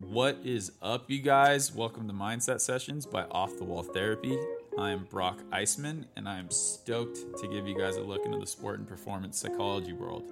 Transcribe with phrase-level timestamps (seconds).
[0.00, 1.74] What is up, you guys?
[1.74, 4.38] Welcome to Mindset Sessions by Off the Wall Therapy.
[4.78, 8.38] I am Brock Eisman, and I am stoked to give you guys a look into
[8.38, 10.22] the sport and performance psychology world.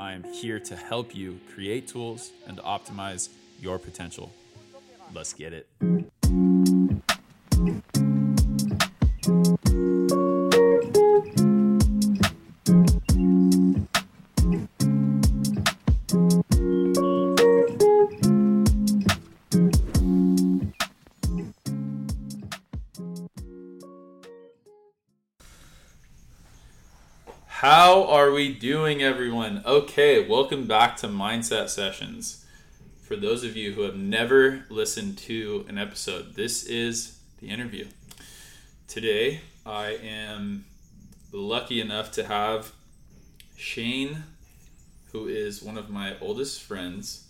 [0.00, 3.28] I am here to help you create tools and to optimize
[3.60, 4.32] your potential.
[5.14, 5.68] Let's get it.
[28.60, 29.62] Doing, everyone?
[29.66, 32.46] Okay, welcome back to Mindset Sessions.
[33.02, 37.86] For those of you who have never listened to an episode, this is the interview.
[38.88, 40.64] Today, I am
[41.32, 42.72] lucky enough to have
[43.58, 44.24] Shane,
[45.12, 47.26] who is one of my oldest friends,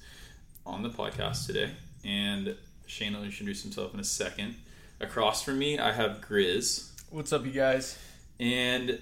[0.65, 1.73] on the podcast today.
[2.05, 2.55] And
[2.87, 4.55] Shane will introduce himself in a second.
[5.01, 6.91] Across from me, I have Grizz.
[7.11, 7.99] What's up, you guys?
[8.39, 9.01] And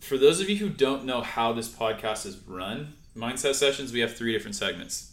[0.00, 4.00] for those of you who don't know how this podcast is run, Mindset Sessions, we
[4.00, 5.12] have three different segments.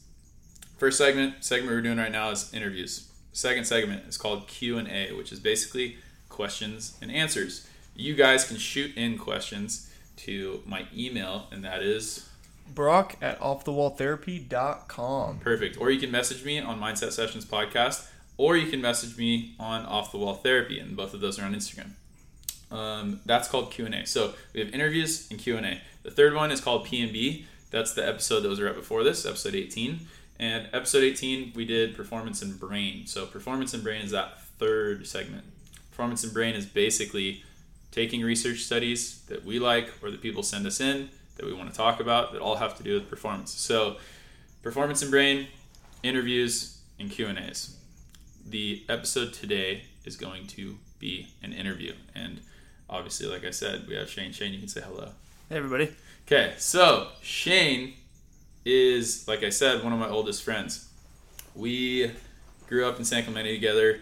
[0.77, 3.09] First segment, segment we're doing right now is interviews.
[3.31, 5.97] Second segment is called Q&A, which is basically
[6.30, 7.67] questions and answers.
[7.95, 12.30] You guys can shoot in questions to my email, and that is
[12.73, 15.39] Brock at offthewalltherapy.com.
[15.39, 15.77] perfect.
[15.80, 19.86] Or you can message me on Mindset Sessions Podcast, or you can message me on
[19.86, 21.92] Off the Wall Therapy, and both of those are on Instagram.
[22.71, 24.05] Um, that's called Q&A.
[24.05, 25.81] So we have interviews and Q&A.
[26.03, 27.45] The third one is called P&B.
[27.71, 30.02] That's the episode that was right before this, episode 18.
[30.39, 33.08] And episode 18, we did performance and brain.
[33.08, 35.45] So performance and brain is that third segment.
[35.91, 37.43] Performance and brain is basically
[37.91, 41.69] taking research studies that we like or that people send us in that we want
[41.69, 43.52] to talk about that all have to do with performance.
[43.52, 43.97] So
[44.61, 45.47] performance and brain,
[46.03, 47.75] interviews, and Q&As.
[48.45, 51.93] The episode today is going to be an interview.
[52.13, 52.41] And
[52.89, 54.32] obviously, like I said, we have Shane.
[54.32, 55.09] Shane, you can say hello.
[55.49, 55.92] Hey, everybody.
[56.27, 57.93] Okay, so Shane
[58.65, 60.89] is, like I said, one of my oldest friends.
[61.54, 62.11] We
[62.67, 63.99] grew up in San Clemente together.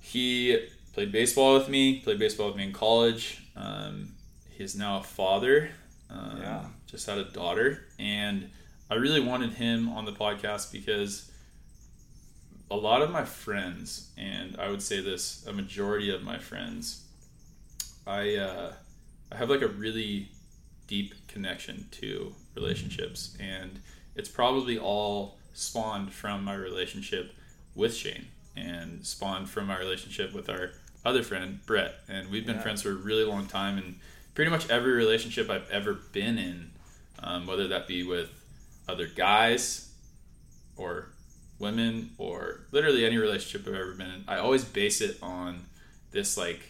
[0.00, 3.42] He played baseball with me, played baseball with me in college.
[3.56, 4.12] Um,
[4.50, 5.70] he is now a father,
[6.10, 6.64] um, Yeah.
[6.86, 7.84] just had a daughter.
[7.98, 8.50] And
[8.90, 11.30] I really wanted him on the podcast because
[12.70, 17.02] a lot of my friends, and I would say this, a majority of my friends,
[18.08, 18.72] I, uh,
[19.30, 20.30] I have like a really
[20.86, 23.80] deep connection to relationships and
[24.16, 27.32] it's probably all spawned from my relationship
[27.74, 28.26] with Shane
[28.56, 30.70] and spawned from my relationship with our
[31.04, 32.62] other friend Brett and we've been Yeah.
[32.62, 34.00] friends for a really long time and
[34.34, 36.70] pretty much every relationship I've ever been in
[37.22, 38.30] um, whether that be with
[38.88, 39.92] other guys
[40.76, 41.10] or
[41.58, 45.66] women or literally any relationship I've ever been in I always base it on
[46.12, 46.60] this like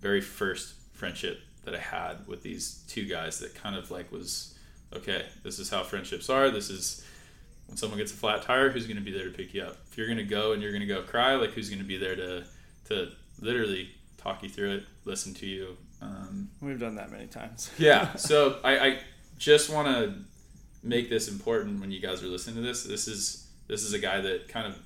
[0.00, 4.54] very first friendship that I had with these two guys that kind of like was
[4.94, 6.50] okay, this is how friendships are.
[6.50, 7.04] This is
[7.66, 9.76] when someone gets a flat tire, who's going to be there to pick you up?
[9.90, 11.84] If you're going to go and you're going to go cry, like who's going to
[11.86, 12.44] be there to
[12.86, 15.76] to literally talk you through it, listen to you.
[16.00, 17.70] Um, We've done that many times.
[17.78, 18.12] yeah.
[18.16, 18.98] So I, I
[19.38, 20.14] just want to
[20.82, 22.84] make this important when you guys are listening to this.
[22.84, 24.78] This is this is a guy that kind of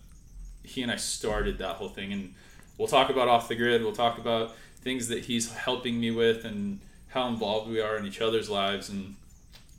[0.62, 2.34] he and I started that whole thing, and
[2.78, 3.82] we'll talk about off the grid.
[3.82, 8.07] We'll talk about things that he's helping me with and how involved we are in
[8.07, 8.89] each other's lives.
[8.89, 9.17] And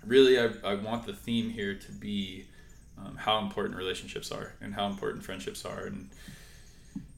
[0.05, 2.45] really, I, I want the theme here to be
[2.97, 6.09] um, how important relationships are and how important friendships are and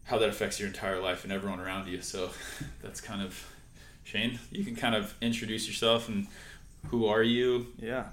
[0.05, 2.01] how that affects your entire life and everyone around you.
[2.01, 2.29] So
[2.81, 3.47] that's kind of
[4.03, 4.39] Shane.
[4.51, 6.27] You can kind of introduce yourself and
[6.87, 7.67] who are you?
[7.79, 8.05] Yeah.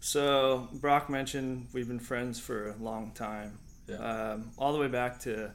[0.00, 3.96] So, Brock mentioned we've been friends for a long time, Yeah.
[4.32, 5.50] um, all the way back to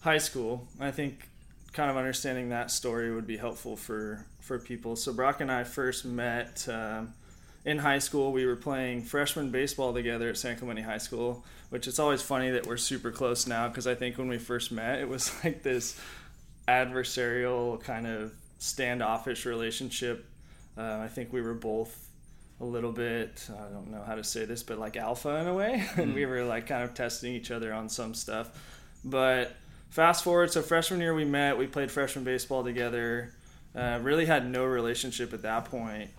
[0.00, 0.66] high school.
[0.80, 1.28] I think
[1.76, 4.96] kind of understanding that story would be helpful for, for people.
[4.96, 7.12] So, Brock and I first met um,
[7.66, 8.32] in high school.
[8.32, 12.50] We were playing freshman baseball together at San Clemente High School, which it's always funny
[12.50, 15.62] that we're super close now because I think when we first met, it was like
[15.62, 16.00] this
[16.66, 20.24] adversarial kind of standoffish relationship.
[20.78, 22.08] Uh, I think we were both
[22.58, 25.52] a little bit I don't know how to say this, but like alpha in a
[25.52, 28.48] way, and we were like kind of testing each other on some stuff.
[29.04, 29.54] But
[29.90, 33.32] fast forward, so freshman year we met, we played freshman baseball together.
[33.74, 36.10] Uh, really had no relationship at that point.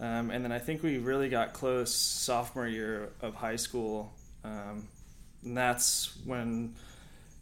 [0.00, 4.12] Um, and then I think we really got close sophomore year of high school.
[4.44, 4.88] Um,
[5.44, 6.74] and that's when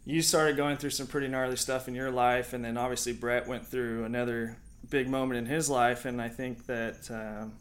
[0.05, 2.53] you started going through some pretty gnarly stuff in your life.
[2.53, 4.57] And then obviously Brett went through another
[4.89, 6.05] big moment in his life.
[6.05, 7.53] And I think that um,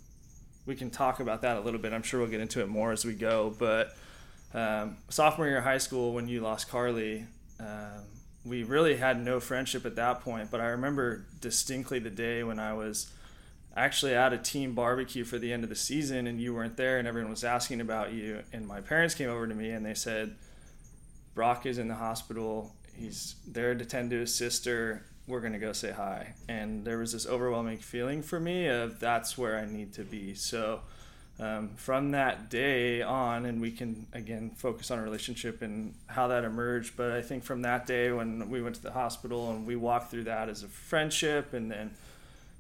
[0.67, 1.93] we can talk about that a little bit.
[1.93, 3.55] I'm sure we'll get into it more as we go.
[3.59, 3.97] But
[4.53, 7.25] um, sophomore year of high school when you lost Carly,
[7.59, 8.05] um,
[8.45, 10.51] we really had no friendship at that point.
[10.51, 13.13] But I remember distinctly the day when I was
[13.77, 16.99] actually at a team barbecue for the end of the season and you weren't there
[16.99, 18.43] and everyone was asking about you.
[18.53, 20.35] And my parents came over to me and they said,
[21.35, 22.75] Brock is in the hospital.
[22.95, 25.07] He's there to tend to his sister.
[25.27, 26.35] We're going to go say hi.
[26.49, 30.35] And there was this overwhelming feeling for me of that's where I need to be.
[30.35, 30.81] So,
[31.41, 36.29] um, from that day on, and we can again focus on a relationship and how
[36.29, 36.97] that emerged.
[36.97, 40.11] But I think from that day when we went to the hospital and we walked
[40.11, 41.91] through that as a friendship, and then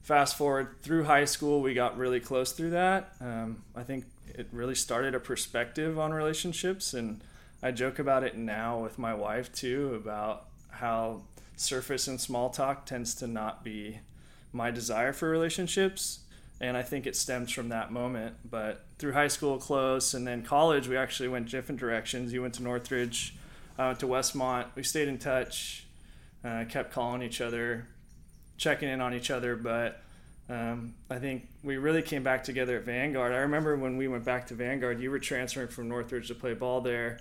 [0.02, 3.12] fast forward through high school, we got really close through that.
[3.20, 7.20] Um, I think it really started a perspective on relationships, and
[7.62, 11.22] I joke about it now with my wife too about how
[11.56, 14.00] surface and small talk tends to not be
[14.52, 16.21] my desire for relationships
[16.62, 18.36] and I think it stems from that moment.
[18.48, 22.32] But through high school, close, and then college, we actually went different directions.
[22.32, 23.34] You went to Northridge,
[23.76, 24.66] I went to Westmont.
[24.76, 25.86] We stayed in touch,
[26.44, 27.88] uh, kept calling each other,
[28.56, 29.56] checking in on each other.
[29.56, 30.02] But
[30.48, 33.32] um, I think we really came back together at Vanguard.
[33.32, 36.54] I remember when we went back to Vanguard, you were transferring from Northridge to play
[36.54, 37.18] ball there.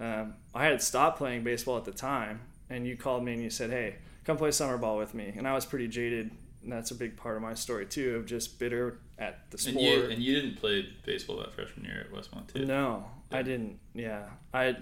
[0.00, 3.50] Um, I had stopped playing baseball at the time, and you called me and you
[3.50, 6.90] said, "Hey, come play summer ball with me." And I was pretty jaded and that's
[6.90, 9.76] a big part of my story too of just bitter at the sport.
[9.76, 12.66] And you, and you didn't play baseball that freshman year at Westmont too.
[12.66, 13.38] No, yeah.
[13.38, 13.78] I didn't.
[13.94, 14.76] Yeah, I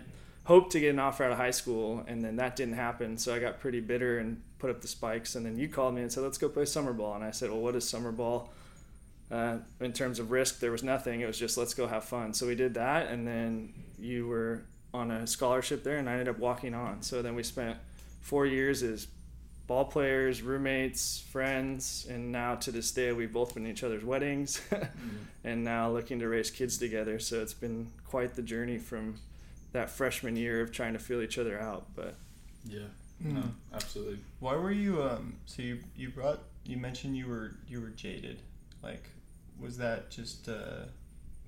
[0.45, 3.19] hoped to get an offer out of high school, and then that didn't happen.
[3.19, 5.35] So I got pretty bitter and put up the spikes.
[5.35, 7.51] And then you called me and said, "Let's go play summer ball." And I said,
[7.51, 8.53] "Well, what is summer ball?"
[9.31, 11.21] Uh, in terms of risk, there was nothing.
[11.21, 12.33] It was just let's go have fun.
[12.33, 14.63] So we did that, and then you were
[14.95, 17.03] on a scholarship there, and I ended up walking on.
[17.03, 17.77] So then we spent
[18.23, 19.07] four years as
[19.69, 24.03] ball players, roommates, friends, and now to this day we've both been in each other's
[24.03, 25.17] weddings, mm-hmm.
[25.45, 27.21] and now looking to raise kids together.
[27.21, 29.21] So it's been quite the journey from
[29.73, 31.87] that freshman year of trying to feel each other out.
[31.95, 32.17] But
[32.65, 32.81] yeah,
[33.23, 33.37] mm-hmm.
[33.37, 33.43] no,
[33.73, 34.19] absolutely.
[34.41, 35.03] Why were you?
[35.03, 38.41] Um, so you you brought you mentioned you were you were jaded.
[38.83, 39.11] Like,
[39.61, 40.87] was that just uh,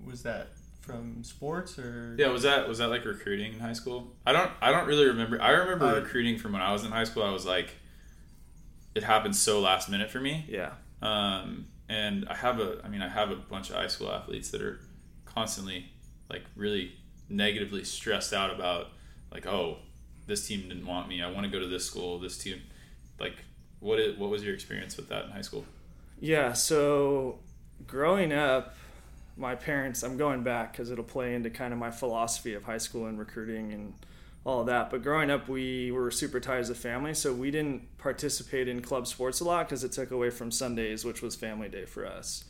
[0.05, 0.49] was that
[0.83, 4.51] from sports or yeah was that was that like recruiting in high school i don't
[4.63, 7.23] i don't really remember i remember uh, recruiting from when i was in high school
[7.23, 7.69] i was like
[8.95, 10.47] it happened so last minute for me.
[10.49, 10.73] Yeah.
[11.03, 14.51] Um, and I have a, I mean, I have a bunch of high school athletes
[14.51, 14.81] that are
[15.25, 15.87] constantly
[16.29, 16.93] like really
[17.29, 18.89] negatively stressed out about
[19.33, 19.79] like, oh,
[20.27, 21.23] this team didn't want me.
[21.23, 22.19] I want to go to this school.
[22.19, 22.61] This team,
[23.19, 23.45] like,
[23.81, 25.65] what is, what was your experience with that in high school?
[26.21, 26.53] Yeah.
[26.53, 27.39] So
[27.87, 28.77] growing up,
[29.37, 32.79] my parents, I'm going back because it'll play into kind of my philosophy of high
[32.79, 33.95] school and recruiting and
[34.45, 34.91] all that.
[34.91, 38.81] But growing up, we were super tight as a family, so we didn't participate in
[38.81, 42.07] club sports a lot because it took away from Sundays, which was family day for
[42.07, 42.45] us.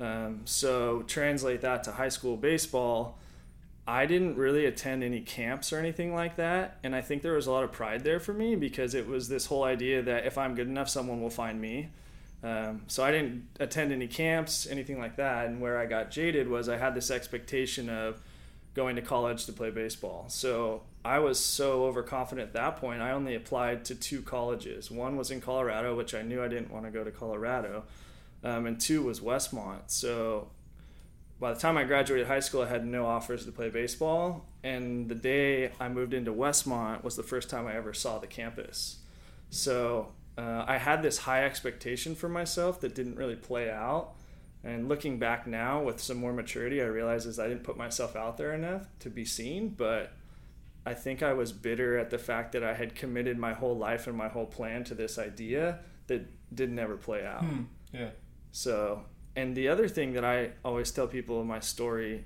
[0.00, 3.18] Um, so translate that to high school baseball.
[3.86, 7.46] I didn't really attend any camps or anything like that, and I think there was
[7.46, 10.38] a lot of pride there for me because it was this whole idea that if
[10.38, 11.88] I'm good enough, someone will find me.
[12.42, 15.46] Um, so I didn't attend any camps, anything like that.
[15.46, 18.20] And where I got jaded was I had this expectation of
[18.74, 20.26] going to college to play baseball.
[20.28, 23.02] So I was so overconfident at that point.
[23.02, 24.90] I only applied to two colleges.
[24.90, 27.84] One was in Colorado, which I knew I didn't want to go to Colorado,
[28.44, 29.82] um, and two was Westmont.
[29.88, 30.50] So
[31.40, 34.46] by the time I graduated high school, I had no offers to play baseball.
[34.62, 38.26] And the day I moved into Westmont was the first time I ever saw the
[38.26, 38.98] campus.
[39.48, 44.12] So uh, I had this high expectation for myself that didn't really play out.
[44.62, 48.14] And looking back now with some more maturity, I realize is I didn't put myself
[48.14, 50.12] out there enough to be seen, but
[50.84, 54.06] I think I was bitter at the fact that I had committed my whole life
[54.06, 57.44] and my whole plan to this idea that didn't ever play out.
[57.44, 57.62] Hmm.
[57.92, 58.10] Yeah.
[58.52, 59.04] So,
[59.36, 62.24] and the other thing that I always tell people in my story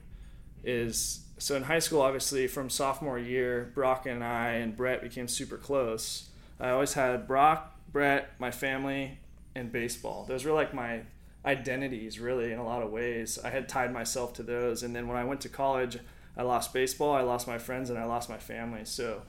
[0.65, 5.29] is so in high school, obviously, from sophomore year, Brock and I and Brett became
[5.29, 6.29] super close.
[6.61, 9.19] I always had Brock, Brett, my family,
[9.55, 10.25] and baseball.
[10.25, 11.03] Those were like my
[11.45, 13.39] identities, really, in a lot of ways.
[13.43, 14.83] I had tied myself to those.
[14.83, 15.99] And then when I went to college,
[16.37, 18.85] I lost baseball, I lost my friends, and I lost my family.
[18.85, 19.23] So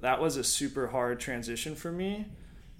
[0.00, 2.26] that was a super hard transition for me.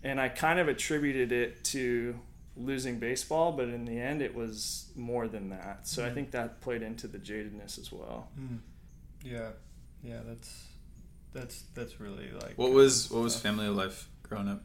[0.02, 2.19] And I kind of attributed it to
[2.57, 5.87] losing baseball, but in the end, it was more than that.
[5.87, 6.11] So mm.
[6.11, 8.29] I think that played into the jadedness as well.
[8.38, 8.59] Mm.
[9.25, 9.50] Yeah,
[10.02, 10.67] yeah, that's
[11.33, 12.55] that's that's really like.
[12.57, 14.64] What was what was family life growing up?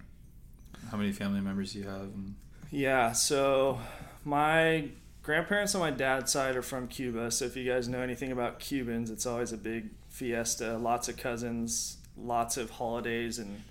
[0.92, 2.02] How many family members do you have?
[2.02, 2.36] And...
[2.70, 3.80] Yeah, so
[4.26, 4.90] my
[5.24, 8.60] grandparents on my dad's side are from Cuba, so if you guys know anything about
[8.60, 13.64] Cubans, it's always a big fiesta, lots of cousins, lots of holidays, and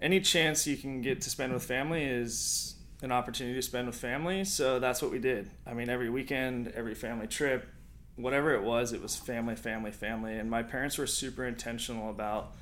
[0.00, 3.96] any chance you can get to spend with family is an opportunity to spend with
[3.96, 4.44] family.
[4.44, 5.50] So that's what we did.
[5.66, 7.66] I mean, every weekend, every family trip,
[8.16, 10.38] whatever it was, it was family, family, family.
[10.38, 12.52] And my parents were super intentional about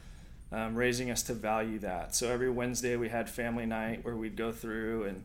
[0.50, 2.14] um, raising us to value that.
[2.14, 5.24] So every Wednesday we had family night where we'd go through and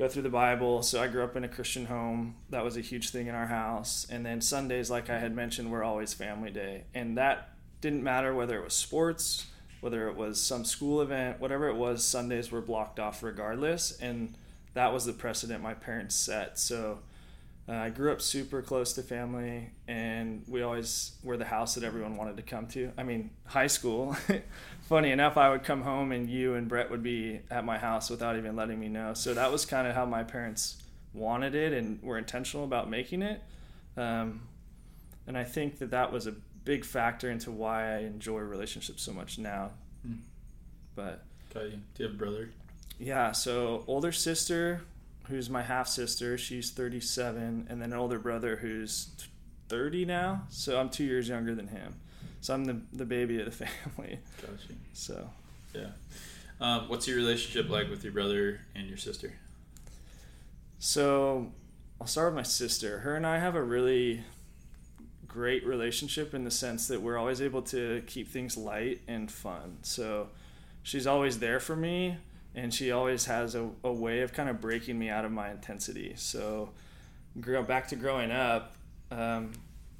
[0.00, 0.82] go through the Bible.
[0.82, 2.34] So I grew up in a Christian home.
[2.48, 4.06] That was a huge thing in our house.
[4.08, 6.84] And then Sundays, like I had mentioned, were always family day.
[6.94, 7.50] And that
[7.82, 9.46] didn't matter whether it was sports,
[9.82, 13.92] whether it was some school event, whatever it was, Sundays were blocked off regardless.
[14.00, 14.34] And
[14.72, 16.58] that was the precedent my parents set.
[16.58, 17.00] So
[17.68, 21.84] uh, I grew up super close to family, and we always were the house that
[21.84, 22.90] everyone wanted to come to.
[22.96, 24.16] I mean, high school.
[24.90, 28.10] Funny enough, I would come home and you and Brett would be at my house
[28.10, 29.14] without even letting me know.
[29.14, 30.82] So that was kind of how my parents
[31.14, 33.40] wanted it and were intentional about making it.
[33.96, 34.48] Um,
[35.28, 36.32] and I think that that was a
[36.64, 39.70] big factor into why I enjoy relationships so much now.
[40.04, 40.14] Hmm.
[40.96, 41.22] But
[41.54, 41.70] Got you.
[41.70, 42.50] Do you have a brother?
[42.98, 44.82] yeah, so older sister,
[45.28, 49.10] who's my half sister, she's 37, and then an older brother who's
[49.68, 50.46] 30 now.
[50.48, 51.94] So I'm two years younger than him.
[52.40, 54.18] So I'm the, the baby of the family.
[54.40, 54.76] Got you.
[54.92, 55.30] So
[55.74, 55.90] Yeah.
[56.60, 59.32] Um, what's your relationship like with your brother and your sister?
[60.78, 61.52] So
[62.00, 63.00] I'll start with my sister.
[63.00, 64.24] Her and I have a really
[65.26, 69.78] great relationship in the sense that we're always able to keep things light and fun.
[69.82, 70.28] So
[70.82, 72.16] she's always there for me
[72.54, 75.50] and she always has a, a way of kind of breaking me out of my
[75.50, 76.14] intensity.
[76.16, 76.70] So
[77.40, 78.74] grow back to growing up,
[79.10, 79.52] um,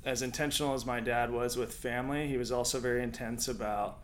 [0.05, 3.99] as intentional as my dad was with family, he was also very intense about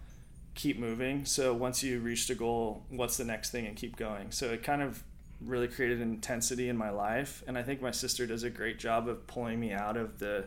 [0.55, 1.25] keep moving.
[1.25, 4.31] So once you reached a goal, what's the next thing and keep going.
[4.31, 5.03] So it kind of
[5.41, 7.43] really created intensity in my life.
[7.47, 10.47] And I think my sister does a great job of pulling me out of the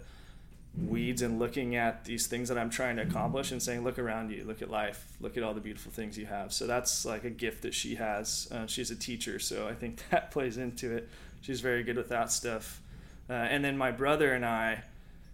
[0.87, 4.31] weeds and looking at these things that I'm trying to accomplish and saying, look around
[4.31, 6.53] you, look at life, look at all the beautiful things you have.
[6.53, 8.47] So that's like a gift that she has.
[8.51, 11.09] Uh, she's a teacher, so I think that plays into it.
[11.41, 12.81] She's very good with that stuff.
[13.29, 14.83] Uh, and then my brother and I,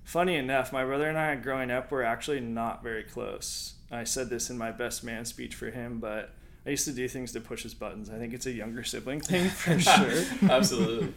[0.06, 3.74] funny enough, my brother and I growing up were actually not very close.
[3.92, 6.32] I said this in my best man speech for him, but
[6.66, 8.10] I used to do things to push his buttons.
[8.10, 10.24] I think it's a younger sibling thing for sure.
[10.50, 11.14] Absolutely.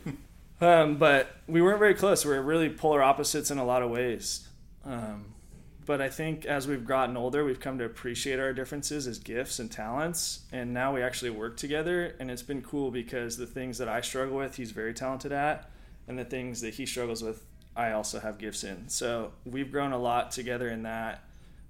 [0.60, 2.24] Um, but we weren't very close.
[2.24, 4.48] We were really polar opposites in a lot of ways.
[4.84, 5.34] Um,
[5.86, 9.58] but I think as we've gotten older, we've come to appreciate our differences as gifts
[9.58, 10.40] and talents.
[10.52, 12.14] And now we actually work together.
[12.20, 15.70] And it's been cool because the things that I struggle with, he's very talented at.
[16.06, 17.42] And the things that he struggles with,
[17.78, 18.88] I also have gifts in.
[18.88, 21.22] So we've grown a lot together in that.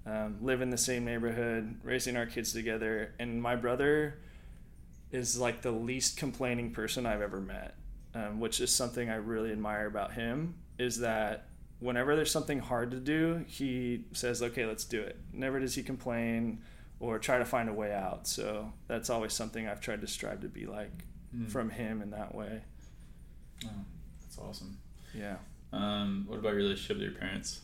[0.06, 3.12] Um, live in the same neighborhood, raising our kids together.
[3.18, 4.18] And my brother
[5.12, 7.74] is like the least complaining person I've ever met
[8.14, 11.46] um, which is something I really admire about him, is that
[11.78, 15.82] whenever there's something hard to do, he says, "Okay, let's do it." Never does he
[15.82, 16.62] complain
[17.00, 18.26] or try to find a way out.
[18.26, 21.04] So that's always something I've tried to strive to be like
[21.36, 21.50] Mm.
[21.50, 22.62] from him in that way.
[23.66, 23.84] Oh,
[24.22, 24.78] that's awesome.
[25.14, 25.36] Yeah.
[25.72, 27.60] Um, what about your relationship with your parents?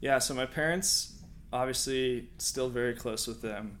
[0.00, 3.78] Yeah, so my parents, obviously, still very close with them.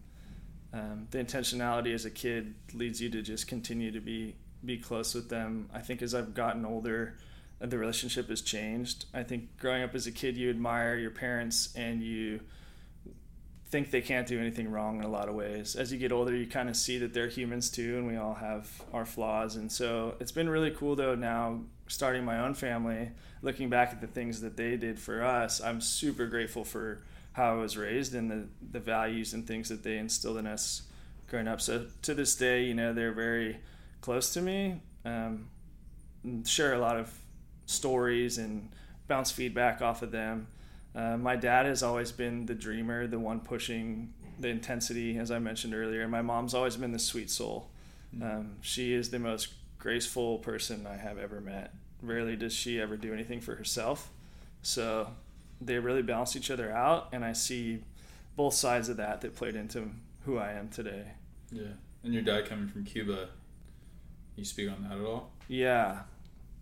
[0.72, 5.14] Um, the intentionality as a kid leads you to just continue to be be close
[5.14, 5.68] with them.
[5.72, 7.16] I think as I've gotten older,
[7.60, 9.04] uh, the relationship has changed.
[9.14, 12.40] I think growing up as a kid, you admire your parents and you
[13.68, 15.76] think they can't do anything wrong in a lot of ways.
[15.76, 18.34] As you get older, you kind of see that they're humans too, and we all
[18.34, 19.56] have our flaws.
[19.56, 23.10] And so it's been really cool though now starting my own family,
[23.42, 25.60] looking back at the things that they did for us.
[25.60, 27.02] I'm super grateful for
[27.32, 30.82] how I was raised and the, the values and things that they instilled in us
[31.28, 31.60] growing up.
[31.60, 33.58] So to this day, you know, they're very
[34.00, 34.80] close to me.
[35.04, 35.48] Um,
[36.24, 37.12] and share a lot of
[37.66, 38.68] stories and
[39.06, 40.48] bounce feedback off of them.
[40.94, 45.38] Uh, my dad has always been the dreamer, the one pushing the intensity, as I
[45.38, 46.06] mentioned earlier.
[46.08, 47.70] My mom's always been the sweet soul.
[48.20, 49.48] Um, she is the most
[49.86, 51.72] graceful person I have ever met.
[52.02, 54.10] Rarely does she ever do anything for herself.
[54.60, 55.12] So
[55.60, 57.84] they really balance each other out, and I see
[58.34, 59.90] both sides of that that played into
[60.24, 61.04] who I am today.
[61.52, 61.74] Yeah.
[62.02, 63.28] And your dad coming from Cuba,
[64.34, 65.30] you speak on that at all?
[65.46, 66.00] Yeah,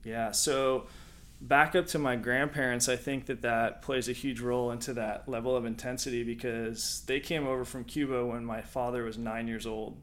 [0.05, 0.31] yeah.
[0.31, 0.87] So
[1.41, 5.27] back up to my grandparents, I think that that plays a huge role into that
[5.27, 9.67] level of intensity because they came over from Cuba when my father was nine years
[9.67, 9.97] old.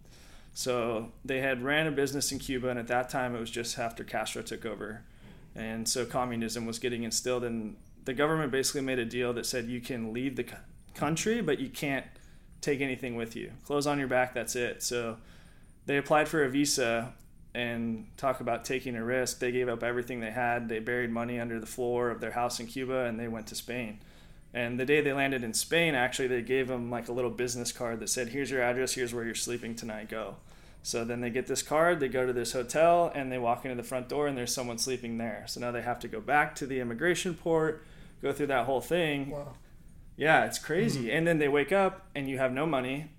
[0.53, 3.79] So they had ran a business in Cuba, and at that time it was just
[3.79, 5.03] after Castro took over,
[5.55, 9.65] and so communism was getting instilled, and the government basically made a deal that said
[9.65, 10.45] you can leave the
[10.93, 12.05] country, but you can't
[12.61, 13.51] take anything with you.
[13.65, 14.83] Clothes on your back, that's it.
[14.83, 15.17] So
[15.85, 17.13] they applied for a visa
[17.53, 19.39] and talk about taking a risk.
[19.39, 20.69] They gave up everything they had.
[20.69, 23.55] They buried money under the floor of their house in Cuba and they went to
[23.55, 23.99] Spain.
[24.53, 27.71] And the day they landed in Spain, actually, they gave them like a little business
[27.71, 28.93] card that said, "Here's your address.
[28.93, 30.09] Here's where you're sleeping tonight.
[30.09, 30.35] Go."
[30.83, 33.75] So then they get this card, they go to this hotel, and they walk into
[33.75, 35.45] the front door, and there's someone sleeping there.
[35.47, 37.85] So now they have to go back to the immigration port,
[38.21, 39.29] go through that whole thing.
[39.29, 39.53] Wow.
[40.17, 41.03] Yeah, it's crazy.
[41.03, 41.17] Hmm.
[41.17, 43.11] And then they wake up, and you have no money.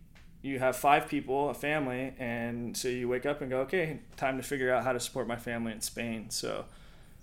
[0.42, 4.36] You have five people, a family, and so you wake up and go, okay, time
[4.38, 6.30] to figure out how to support my family in Spain.
[6.30, 6.64] So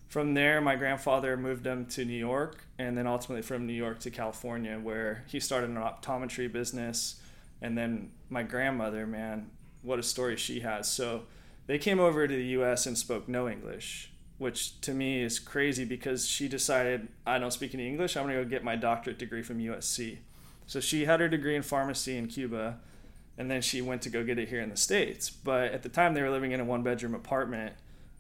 [0.10, 4.00] from there, my grandfather moved them to New York, and then ultimately from New York
[4.00, 7.22] to California, where he started an optometry business.
[7.62, 9.52] And then my grandmother, man,
[9.84, 10.88] what a story she has.
[10.88, 11.24] So
[11.68, 15.86] they came over to the US and spoke no English, which to me is crazy
[15.86, 19.44] because she decided, I don't speak any English, I'm gonna go get my doctorate degree
[19.44, 20.18] from USC.
[20.66, 22.80] So she had her degree in pharmacy in Cuba,
[23.38, 25.30] and then she went to go get it here in the States.
[25.30, 27.76] But at the time, they were living in a one bedroom apartment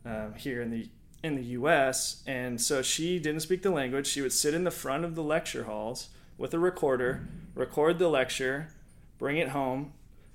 [0.05, 0.88] um, here in the
[1.24, 2.24] in the U.S.
[2.26, 4.08] And so she didn't speak the language.
[4.08, 8.08] She would sit in the front of the lecture halls with a recorder, record the
[8.08, 8.70] lecture,
[9.18, 9.94] bring it home,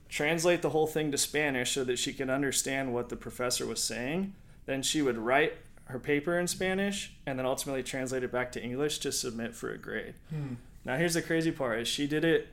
[0.08, 3.82] translate the whole thing to Spanish so that she could understand what the professor was
[3.82, 4.34] saying.
[4.66, 5.54] Then she would write
[5.86, 9.70] her paper in Spanish and then ultimately translate it back to English to submit for
[9.70, 10.14] a grade.
[10.30, 10.54] Hmm.
[10.84, 12.48] Now here's the crazy part is she did it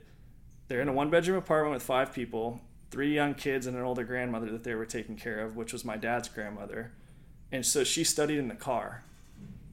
[0.67, 2.61] they're in a one bedroom apartment with five people,
[2.91, 5.83] three young kids and an older grandmother that they were taking care of, which was
[5.83, 6.93] my dad's grandmother.
[7.51, 9.03] And so she studied in the car.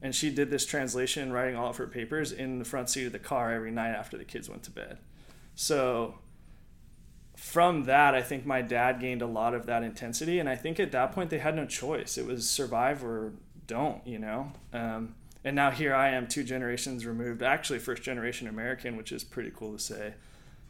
[0.01, 3.11] And she did this translation, writing all of her papers in the front seat of
[3.11, 4.97] the car every night after the kids went to bed.
[5.55, 6.15] So
[7.35, 10.39] from that, I think my dad gained a lot of that intensity.
[10.39, 12.17] And I think at that point, they had no choice.
[12.17, 13.33] It was survive or
[13.67, 14.51] don't, you know?
[14.73, 19.23] Um, and now here I am, two generations removed, actually, first generation American, which is
[19.23, 20.13] pretty cool to say.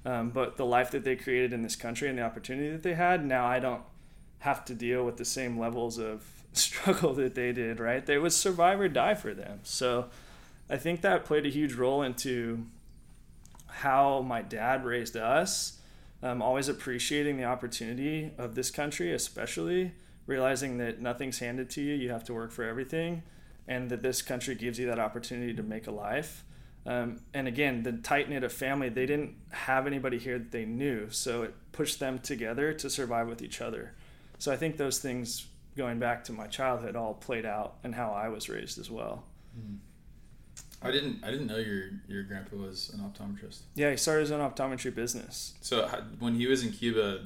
[0.05, 2.93] Um, but the life that they created in this country and the opportunity that they
[2.93, 3.81] had, now I don't
[4.39, 8.06] have to deal with the same levels of struggle that they did, right?
[8.06, 9.60] They was survive or die for them.
[9.63, 10.10] So
[10.70, 12.65] I think that played a huge role into
[13.68, 15.79] how my dad raised us.
[16.22, 19.94] Um, always appreciating the opportunity of this country, especially
[20.25, 23.24] realizing that nothing's handed to you, you have to work for everything,
[23.68, 26.44] and that this country gives you that opportunity to make a life.
[26.86, 30.65] Um, and again, the tight knit of family, they didn't have anybody here that they
[30.65, 33.94] knew, so it pushed them together to survive with each other.
[34.38, 38.12] So I think those things, going back to my childhood, all played out and how
[38.12, 39.24] I was raised as well.
[39.53, 39.75] Hmm.
[40.82, 41.24] I didn't.
[41.24, 43.60] I didn't know your your grandpa was an optometrist.
[43.75, 45.53] Yeah, he started his own optometry business.
[45.62, 45.88] So
[46.20, 47.25] when he was in Cuba,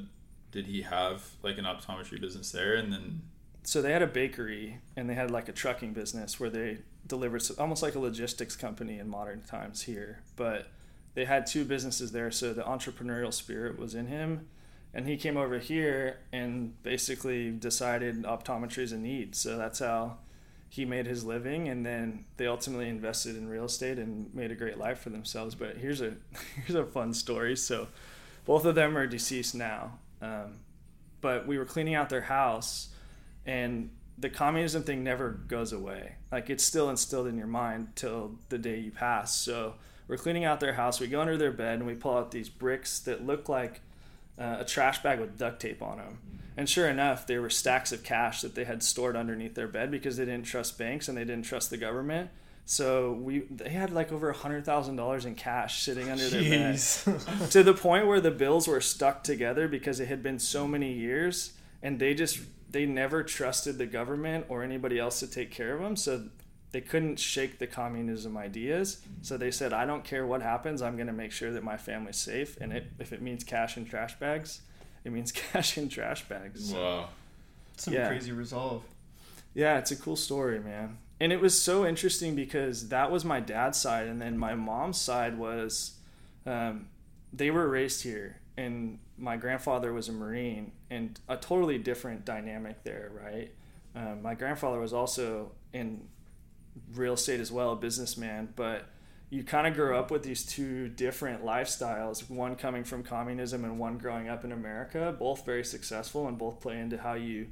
[0.52, 2.76] did he have like an optometry business there?
[2.76, 3.22] And then
[3.64, 7.44] So they had a bakery and they had like a trucking business where they delivered
[7.60, 10.24] almost like a logistics company in modern times here.
[10.36, 10.68] But
[11.14, 14.48] they had two businesses there, so the entrepreneurial spirit was in him.
[14.94, 19.36] And he came over here and basically decided optometry is a need.
[19.36, 20.18] So that's how
[20.70, 21.68] he made his living.
[21.68, 25.56] And then they ultimately invested in real estate and made a great life for themselves.
[25.56, 26.14] But here's a
[26.56, 27.56] here's a fun story.
[27.56, 27.88] So
[28.46, 30.00] both of them are deceased now.
[30.22, 30.60] Um,
[31.22, 32.90] but we were cleaning out their house
[33.46, 36.16] and the communism thing never goes away.
[36.32, 39.36] Like it's still instilled in your mind till the day you pass.
[39.36, 39.76] So
[40.08, 41.00] we're cleaning out their house.
[41.00, 43.82] We go under their bed and we pull out these bricks that look like
[44.38, 46.17] uh, a trash bag with duct tape on them
[46.56, 49.89] and sure enough, there were stacks of cash that they had stored underneath their bed
[49.89, 52.30] because they didn't trust banks and they didn't trust the government.
[52.65, 56.41] So we they had like over a hundred thousand dollars in cash sitting under their
[56.41, 56.80] bed.
[57.52, 60.93] To the point where the bills were stuck together because it had been so many
[60.93, 65.76] years and they just they never trusted the government or anybody else to take care
[65.76, 66.24] of them so
[66.74, 70.96] they couldn't shake the communism ideas so they said i don't care what happens i'm
[70.98, 73.86] going to make sure that my family's safe and it, if it means cash in
[73.86, 74.62] trash bags
[75.06, 77.10] it means cash in trash bags So- wow,
[77.78, 78.08] Some Yeah.
[78.10, 78.84] crazy resolve.
[79.54, 80.98] yeah, it's a cool story, man.
[81.20, 85.00] And it was so interesting because that was my dad's side, and then my mom's
[85.00, 85.94] side was
[86.46, 86.88] um,
[87.32, 92.84] they were raised here, and my grandfather was a Marine, and a totally different dynamic
[92.84, 93.52] there, right?
[93.96, 96.08] Um, my grandfather was also in
[96.94, 98.90] real estate as well, a businessman, but
[99.30, 103.80] you kind of grow up with these two different lifestyles one coming from communism and
[103.80, 107.48] one growing up in America, both very successful and both play into how you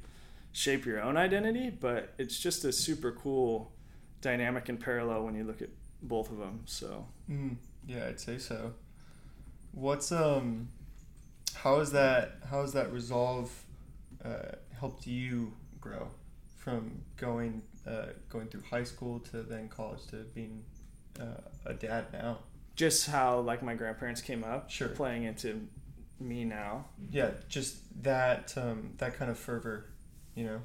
[0.52, 3.72] shape your own identity, but it's just a super cool
[4.20, 5.70] dynamic and parallel when you look at
[6.02, 6.60] both of them.
[6.66, 7.56] So, Mm,
[7.86, 8.74] yeah, I'd say so.
[9.72, 10.68] What's um,
[11.54, 12.38] how is that?
[12.50, 13.50] How has that resolve
[14.24, 16.08] uh, helped you grow
[16.56, 20.64] from going uh, going through high school to then college to being
[21.20, 22.38] uh, a dad now?
[22.74, 24.88] just how like my grandparents came up, Sure.
[24.88, 25.68] playing into
[26.18, 26.86] me now.
[27.10, 29.84] Yeah, just that um, that kind of fervor,
[30.34, 30.60] you know.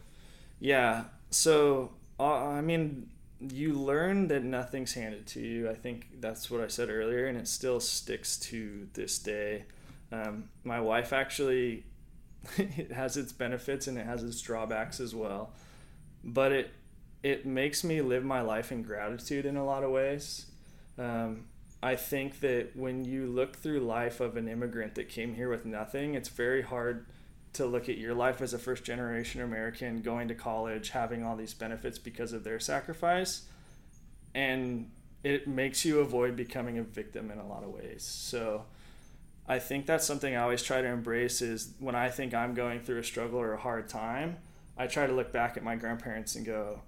[0.60, 1.03] Yeah.
[1.32, 3.10] So, uh, I mean,
[3.41, 5.69] you learn that nothing's handed to you.
[5.69, 9.65] I think that's what I said earlier, and it still sticks to this day.
[10.12, 11.84] Um, my wife actually
[12.58, 15.51] it has its benefits and it has its drawbacks as well.
[16.23, 16.71] But it
[17.28, 20.46] it makes me live my life in gratitude in a lot of ways.
[20.98, 21.44] Um,
[21.84, 25.66] I think that when you look through life of an immigrant that came here with
[25.66, 27.06] nothing, it's very hard
[27.52, 31.36] to look at your life as a first generation American going to college, having all
[31.36, 33.44] these benefits because of their sacrifice.
[34.34, 34.90] And
[35.22, 38.04] it makes you avoid becoming a victim in a lot of ways.
[38.04, 38.63] So
[39.50, 42.80] I think that's something I always try to embrace is when I think I'm going
[42.80, 44.38] through a struggle or a hard time,
[44.78, 46.82] I try to look back at my grandparents and go,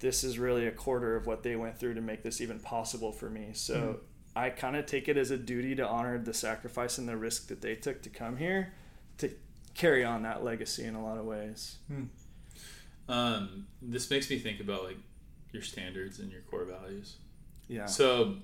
[0.00, 3.12] this is really a quarter of what they went through to make this even possible
[3.12, 3.50] for me.
[3.52, 3.98] So mm-hmm.
[4.34, 7.48] I kind of take it as a duty to honor the sacrifice and the risk
[7.48, 8.72] that they took to come here
[9.18, 9.30] to
[9.74, 11.76] carry on that legacy in a lot of ways.
[11.88, 12.04] Hmm.
[13.08, 14.96] Um, this makes me think about like
[15.52, 17.16] your standards and your core values.
[17.68, 17.86] Yeah.
[17.86, 18.36] So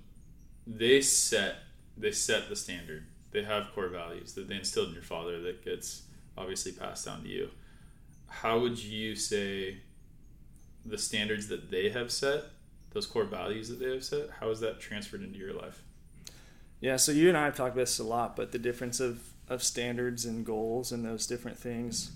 [0.66, 1.56] they set
[1.96, 3.06] they set the standard.
[3.30, 6.02] They have core values that they instilled in your father that gets
[6.36, 7.50] obviously passed down to you.
[8.28, 9.78] How would you say
[10.86, 12.44] the standards that they have set,
[12.92, 15.82] those core values that they have set, how is that transferred into your life?
[16.80, 19.20] Yeah, so you and I have talked about this a lot, but the difference of,
[19.48, 22.12] of standards and goals and those different things.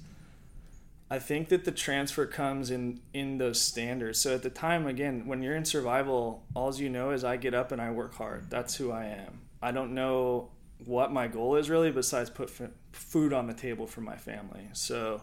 [1.10, 4.20] I think that the transfer comes in in those standards.
[4.20, 7.52] So at the time, again, when you're in survival, all you know is I get
[7.52, 8.48] up and I work hard.
[8.48, 9.40] That's who I am.
[9.60, 10.50] I don't know
[10.84, 14.68] what my goal is really, besides put f- food on the table for my family.
[14.72, 15.20] So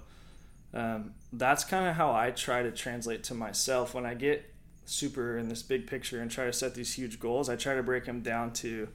[0.74, 4.54] um, that's kind of how I try to translate to myself when I get
[4.86, 7.50] super in this big picture and try to set these huge goals.
[7.50, 8.88] I try to break them down to,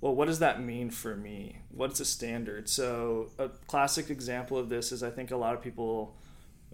[0.00, 1.60] well, what does that mean for me?
[1.70, 2.68] What's a standard?
[2.68, 6.16] So a classic example of this is I think a lot of people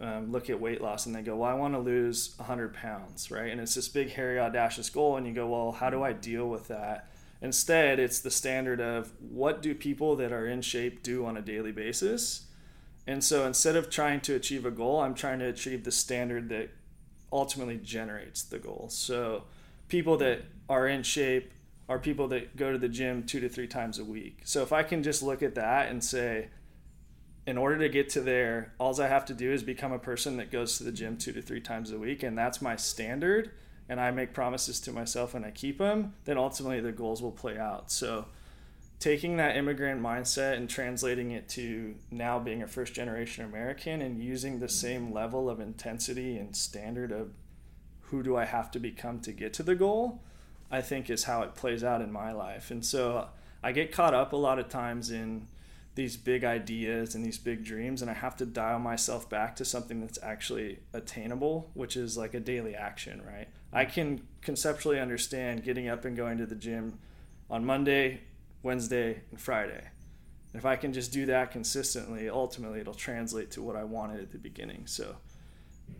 [0.00, 3.30] um, look at weight loss and they go, well, I want to lose 100 pounds,
[3.30, 3.50] right?
[3.50, 5.16] And it's this big, hairy, audacious goal.
[5.16, 7.08] And you go, well, how do I deal with that?
[7.40, 11.42] Instead, it's the standard of what do people that are in shape do on a
[11.42, 12.46] daily basis?
[13.06, 16.48] And so instead of trying to achieve a goal, I'm trying to achieve the standard
[16.50, 16.70] that
[17.32, 18.88] ultimately generates the goal.
[18.90, 19.44] So
[19.88, 21.52] people that are in shape
[21.88, 24.40] are people that go to the gym two to three times a week.
[24.44, 26.48] So if I can just look at that and say,
[27.44, 30.36] in order to get to there, all I have to do is become a person
[30.36, 33.50] that goes to the gym two to three times a week, and that's my standard.
[33.88, 37.32] And I make promises to myself and I keep them, then ultimately the goals will
[37.32, 37.90] play out.
[37.90, 38.26] So
[39.02, 44.22] taking that immigrant mindset and translating it to now being a first generation American and
[44.22, 47.32] using the same level of intensity and standard of
[48.02, 50.20] who do I have to become to get to the goal,
[50.70, 52.70] I think is how it plays out in my life.
[52.70, 53.26] And so
[53.60, 55.48] I get caught up a lot of times in
[55.96, 59.64] these big ideas and these big dreams, and I have to dial myself back to
[59.64, 63.48] something that's actually attainable, which is like a daily action, right?
[63.72, 67.00] I can conceptually understand getting up and going to the gym
[67.50, 68.20] on Monday,
[68.62, 69.84] Wednesday, and Friday.
[70.52, 74.20] And if I can just do that consistently, ultimately it'll translate to what I wanted
[74.20, 74.86] at the beginning.
[74.86, 75.16] So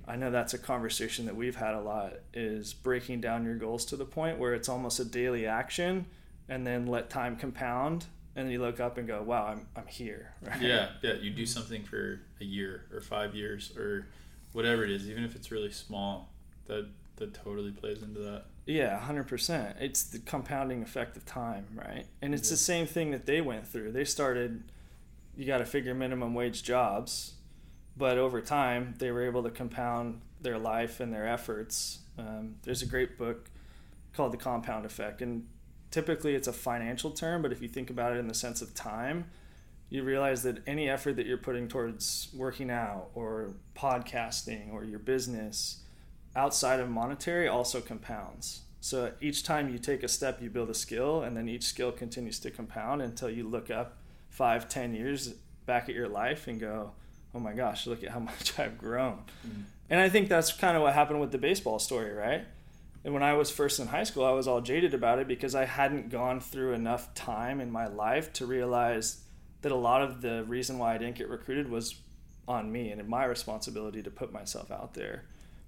[0.06, 3.84] I know that's a conversation that we've had a lot is breaking down your goals
[3.86, 6.06] to the point where it's almost a daily action
[6.48, 9.86] and then let time compound and then you look up and go, "Wow, I'm I'm
[9.86, 10.60] here." Right?
[10.60, 11.14] Yeah, yeah.
[11.14, 14.06] You do something for a year or five years or
[14.52, 16.32] whatever it is, even if it's really small.
[16.66, 18.44] That that totally plays into that.
[18.66, 19.76] Yeah, hundred percent.
[19.80, 22.06] It's the compounding effect of time, right?
[22.20, 22.54] And it's yeah.
[22.54, 23.92] the same thing that they went through.
[23.92, 24.62] They started.
[25.36, 27.32] You got to figure minimum wage jobs,
[27.96, 32.00] but over time they were able to compound their life and their efforts.
[32.18, 33.48] Um, there's a great book
[34.12, 35.46] called The Compound Effect, and
[35.90, 38.74] typically it's a financial term, but if you think about it in the sense of
[38.74, 39.30] time,
[39.88, 44.98] you realize that any effort that you're putting towards working out or podcasting or your
[44.98, 45.81] business
[46.34, 48.62] outside of monetary also compounds.
[48.80, 51.92] So each time you take a step, you build a skill, and then each skill
[51.92, 55.34] continues to compound until you look up five, ten years
[55.66, 56.92] back at your life and go,
[57.34, 59.18] oh my gosh, look at how much I've grown.
[59.46, 59.62] Mm-hmm.
[59.90, 62.44] And I think that's kind of what happened with the baseball story, right?
[63.04, 65.54] And when I was first in high school, I was all jaded about it because
[65.54, 69.22] I hadn't gone through enough time in my life to realize
[69.62, 71.96] that a lot of the reason why I didn't get recruited was
[72.46, 75.24] on me and my responsibility to put myself out there.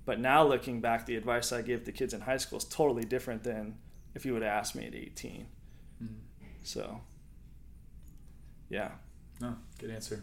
[0.06, 3.04] But now looking back, the advice I give to kids in high school is totally
[3.04, 3.76] different than
[4.14, 5.46] if you would have asked me at 18.
[6.02, 6.14] Mm-hmm.
[6.62, 7.00] So,
[8.68, 8.90] yeah.
[9.40, 10.22] No, good answer.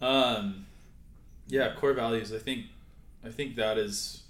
[0.00, 0.66] Um,
[1.48, 2.32] yeah, core values.
[2.32, 2.66] I think,
[3.24, 4.22] I think that is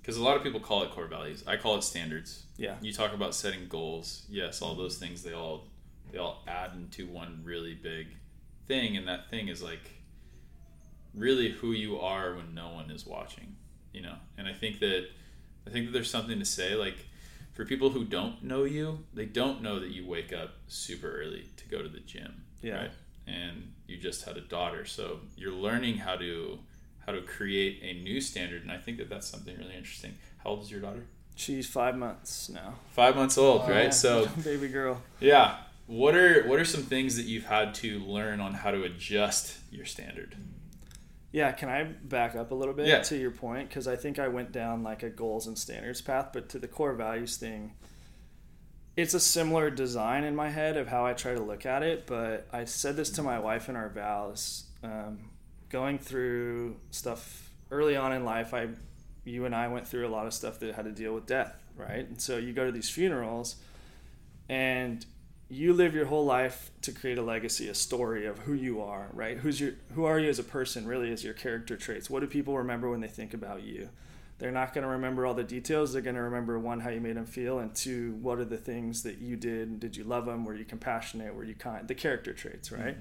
[0.00, 1.44] because a lot of people call it core values.
[1.46, 2.44] I call it standards.
[2.56, 2.76] Yeah.
[2.80, 4.24] You talk about setting goals.
[4.28, 5.68] Yes, all those things they all
[6.10, 8.08] they all add into one really big
[8.66, 9.90] thing, and that thing is like
[11.14, 13.54] really who you are when no one is watching
[13.92, 15.06] you know and i think that
[15.66, 17.06] i think that there's something to say like
[17.52, 21.46] for people who don't know you they don't know that you wake up super early
[21.56, 22.90] to go to the gym yeah right
[23.26, 24.84] and you just had a daughter.
[24.84, 26.58] So you're learning how to
[27.06, 30.14] how to create a new standard, and I think that that's something really interesting.
[30.42, 31.04] How old is your daughter?
[31.36, 32.74] She's five months now.
[32.90, 33.68] Five months old, Wow.
[33.70, 33.94] right?
[33.94, 35.02] So baby girl.
[35.20, 38.82] yeah, what are what are some things that you've had to learn on how to
[38.82, 40.34] adjust your standard?
[41.32, 43.00] Yeah, can I back up a little bit Yeah.
[43.02, 43.68] to your point?
[43.68, 46.68] Because I think I went down like a goals and standards path, but to the
[46.68, 47.72] core values thing,
[48.96, 52.06] it's a similar design in my head of how I try to look at it.
[52.06, 54.64] But I said this to my wife in our vows.
[54.82, 55.30] Um,
[55.70, 58.68] going through stuff early on in life, I,
[59.24, 61.56] you and I went through a lot of stuff that had to deal with death,
[61.76, 62.06] right?
[62.06, 63.56] And so you go to these funerals,
[64.50, 65.06] and
[65.52, 69.08] you live your whole life to create a legacy, a story of who you are,
[69.12, 69.36] right?
[69.36, 72.08] Who's your who are you as a person really is your character traits.
[72.08, 73.90] What do people remember when they think about you?
[74.38, 75.92] They're not going to remember all the details.
[75.92, 78.56] They're going to remember one how you made them feel and two what are the
[78.56, 79.78] things that you did?
[79.78, 80.46] Did you love them?
[80.46, 81.34] Were you compassionate?
[81.34, 81.86] Were you kind?
[81.86, 82.96] The character traits, right?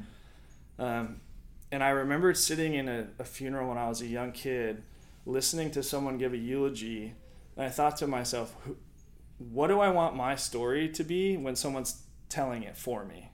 [0.78, 1.22] Um,
[1.72, 4.84] and I remembered sitting in a, a funeral when I was a young kid,
[5.26, 7.14] listening to someone give a eulogy,
[7.56, 8.54] and I thought to myself,
[9.38, 13.30] what do I want my story to be when someone's telling it for me?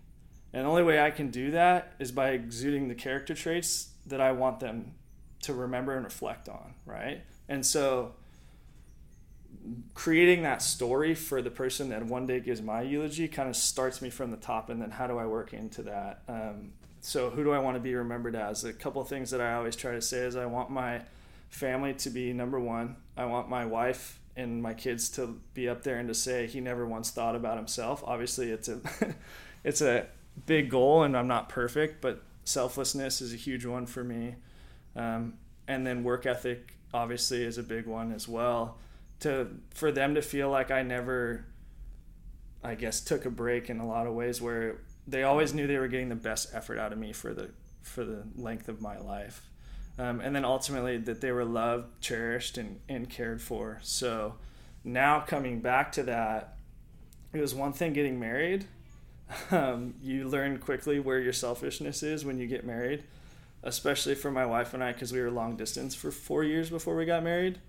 [0.53, 4.19] And the only way I can do that is by exuding the character traits that
[4.19, 4.93] I want them
[5.43, 7.21] to remember and reflect on, right?
[7.47, 8.15] And so
[9.93, 14.01] creating that story for the person that one day gives my eulogy kind of starts
[14.01, 16.21] me from the top and then how do I work into that?
[16.27, 18.63] Um, so who do I want to be remembered as?
[18.63, 21.01] A couple of things that I always try to say is I want my
[21.49, 22.97] family to be number one.
[23.15, 26.61] I want my wife and my kids to be up there and to say he
[26.61, 28.03] never once thought about himself.
[28.05, 28.79] Obviously, it's a
[29.63, 30.05] it's a
[30.45, 34.35] big goal, and I'm not perfect, but selflessness is a huge one for me.
[34.95, 35.33] Um,
[35.67, 38.77] and then work ethic obviously is a big one as well.
[39.21, 41.45] To for them to feel like I never,
[42.63, 45.79] I guess, took a break in a lot of ways where they always knew they
[45.79, 47.49] were getting the best effort out of me for the
[47.81, 49.41] for the length of my life
[49.97, 53.79] um, and then ultimately that they were loved cherished and, and cared for.
[53.83, 54.35] So
[54.83, 56.57] now coming back to that
[57.33, 58.65] it was one thing getting married.
[59.51, 63.03] Um, you learn quickly where your selfishness is when you get married
[63.63, 66.95] especially for my wife and i because we were long distance for four years before
[66.95, 67.59] we got married.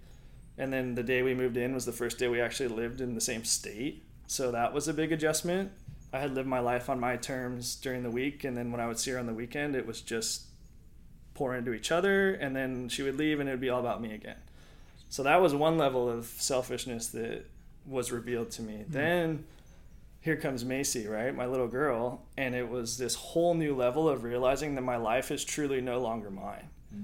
[0.56, 3.14] And then the day we moved in was the first day we actually lived in
[3.14, 4.04] the same state.
[4.26, 5.72] So that was a big adjustment.
[6.12, 8.88] I had lived my life on my terms during the week, and then when I
[8.88, 10.46] would see her on the weekend, it was just
[11.38, 14.02] pour into each other, and then she would leave, and it would be all about
[14.02, 14.36] me again.
[15.08, 17.44] So that was one level of selfishness that
[17.86, 18.78] was revealed to me.
[18.78, 18.92] Hmm.
[18.92, 19.44] Then
[20.20, 24.24] here comes Macy, right, my little girl, and it was this whole new level of
[24.24, 26.68] realizing that my life is truly no longer mine.
[26.92, 27.02] Hmm.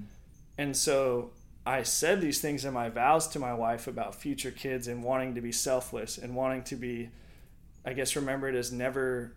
[0.57, 1.31] And so
[1.65, 5.33] I said these things in my vows to my wife about future kids and wanting
[5.35, 7.09] to be selfless and wanting to be
[7.85, 9.33] I guess remembered as never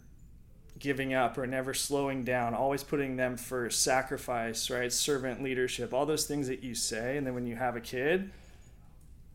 [0.78, 4.92] giving up or never slowing down, always putting them first, sacrifice, right?
[4.92, 7.16] Servant leadership, all those things that you say.
[7.16, 8.30] And then when you have a kid,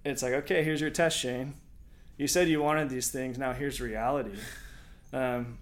[0.05, 1.55] it's like, okay, here's your test, Shane.
[2.17, 3.37] You said you wanted these things.
[3.37, 4.37] Now here's reality.
[5.11, 5.57] Um,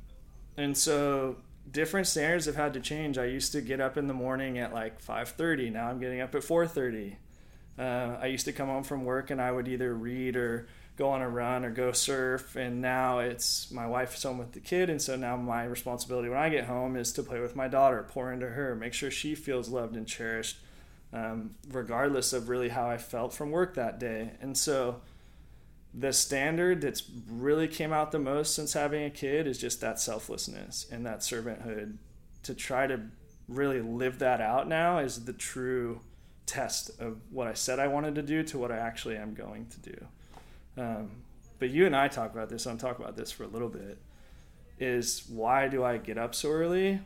[0.57, 1.37] and so
[1.69, 3.17] different standards have had to change.
[3.17, 5.71] I used to get up in the morning at like 5:30.
[5.71, 7.15] Now I'm getting up at 4:30.
[7.79, 11.09] Uh, I used to come home from work and I would either read or go
[11.09, 14.89] on a run or go surf and now it's my wife's home with the kid
[14.89, 18.05] and so now my responsibility when i get home is to play with my daughter
[18.09, 20.57] pour into her make sure she feels loved and cherished
[21.13, 24.31] um, regardless of really how i felt from work that day.
[24.41, 25.01] And so
[25.93, 29.99] the standard that's really came out the most since having a kid is just that
[29.99, 31.97] selflessness and that servanthood.
[32.43, 33.01] To try to
[33.47, 36.01] really live that out now is the true
[36.47, 39.65] test of what i said i wanted to do to what i actually am going
[39.67, 40.05] to do
[40.77, 41.11] um,
[41.59, 42.65] but you and I talk about this.
[42.65, 43.97] I'm talking about this for a little bit.
[44.79, 46.99] Is why do I get up so early?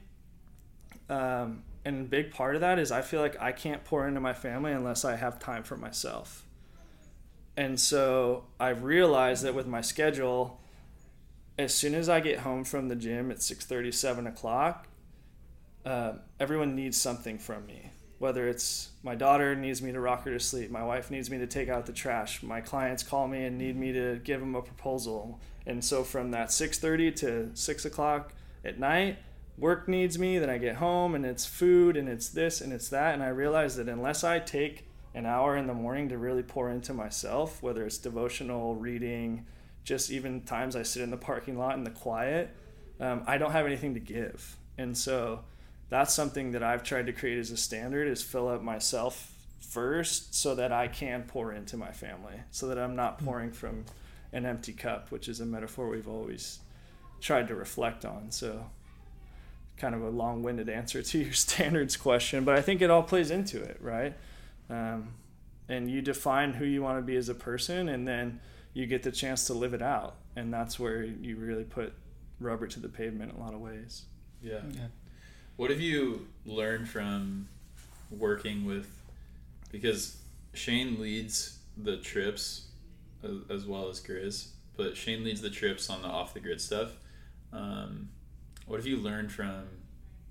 [1.09, 4.19] Um, and a big part of that is I feel like I can't pour into
[4.19, 6.45] my family unless I have time for myself.
[7.57, 10.61] And so I've realized that with my schedule,
[11.57, 14.87] as soon as I get home from the gym at 6:30, 7 o'clock,
[15.85, 20.31] uh, everyone needs something from me whether it's my daughter needs me to rock her
[20.31, 23.43] to sleep, my wife needs me to take out the trash, my clients call me
[23.45, 25.39] and need me to give them a proposal.
[25.65, 29.17] And so from that 6:30 to 6 o'clock at night,
[29.57, 30.37] work needs me.
[30.39, 33.13] Then I get home and it's food and it's this and it's that.
[33.13, 36.69] And I realize that unless I take an hour in the morning to really pour
[36.69, 39.45] into myself, whether it's devotional, reading,
[39.83, 42.49] just even times I sit in the parking lot in the quiet,
[42.99, 44.57] um, I don't have anything to give.
[44.77, 45.41] And so
[45.89, 50.35] that's something that I've tried to create as a standard is fill up myself first
[50.35, 53.85] so that I can pour into my family so that I'm not pouring from
[54.31, 56.59] an empty cup which is a metaphor we've always
[57.21, 58.65] tried to reflect on so
[59.77, 63.31] kind of a long-winded answer to your standards question, but I think it all plays
[63.31, 64.15] into it, right?
[64.69, 65.13] Um,
[65.67, 68.39] and you define who you want to be as a person, and then
[68.73, 71.93] you get the chance to live it out, and that's where you really put
[72.39, 74.03] rubber to the pavement in a lot of ways.
[74.41, 74.61] Yeah.
[74.71, 74.87] Yeah.
[75.57, 77.47] What have you learned from
[78.11, 78.87] working with?
[79.71, 80.17] Because
[80.53, 82.67] Shane leads the trips
[83.49, 86.91] as, well as Grizz, but Shane leads the trips on the off the grid stuff.
[87.53, 88.09] Um,
[88.65, 89.63] what have you learned from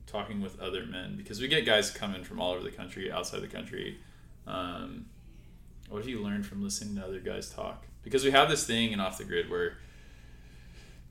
[0.06, 1.16] talking with other men?
[1.16, 3.98] Because we get guys coming from all over the country, outside the country.
[4.46, 5.06] Um,
[5.88, 7.86] what have you learned from listening to other guys talk?
[8.02, 9.78] Because we have this thing in off the grid where,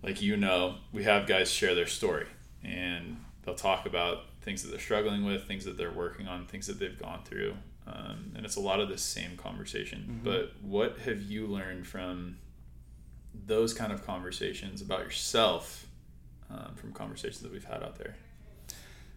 [0.03, 2.27] like you know, we have guys share their story
[2.63, 6.67] and they'll talk about things that they're struggling with, things that they're working on, things
[6.67, 7.55] that they've gone through.
[7.85, 10.21] Um, and it's a lot of the same conversation.
[10.21, 10.23] Mhm.
[10.23, 12.37] But what have you learned from
[13.33, 15.87] those kind of conversations about yourself
[16.49, 18.15] um, from conversations that we've had out there?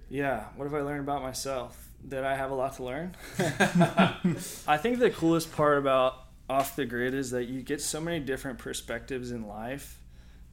[0.09, 1.89] Yeah, what have I learned about myself?
[2.05, 3.17] That I have a lot to learn.
[3.39, 8.21] I think the coolest part about off the grid is that you get so many
[8.21, 10.01] different perspectives in life.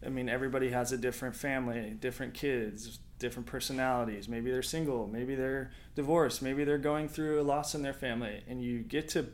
[0.05, 4.29] I mean, everybody has a different family, different kids, different personalities.
[4.29, 8.43] Maybe they're single, maybe they're divorced, maybe they're going through a loss in their family,
[8.47, 9.25] and you get to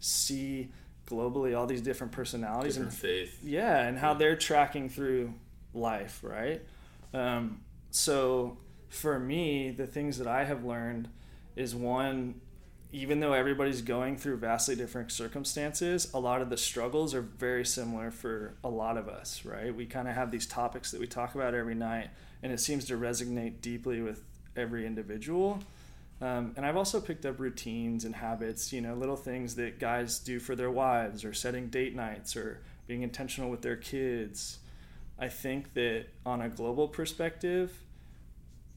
[0.00, 0.72] see
[1.06, 3.38] globally all these different personalities Different and faith.
[3.44, 5.34] yeah, and how they're tracking through
[5.74, 6.62] life, right?
[7.12, 8.56] Um, so
[8.88, 11.08] for me, the things that I have learned
[11.56, 12.40] is one,
[12.92, 17.64] even though everybody's going through vastly different circumstances, a lot of the struggles are very
[17.64, 19.74] similar for a lot of us, right?
[19.74, 22.10] We kind of have these topics that we talk about every night,
[22.44, 24.22] and it seems to resonate deeply with
[24.54, 25.58] every individual.
[26.20, 30.18] Um, and I've also picked up routines and habits, you know, little things that guys
[30.18, 34.58] do for their wives, or setting date nights, or being intentional with their kids.
[35.18, 37.80] I think that on a global perspective,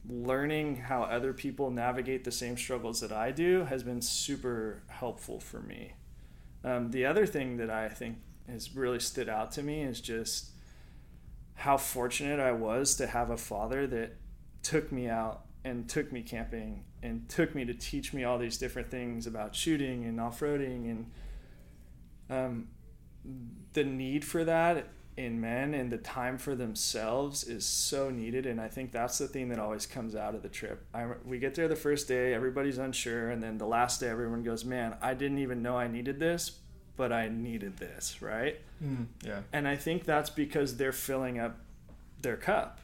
[0.09, 5.41] learning how other people navigate the same struggles that I do has been super helpful
[5.41, 5.91] for me.
[6.63, 10.51] Um, the other thing that I think has really stood out to me is just
[11.57, 14.15] how fortunate I was to have a father that
[14.61, 18.57] took me out and took me camping and took me to teach me all these
[18.57, 21.11] different things about shooting and off-roading and
[22.29, 22.67] um,
[23.73, 28.45] the need for that in men and the time for themselves is so needed.
[28.45, 30.85] And i think that's the thing that always comes out of the trip.
[30.93, 33.31] I, we get there the first day everybody's unsure.
[33.31, 36.59] And then the last day everyone goes man i didn't even know i needed this
[36.97, 39.39] but i needed this right Mm, yeah.
[39.51, 41.57] and I think that's because they're filling up
[42.21, 42.79] their cup.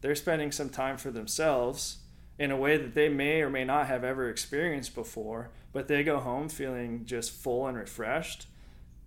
[0.00, 1.98] They're spending some time for themselves
[2.36, 6.02] in a way that they may or may not have ever experienced before, but they
[6.02, 8.48] go home feeling just full and refreshed.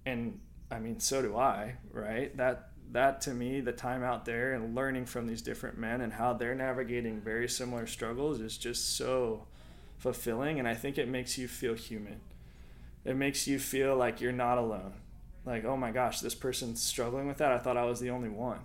[0.05, 0.39] And
[0.71, 2.35] I mean, so do I, right?
[2.37, 6.13] That that to me, the time out there and learning from these different men and
[6.13, 9.45] how they're navigating very similar struggles is just so
[9.97, 12.21] fulfilling and I think it makes you feel human.
[13.09, 14.93] It makes you feel like you're not alone.
[15.43, 17.51] Like oh my gosh this person's struggling with that.
[17.51, 18.59] I thought i was the only one.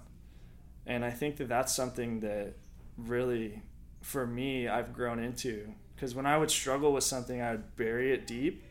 [0.87, 2.53] And i think that that's something that
[2.99, 3.63] really
[4.03, 5.73] for me i've grown into.
[5.95, 8.63] Because when i would struggle with something i would bury it deep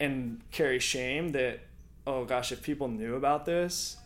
[0.00, 1.60] and carry shame that
[2.06, 3.98] oh gosh if people knew about this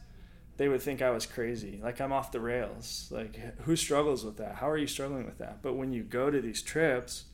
[0.56, 1.78] they would think i was crazy.
[1.80, 3.06] Like i'm off the rails.
[3.12, 4.56] Like who struggles with that?
[4.56, 5.62] How are you struggling with that?
[5.62, 7.26] But when you go to these trips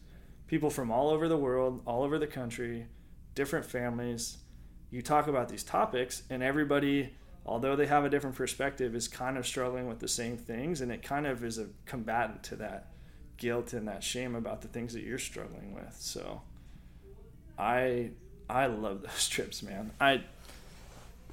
[0.46, 2.86] people from all over the world all over the country
[3.34, 4.38] different families.
[4.90, 7.14] You talk about these topics and everybody
[7.46, 10.90] although they have a different perspective is kind of struggling with the same things and
[10.90, 12.92] it kind of is a combatant to that
[13.36, 15.94] guilt and that shame about the things that you're struggling with.
[15.98, 16.42] So
[17.56, 18.10] i
[18.50, 19.90] i love those trips man.
[20.00, 20.22] I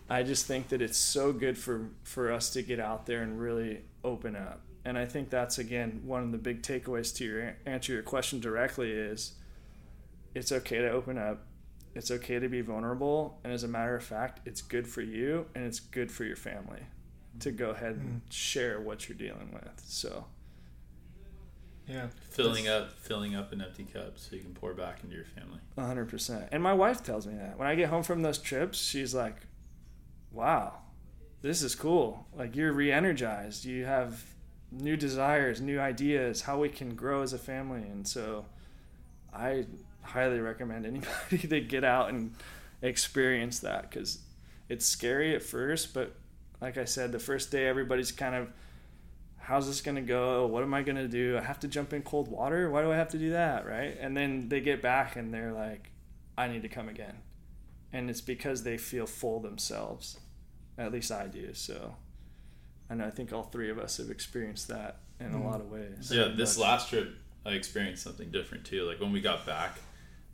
[0.09, 3.39] i just think that it's so good for for us to get out there and
[3.39, 4.61] really open up.
[4.83, 8.39] And i think that's again one of the big takeaways to your answer your question
[8.39, 9.33] directly is
[10.33, 11.45] it's okay to open up
[11.93, 15.45] it's okay to be vulnerable and as a matter of fact it's good for you
[15.55, 16.81] and it's good for your family
[17.39, 18.29] to go ahead and hmm.
[18.29, 20.25] share what you're dealing with so.
[21.87, 22.07] Yeah.
[22.29, 25.59] Filling up, filling up an empty cup so you can pour back into your family.
[25.77, 27.57] 100% and my wife tells me that.
[27.57, 29.37] When i get home from those trips she's like
[30.31, 30.77] wow
[31.41, 32.27] this is cool.
[32.35, 33.65] Like you're re-energized.
[33.65, 34.23] You have
[34.71, 37.81] new desires new ideas how we can grow as a family.
[37.81, 38.45] And so
[39.33, 39.65] i
[40.01, 42.33] highly recommend anybody to get out and
[42.81, 44.19] experience that because
[44.67, 46.15] it's scary at first but
[46.59, 48.47] like i said the first day everybody's kind of
[49.43, 50.45] how's this going to go?
[50.45, 51.35] What am i going to do?
[51.35, 52.69] I have to jump in cold water?
[52.69, 53.65] Why do i have to do that?
[53.65, 53.97] Right?
[53.99, 55.89] And then they get back and they're like
[56.37, 57.17] i need to come again.
[57.91, 60.19] And it's because they feel full themselves.
[60.77, 61.95] At least i do so.
[62.89, 65.41] And i think all three of us have experienced that in Mhm.
[65.43, 66.11] a lot of ways.
[66.13, 67.09] Yeah, this last trip
[67.45, 68.83] I experienced something different too.
[68.83, 69.79] Like when we got back,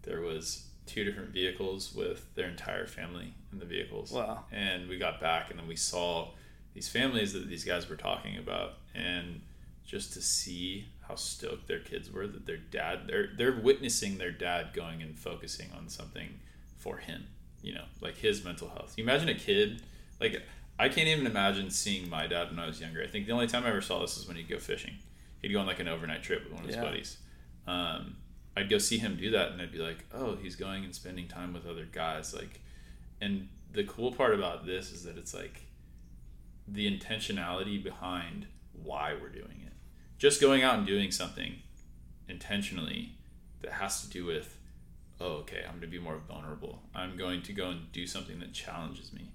[0.07, 4.11] there was two different vehicles with their entire family in the vehicles.
[4.11, 4.45] Wow.
[4.51, 6.29] And we got back and then we saw
[6.73, 9.41] these families that these guys were talking about and
[9.85, 14.31] just to see how stoked their kids were that their dad they're they're witnessing their
[14.31, 16.39] dad going and focusing on something
[16.77, 17.25] for him,
[17.61, 18.93] you know, like his mental health.
[18.97, 19.81] You imagine a kid
[20.21, 20.41] like
[20.79, 23.01] I can't even imagine seeing my dad when I was younger.
[23.03, 24.93] I think the only time I ever saw this is when he'd go fishing.
[25.41, 26.83] He'd go on like an overnight trip with one of his Yeah.
[26.83, 27.17] buddies.
[27.65, 28.15] Um,
[28.57, 31.27] I'd go see him do that, and I'd be like, "Oh, he's going and spending
[31.27, 32.61] time with other guys." Like,
[33.21, 35.61] and the cool part about this is that it's like
[36.67, 39.73] the intentionality behind why we're doing it.
[40.17, 41.57] Just going out and doing something
[42.27, 43.13] intentionally
[43.61, 44.57] that has to do with,
[45.19, 46.83] oh, okay, I'm going to be more vulnerable.
[46.93, 49.31] I'm going to go and do something that challenges me.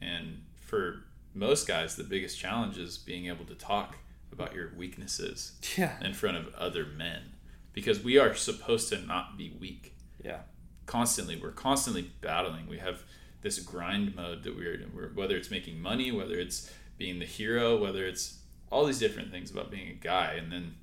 [0.00, 1.04] And for
[1.34, 3.96] most guys, the biggest challenge is being able to talk
[4.32, 5.98] about your weaknesses Yeah.
[6.04, 7.32] in front of other men
[7.78, 9.94] because we are supposed to not be weak.
[10.24, 10.40] Yeah.
[10.86, 12.66] constantly we're constantly battling.
[12.66, 13.04] We have
[13.42, 17.76] this grind mode that we're, we're whether it's making money whether it's being the hero
[17.80, 18.40] whether it's
[18.72, 20.32] all these different things about being a guy.
[20.32, 20.74] And then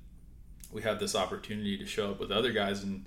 [0.72, 3.04] we have this opportunity to show up with other guys and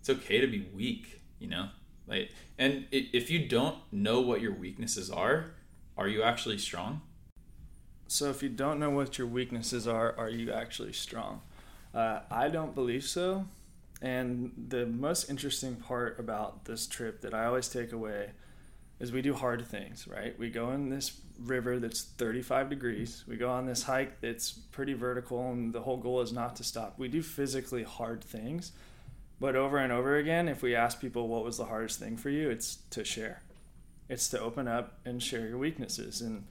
[0.00, 1.68] it's okay to be weak you know?
[2.08, 5.52] Like and if you don't know what your weaknesses are
[5.96, 7.02] are you actually strong?
[8.08, 11.42] So if you don't know what your weaknesses are, are you actually strong?
[11.94, 13.46] Uh, I don't believe so.
[14.02, 18.30] And the most interesting part about this trip that I always take away
[18.98, 20.38] is we do hard things, right?
[20.38, 23.24] We go in this river that's 35 degrees.
[23.26, 26.64] We go on this hike that's pretty vertical, and the whole goal is not to
[26.64, 26.98] stop.
[26.98, 28.72] We do physically hard things.
[29.40, 32.28] But over and over again, if we ask people what was the hardest thing for
[32.28, 33.42] you, it's to share.
[34.08, 36.20] It's to open up and share your weaknesses.
[36.20, 36.44] And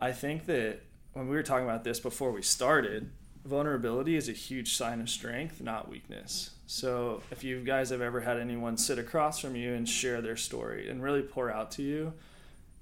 [0.00, 0.82] I think that
[1.14, 3.10] when we were talking about this before we started,
[3.46, 6.50] vulnerability is a huge sign of strength, not weakness.
[6.66, 10.36] So if you guys have ever had anyone sit across from you and share their
[10.36, 12.12] story and really pour out to you,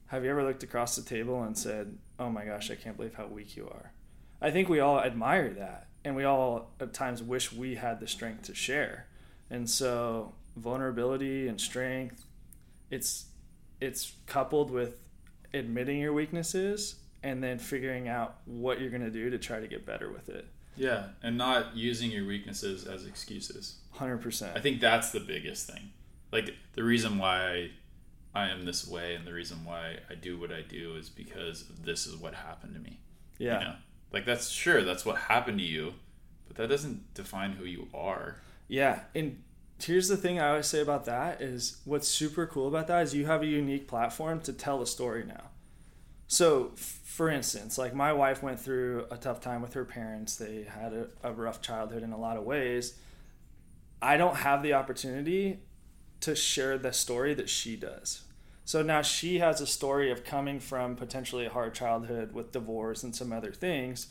[0.06, 3.14] have you ever looked across the table and said, "Oh my gosh, I can't believe
[3.14, 3.92] how weak you are"?
[4.40, 8.06] I think we all admire that, and we all at times wish we had the
[8.06, 9.06] strength to share.
[9.50, 12.24] And so vulnerability and strength,
[12.90, 13.26] it's
[13.80, 14.96] it's coupled with
[15.52, 19.66] admitting your weaknesses and then figuring out what you're going to do to try to
[19.66, 20.46] get better with it.
[20.76, 24.56] Yeah and not using your weaknesses as excuses 100%.
[24.56, 25.90] I think that's the biggest thing.
[26.32, 27.70] Like the reason why
[28.34, 31.64] I am this way and the reason why I do what I do is because
[31.84, 32.98] this is what happened to me.
[33.38, 33.58] yeah.
[33.58, 33.74] You know?
[34.12, 35.94] Like that's sure that's what happened to you,
[36.46, 38.36] but that doesn't define who you are.
[38.68, 39.42] Yeah, and
[39.82, 43.14] here's the thing I always say about that is what's super cool about that is
[43.14, 45.50] you have a unique platform to tell a story now.
[46.26, 50.36] So, for instance, like my wife went through a tough time with her parents.
[50.36, 52.98] They had a, a rough childhood in a lot of ways.
[54.02, 55.60] I don't have the opportunity
[56.20, 58.22] to share the story that she does.
[58.64, 63.02] So now she has a story of coming from potentially a hard childhood with divorce
[63.02, 64.08] and some other things.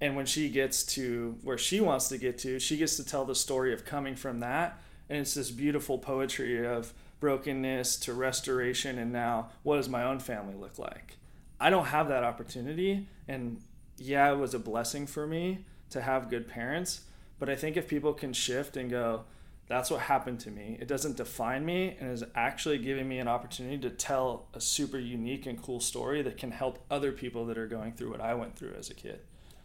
[0.00, 3.24] And when she gets to where she wants to get to, she gets to tell
[3.24, 4.80] the story of coming from that.
[5.08, 8.98] And it's this beautiful poetry of brokenness to restoration.
[8.98, 11.16] And now, what does my own family look like?
[11.60, 13.06] I don't have that opportunity.
[13.28, 13.60] And
[13.98, 17.02] yeah, it was a blessing for me to have good parents.
[17.38, 19.24] But I think if people can shift and go,
[19.66, 20.76] that's what happened to me.
[20.80, 24.98] It doesn't define me and is actually giving me an opportunity to tell a super
[24.98, 28.34] unique and cool story that can help other people that are going through what I
[28.34, 29.20] went through as a kid.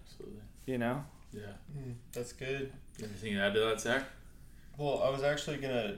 [0.05, 0.41] Absolutely.
[0.67, 1.03] You know?
[1.33, 1.53] Yeah.
[1.75, 2.71] Mm, that's good.
[2.99, 4.03] Anything to add to that, Zach?
[4.77, 5.97] Well, I was actually gonna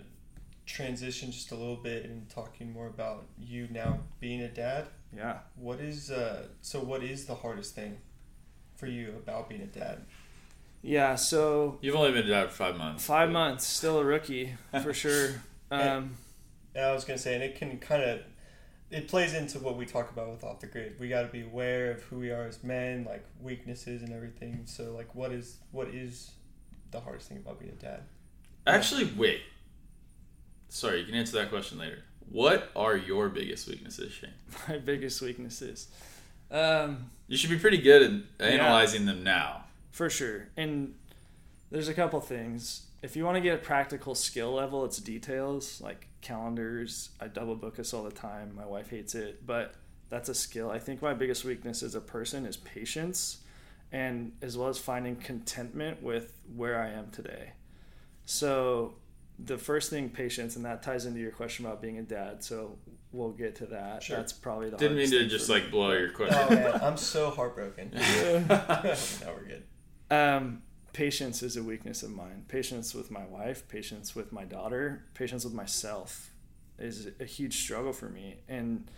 [0.65, 4.87] transition just a little bit and talking more about you now being a dad.
[5.15, 5.39] Yeah.
[5.55, 6.47] What is uh?
[6.61, 7.97] So what is the hardest thing
[8.75, 10.05] for you about being a dad?
[10.81, 11.15] Yeah.
[11.15, 13.05] So You've only been a dad for five months.
[13.05, 15.41] five but- months, still a rookie for sure.
[15.71, 16.15] Um,
[16.75, 18.19] And I was gonna say, and it can kind of,
[18.91, 20.97] it plays into what we talk about with off the grid.
[20.99, 24.61] We got to be aware of who we are as men, like weaknesses and everything.
[24.65, 26.31] So like, what is what is
[26.91, 28.03] the hardest thing about being a dad?
[28.67, 29.41] Actually, wait.
[30.69, 32.03] Sorry, you can answer that question later.
[32.31, 34.31] What are your biggest weaknesses, Shane?
[34.67, 35.87] my biggest weaknesses.
[36.51, 38.59] Um, You should be pretty good at Yeah.
[38.63, 39.65] analyzing them now.
[39.91, 40.47] For sure.
[40.57, 40.93] And
[41.71, 42.83] there's a couple things.
[43.01, 47.09] If you want to get a practical skill level, it's details like calendars.
[47.19, 48.53] I double book us all the time.
[48.55, 49.75] My wife hates it, but
[50.09, 50.69] that's a skill.
[50.71, 53.37] I think my biggest weakness as a person is patience
[53.91, 57.51] and as well as finding contentment with where I am today.
[58.25, 58.95] So
[59.39, 62.43] the first thing patience and that ties into your question about being a dad.
[62.43, 62.77] So
[63.11, 64.03] we'll get to that.
[64.03, 64.17] Sure.
[64.17, 65.59] That's probably the Didn't mean hardest to just for me.
[65.61, 66.55] like blow your Oh question.
[66.55, 67.91] man, I'm so heartbroken.
[68.49, 68.97] now
[69.33, 69.63] we're good.
[70.09, 70.61] Um,
[70.93, 72.45] patience is a weakness of mine.
[72.47, 76.31] Patience with my wife, patience with my daughter, patience with myself
[76.79, 78.37] is a huge struggle for me.
[78.47, 78.89] And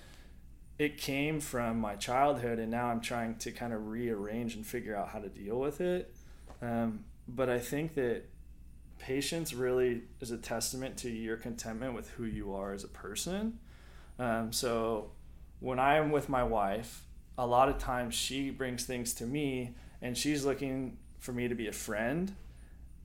[0.78, 4.96] it came from my childhood, and now I'm trying to kind of rearrange and figure
[4.96, 6.14] out how to deal with it.
[6.62, 8.24] Um, but I think that
[9.00, 13.60] patience really is a testament to your contentment with who you are as a person.
[14.20, 15.12] Um, so
[15.60, 17.06] when I'm with my wife,
[17.38, 21.56] a lot of times she brings things to me and she's looking for me to
[21.56, 22.36] be a friend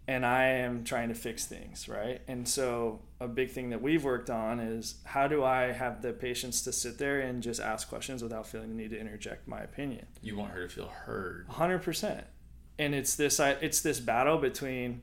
[0.07, 2.21] and I am trying to fix things, right?
[2.29, 6.13] And so a big thing that we've worked on is how do I have the
[6.13, 9.61] patience to sit there and just ask questions without feeling the need to interject my
[9.61, 10.07] opinion?
[10.21, 11.49] You want her to feel heard.
[11.49, 12.25] 100%.
[12.79, 15.03] And it's this it's this battle between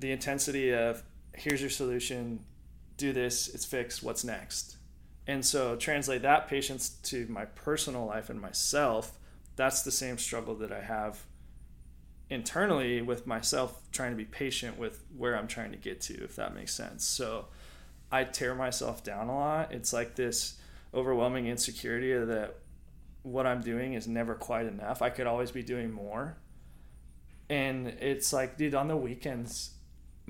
[0.00, 1.02] the intensity of
[1.34, 2.40] here's your solution,
[2.96, 4.76] do this, it's fixed, what's next?
[5.26, 9.18] And so translate that patience to my personal life and myself.
[9.56, 11.20] That's the same struggle that I have
[12.30, 16.36] internally with myself trying to be patient with where I'm trying to get to, if
[16.36, 17.04] that makes sense.
[17.04, 17.46] So
[18.10, 19.72] I tear myself down a lot.
[19.72, 20.56] It's like this
[20.94, 22.56] overwhelming insecurity that
[23.22, 25.02] what I'm doing is never quite enough.
[25.02, 26.38] I could always be doing more.
[27.48, 29.72] And it's like, dude, on the weekends,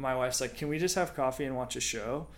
[0.01, 2.29] my wife's like, "Can we just have coffee and watch a show?"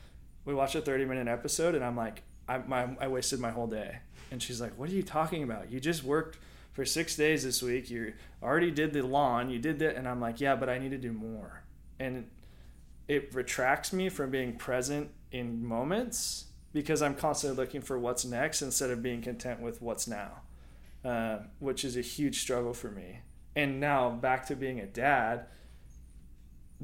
[0.45, 3.67] We watch a thirty minute episode, and I'm like, "I my, I wasted my whole
[3.67, 3.99] day."
[4.31, 5.71] And she's like, "What are you talking about?
[5.71, 6.39] You just worked
[6.73, 7.91] for six days this week.
[7.91, 9.51] You already did the lawn.
[9.51, 11.63] You did that." And I'm like, "Yeah, but I need to do more."
[11.99, 12.29] And
[13.09, 18.63] it retracts me from being present in moments because I'm constantly looking for what's next
[18.63, 20.41] instead of being content with what's now,
[21.05, 23.21] uh, which is a huge struggle for me.
[23.55, 25.47] And now back to being a dad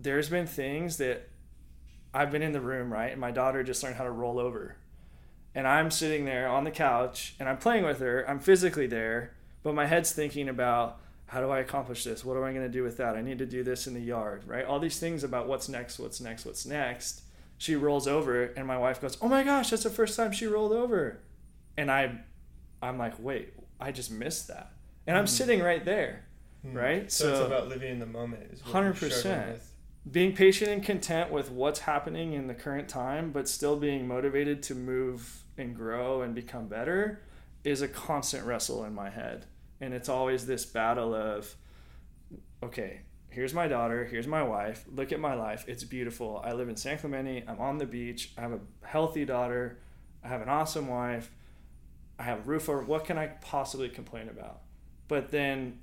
[0.02, 1.28] there's been things that
[2.14, 3.10] I've been in the room, right?
[3.10, 4.76] And my daughter just learned how to roll over.
[5.54, 8.24] And I'm sitting there on the couch and I'm playing with her.
[8.28, 12.24] I'm physically there, but my head's thinking about how do I accomplish this?
[12.24, 13.16] What am I going to do with that?
[13.16, 14.64] I need to do this in the yard, right?
[14.64, 17.22] All these things about what's next, what's next, what's next.
[17.58, 20.46] She rolls over and my wife goes, "Oh my gosh, that's the first time she
[20.46, 21.18] rolled over."
[21.76, 22.20] And I
[22.80, 24.70] I'm like, "Wait, I just missed that."
[25.08, 25.34] And I'm mm-hmm.
[25.34, 26.24] sitting right there.
[26.64, 26.76] Mm-hmm.
[26.76, 27.12] Right?
[27.12, 29.58] So, so, it's about living in the moment is 100%
[30.10, 34.62] being patient and content with what's happening in the current time, but still being motivated
[34.64, 37.22] to move and grow and become better
[37.64, 39.46] is a constant wrestle in my head.
[39.80, 41.54] And it's always this battle of,
[42.62, 46.42] okay, here's my daughter, here's my wife, look at my life, it's beautiful.
[46.44, 49.78] I live in San Clemente, I'm on the beach, I have a healthy daughter,
[50.24, 51.30] I have an awesome wife,
[52.18, 54.62] I have a roof over, what can I possibly complain about?
[55.06, 55.80] But then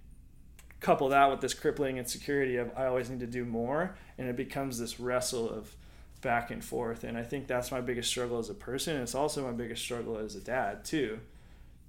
[0.86, 4.36] couple that with this crippling insecurity of I always need to do more, and it
[4.36, 5.76] becomes this wrestle of
[6.22, 7.04] back and forth.
[7.04, 8.98] And I think that's my biggest struggle as a person.
[8.98, 11.20] It's also my biggest struggle as a dad too,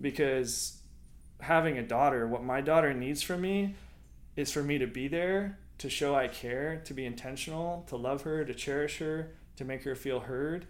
[0.00, 0.80] because
[1.40, 3.74] having a daughter, what my daughter needs from me
[4.34, 8.22] is for me to be there, to show I care, to be intentional, to love
[8.22, 10.66] her, to cherish her, to make her feel heard,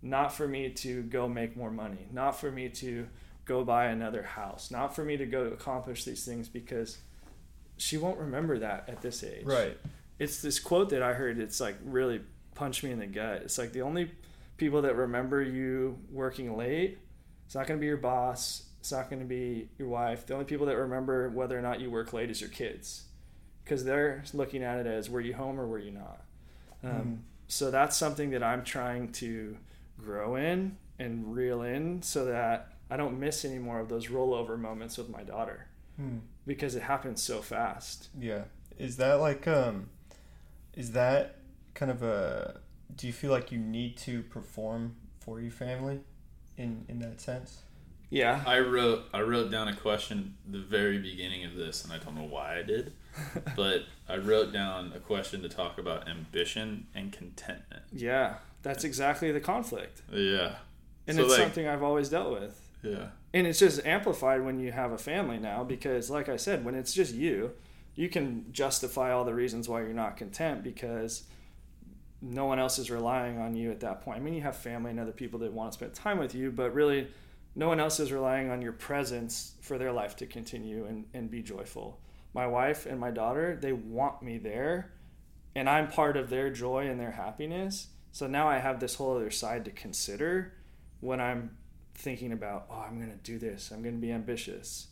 [0.00, 3.06] not for me to go make more money, not for me to
[3.44, 6.98] go buy another house, not for me to go accomplish these things because
[7.76, 9.44] she won't remember that at this age.
[9.44, 9.76] Right.
[10.18, 11.38] It's this quote that I heard.
[11.38, 12.20] It's like really
[12.54, 13.42] punched me in the gut.
[13.42, 14.10] It's like the only
[14.56, 16.98] people that remember you working late.
[17.44, 18.64] It's not going to be your boss.
[18.80, 20.26] It's not going to be your wife.
[20.26, 23.04] The only people that remember whether or not you work late is your kids,
[23.64, 26.22] because they're looking at it as were you home or were you not.
[26.82, 27.18] Um, mm.
[27.48, 29.56] So that's something that I'm trying to
[30.00, 34.58] grow in and reel in, so that I don't miss any more of those rollover
[34.58, 35.66] moments with my daughter.
[36.00, 38.08] Mm because it happens so fast.
[38.18, 38.44] Yeah.
[38.78, 39.90] Is that like um
[40.74, 41.36] is that
[41.74, 42.60] kind of a
[42.94, 46.00] do you feel like you need to perform for your family
[46.56, 47.62] in in that sense?
[48.08, 48.42] Yeah.
[48.46, 52.14] I wrote I wrote down a question the very beginning of this and I don't
[52.14, 52.92] know why I did.
[53.56, 57.82] but I wrote down a question to talk about ambition and contentment.
[57.92, 58.36] Yeah.
[58.62, 60.02] That's exactly the conflict.
[60.12, 60.56] Yeah.
[61.06, 62.60] And so it's like, something I've always dealt with.
[62.82, 66.64] Yeah and it's just amplified when you have a family now because like i said
[66.64, 67.52] when it's just you
[67.94, 71.24] you can justify all the reasons why you're not content because
[72.22, 74.18] no one else is relying on you at that point.
[74.18, 76.50] I mean you have family and other people that want to spend time with you
[76.50, 77.08] but really
[77.54, 81.30] no one else is relying on your presence for their life to continue and, and
[81.30, 82.00] be joyful.
[82.34, 84.92] My wife and my daughter they want me there
[85.54, 87.88] and i'm part of their joy and their happiness.
[88.12, 90.54] So now i have this whole other side to consider
[91.00, 91.56] when i'm
[91.96, 94.88] thinking about, oh, I'm going to do this, I'm going to be ambitious.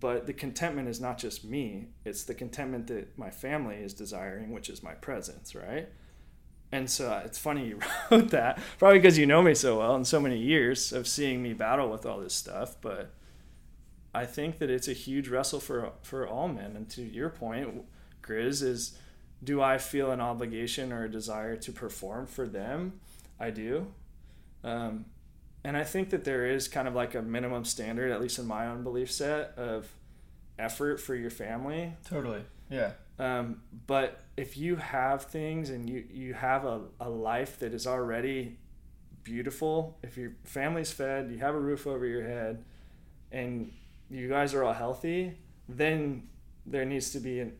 [0.00, 4.50] But the contentment is not just me, it's the contentment that my family is desiring,
[4.50, 5.88] which is my presence, right?
[6.70, 7.78] And so uh, it's funny you
[8.10, 11.42] wrote that, probably because you know me so well and so many years of seeing
[11.42, 12.76] me battle with all this stuff.
[12.80, 13.14] But
[14.14, 16.76] I think that it's a huge wrestle for for all men.
[16.76, 17.84] And to your point,
[18.22, 18.98] Grizz is,
[19.42, 23.00] do I feel an obligation or a desire to perform for them?
[23.40, 23.86] I do.
[24.62, 25.06] Um,
[25.64, 28.46] and I think that there is kind of like a minimum standard, at least in
[28.46, 29.88] my own belief set, of
[30.58, 31.94] effort for your family.
[32.08, 32.42] Totally.
[32.70, 32.92] Yeah.
[33.18, 37.86] Um, but if you have things and you, you have a, a life that is
[37.86, 38.58] already
[39.24, 42.64] beautiful, if your family's fed, you have a roof over your head,
[43.32, 43.72] and
[44.08, 45.36] you guys are all healthy,
[45.68, 46.28] then
[46.64, 47.52] there needs to be an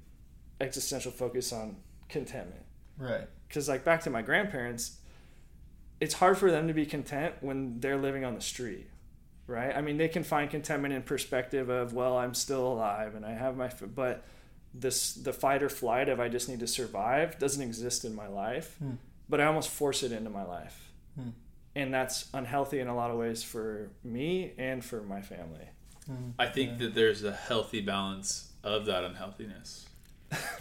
[0.60, 1.76] existential focus on
[2.08, 2.64] contentment.
[2.96, 3.26] Right.
[3.46, 4.97] Because, like, back to my grandparents,
[6.00, 8.88] it's hard for them to be content when they're living on the street,
[9.46, 9.74] right?
[9.76, 13.32] I mean, they can find contentment in perspective of, well, I'm still alive and I
[13.32, 14.24] have my, f-, but
[14.74, 18.28] this the fight or flight of I just need to survive doesn't exist in my
[18.28, 18.92] life, Hmm.
[19.28, 21.30] but I almost force it into my life, Hmm.
[21.74, 25.68] and that's unhealthy in a lot of ways for me and for my family.
[26.08, 26.32] Mm.
[26.38, 26.76] I think Yeah.
[26.86, 29.87] that there's a healthy balance of that unhealthiness.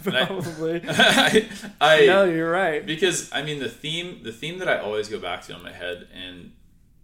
[0.04, 0.82] And I- Probably.
[0.88, 1.48] I,
[1.80, 2.84] I no, you're right.
[2.84, 5.72] because I mean the theme the theme that I always go back to in my
[5.72, 6.52] head and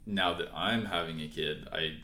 [0.07, 1.97] now that I'm having a kid I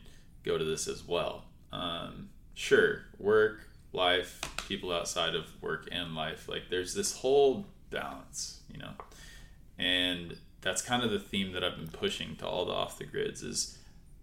[0.44, 6.48] go to this as well um, sure work life people outside of work and life
[6.48, 8.92] like there's this whole balance you know
[9.78, 13.04] and that's kind of the theme that I've been pushing to all the off the
[13.04, 13.78] grids is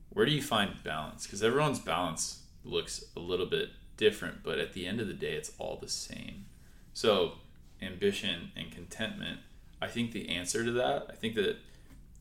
[0.09, 4.73] where do you find balance because everyone's balance looks a little bit different but at
[4.73, 6.45] the end of the day it's all the same.
[6.93, 7.33] So
[7.81, 9.39] ambition and contentment
[9.79, 11.57] i think the answer to that i think that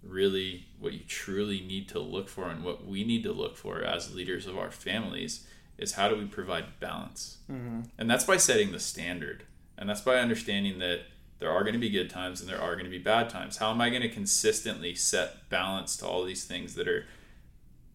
[0.02, 3.82] really what you truly need to look for and what we need to look for
[3.82, 5.46] as leaders of our families
[5.78, 7.38] is how do we provide balance?
[7.46, 9.44] Hmm and that's by setting the standard.
[9.78, 11.00] And that's by understanding that
[11.38, 13.58] there are going to be good times and there are going to be bad times.
[13.58, 17.04] How am i going to consistently set balance to all these things that are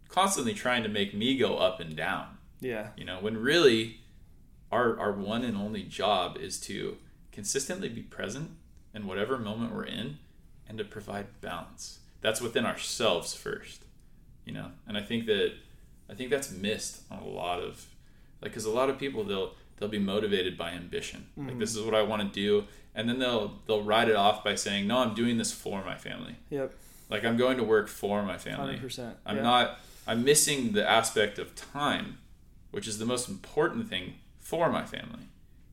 [0.09, 2.89] constantly trying to make me go up and down Yeah.
[2.95, 3.99] you know when really
[4.71, 6.97] our our one and only job is to
[7.31, 8.51] consistently be present
[8.93, 10.17] in whatever moment we're in
[10.67, 13.83] and to provide balance that's within ourselves first
[14.45, 15.53] you know and i think that
[16.09, 17.87] i think that's missed on a lot of
[18.41, 21.59] like because a lot of people they'll they'll be motivated by ambition like Mhm.
[21.59, 24.55] this is what i want to do and then they'll they'll write it off by
[24.55, 26.73] saying no i'm doing this for my family Yep.
[27.09, 29.17] like i'm going to work for my family Hundred percent.
[29.25, 29.41] I'm yeah.
[29.43, 32.17] not I'm missing the aspect of time,
[32.71, 35.27] which is the most important thing for my family,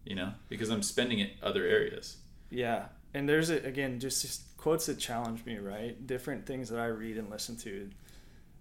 [0.04, 2.18] you know, because I'm spending it other areas.
[2.50, 6.06] Yeah, and there's a, again just, just quotes that challenge me, right?
[6.06, 7.90] Different things that I read and listen to.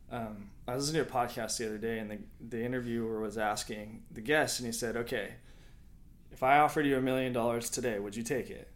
[0.09, 2.19] Um, I was listening to a podcast the other day, and the
[2.49, 5.33] the interviewer was asking the guest, and he said, "Okay,
[6.31, 8.69] if I offered you a million dollars today, would you take it?"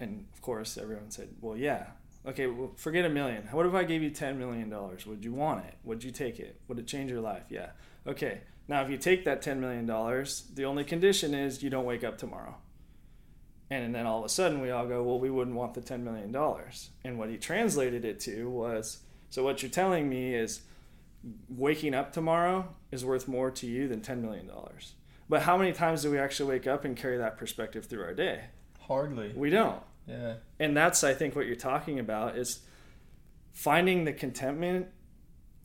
[0.00, 1.86] And of course, everyone said, "Well, yeah."
[2.26, 3.46] Okay, well, forget a million.
[3.52, 5.06] What if I gave you ten million dollars?
[5.06, 5.74] Would you want it?
[5.84, 6.60] Would you take it?
[6.66, 7.44] Would it change your life?
[7.48, 7.70] Yeah.
[8.04, 8.40] Okay.
[8.68, 12.04] Now, if you take that ten million dollars, the only condition is you don't wake
[12.04, 12.56] up tomorrow.
[13.70, 16.02] And then all of a sudden we all go, well, we wouldn't want the $10
[16.02, 16.34] million.
[17.04, 18.98] And what he translated it to was,
[19.28, 20.60] so what you're telling me is
[21.48, 24.48] waking up tomorrow is worth more to you than $10 million.
[25.28, 28.14] But how many times do we actually wake up and carry that perspective through our
[28.14, 28.44] day?
[28.82, 29.32] Hardly.
[29.34, 29.82] We don't.
[30.06, 30.34] Yeah.
[30.60, 32.60] And that's, I think, what you're talking about is
[33.52, 34.86] finding the contentment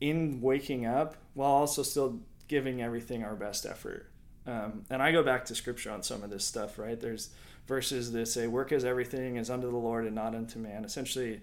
[0.00, 2.18] in waking up while also still
[2.52, 4.10] giving everything our best effort.
[4.46, 7.00] Um, and I go back to scripture on some of this stuff, right?
[7.00, 7.30] There's
[7.66, 10.84] verses that say, Work as everything is unto the Lord and not unto man.
[10.84, 11.40] Essentially,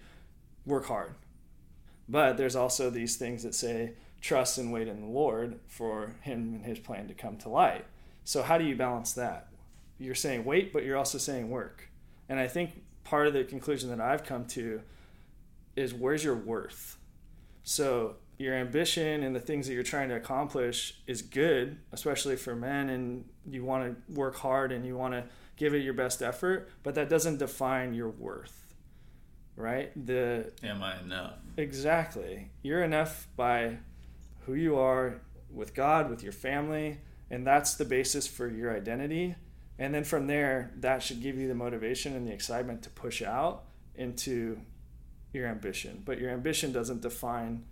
[0.68, 1.16] work hard.
[2.08, 6.54] But there's also these things that say, Trust and wait in the Lord for him
[6.54, 7.86] and his plan to come to light.
[8.24, 9.48] So, how do you balance that?
[9.98, 11.90] You're saying wait, but you're also saying work.
[12.30, 14.84] And I think part of the conclusion that I've come to
[15.76, 16.99] is where's your worth?
[17.70, 22.56] So your ambition and the things that you're trying to accomplish is good, especially for
[22.56, 26.24] men, and you want to work hard and you want to give it your best
[26.24, 28.74] effort, but that doesn't define your worth,
[29.56, 29.92] right?
[30.08, 31.34] The Am I enough?
[31.58, 33.78] exactly you're enough by
[34.48, 36.98] who you are with God, with your family,
[37.30, 39.36] and that's the basis for your identity.
[39.78, 43.22] And then from there, that should give you the motivation and the excitement to push
[43.22, 44.60] out into
[45.34, 46.02] your ambition.
[46.06, 47.64] But your ambition doesn't define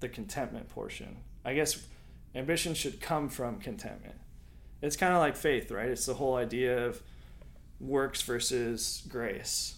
[0.00, 1.18] the contentment portion.
[1.44, 1.86] I guess
[2.34, 4.16] ambition should come from contentment.
[4.82, 5.88] It's kind of like faith, right?
[5.88, 7.02] It's the whole idea of
[7.80, 9.76] works versus grace.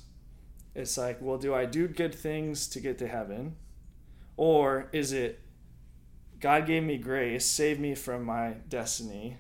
[0.74, 3.57] It's like, well, do I do good things to get to heaven?
[4.37, 5.41] Or is it
[6.39, 9.39] God gave me grace, saved me from my destiny,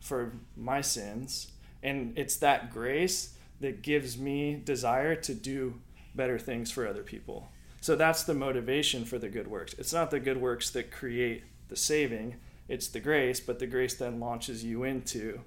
[0.00, 5.80] for my sins, and it's that grace that gives me desire to do
[6.18, 7.48] better things for other people.
[7.80, 9.74] So that's the motivation for the good works.
[9.78, 12.36] It's not the good works that create the saving,
[12.68, 15.40] it's the grace, but the grace then launches you into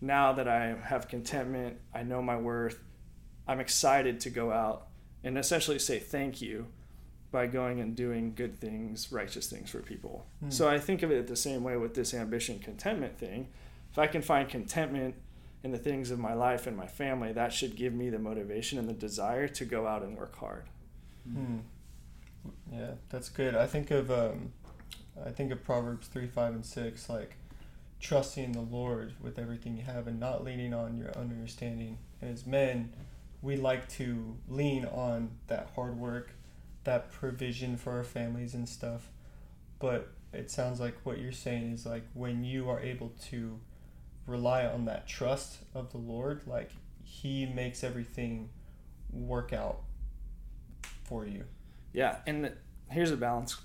[0.00, 2.78] now that I have contentment, I know my worth,
[3.46, 4.88] I'm excited to go out
[5.22, 6.66] and essentially say thank you
[7.32, 10.26] by going and doing good things, righteous things for people.
[10.40, 10.50] Hmm.
[10.50, 13.48] So I think of it the same way with this ambition contentment thing.
[13.90, 15.14] If I can find contentment
[15.64, 18.78] in the things of my life and my family, that should give me the motivation
[18.78, 20.64] and the desire to go out and work hard.
[21.26, 21.60] Hmm.
[22.70, 23.56] Yeah, that's good.
[23.56, 24.52] I think of um,
[25.24, 27.36] I think of Proverbs three, five, and six, like
[27.98, 31.96] trusting in the Lord with everything you have and not leaning on your own understanding.
[32.20, 32.92] And as men,
[33.40, 36.32] we like to lean on that hard work,
[36.84, 39.08] that provision for our families and stuff.
[39.78, 43.58] But it sounds like what you're saying is like when you are able to
[44.26, 46.70] rely on that trust of the Lord, like
[47.02, 48.48] He makes everything
[49.12, 49.80] work out
[51.04, 51.44] for you.
[51.92, 52.52] Yeah, and
[52.90, 53.56] here's a balance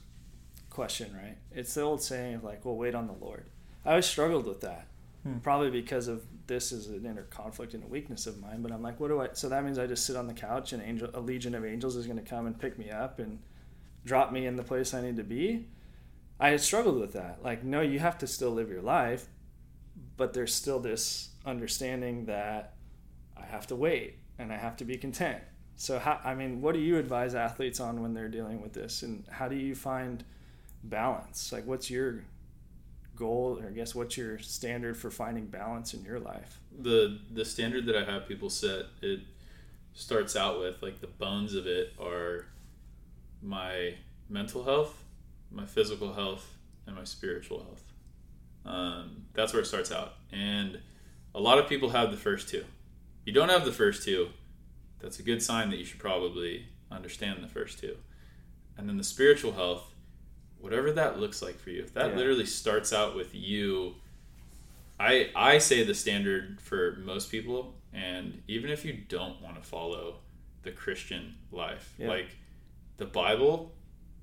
[0.70, 1.38] question, right?
[1.52, 3.46] It's the old saying of like, well, wait on the Lord.
[3.86, 4.88] I always struggled with that,
[5.24, 5.40] Hmm.
[5.40, 8.62] probably because of this is an inner conflict and a weakness of mine.
[8.62, 9.30] But I'm like, what do I?
[9.34, 11.96] So that means I just sit on the couch and angel, a legion of angels
[11.96, 13.40] is going to come and pick me up and
[14.06, 15.68] drop me in the place I need to be.
[16.40, 17.44] I had struggled with that.
[17.44, 19.28] Like, no, you have to still live your life,
[20.20, 22.76] but there's still this understanding that
[23.36, 25.42] I have to wait and I have to be content.
[25.76, 29.02] So, how, I mean, what do you advise athletes on when they're dealing with this,
[29.02, 30.24] and how do you find
[30.84, 31.52] balance?
[31.52, 32.26] Like, what's your
[33.16, 36.60] goal, or I guess what's your standard for finding balance in your life?
[36.78, 39.22] the the standard that I have people set it
[39.94, 42.46] starts out with like the bones of it are
[43.42, 43.96] my
[44.30, 45.04] mental health,
[45.52, 46.56] my physical health,
[46.86, 47.84] and my spiritual health.
[48.70, 50.80] Um, that's where it starts out, and
[51.34, 52.60] a lot of people have the first two.
[53.22, 54.30] If you don't have the first two,
[55.00, 57.98] that's a good sign that you should probably understand the first two,
[58.78, 59.94] and then the spiritual health,
[60.60, 61.82] whatever that looks like for you.
[61.82, 62.18] If that Yeah.
[62.18, 63.96] literally starts out with you
[65.00, 69.62] I I say the standard for most people, and even if you don't want to
[69.62, 70.18] follow
[70.64, 72.10] the Christian life, Yeah.
[72.10, 72.36] like
[72.98, 73.74] the Bible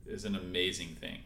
[0.05, 1.23] is an amazing thing.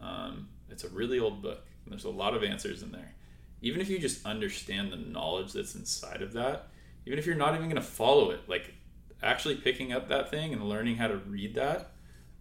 [0.00, 3.14] Um, it's a really old book, there's a lot of answers in there.
[3.62, 6.68] Even if you just understand the knowledge that's inside of that,
[7.06, 8.74] even if you're not even going to follow it, like
[9.22, 11.92] actually picking up that thing and learning how to read that,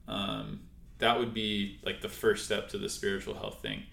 [0.08, 0.62] um,
[1.00, 3.84] that would be like the first step to the spiritual health thing.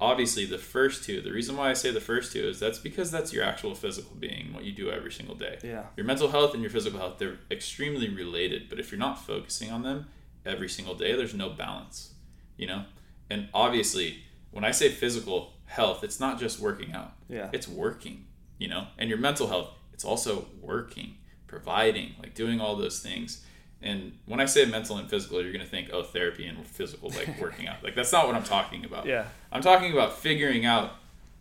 [0.00, 3.10] Obviously the first two the reason why i say the first two is that's because
[3.10, 5.58] that's your actual physical being what you do every single day.
[5.62, 9.20] Yeah, your mental health and your physical health they're extremely related but if you're not
[9.20, 10.06] focusing on them
[10.46, 12.14] every single day there's no balance
[12.60, 12.84] you know?
[13.30, 17.12] And obviously when i say physical health it's not just working out.
[17.28, 18.26] Yeah, it's working
[18.58, 18.86] you know?
[18.98, 23.44] And your mental health it's also working providing like doing all those things.
[23.82, 27.08] And when i say mental and physical you're going to think oh therapy and physical
[27.10, 27.82] like working out.
[27.82, 29.06] Like that's not what i'm talking about.
[29.06, 30.92] Yeah, i'm talking about figuring out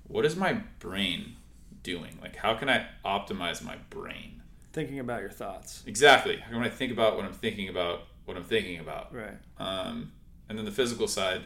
[0.07, 1.35] what is my brain
[1.83, 2.17] doing?
[2.21, 4.41] Like how can i optimize my brain?
[4.71, 5.83] Thinking about your thoughts.
[5.85, 6.37] exactly.
[6.37, 9.13] How can i think about what i'm thinking about what i'm thinking about.
[9.13, 9.37] Right.
[9.57, 10.11] um,
[10.47, 11.41] and then the physical side,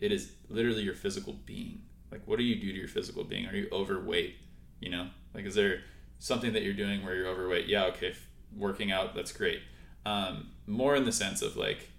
[0.00, 1.82] it is literally your physical being.
[2.10, 3.46] Like, what do you do to your physical being?
[3.46, 4.36] Are you overweight?
[4.80, 5.80] You know, like, is there
[6.18, 7.66] something that you're doing where you're overweight?
[7.66, 8.14] Yeah, okay,
[8.56, 9.60] working out, that's great.
[10.04, 11.90] Um, more in the sense of like,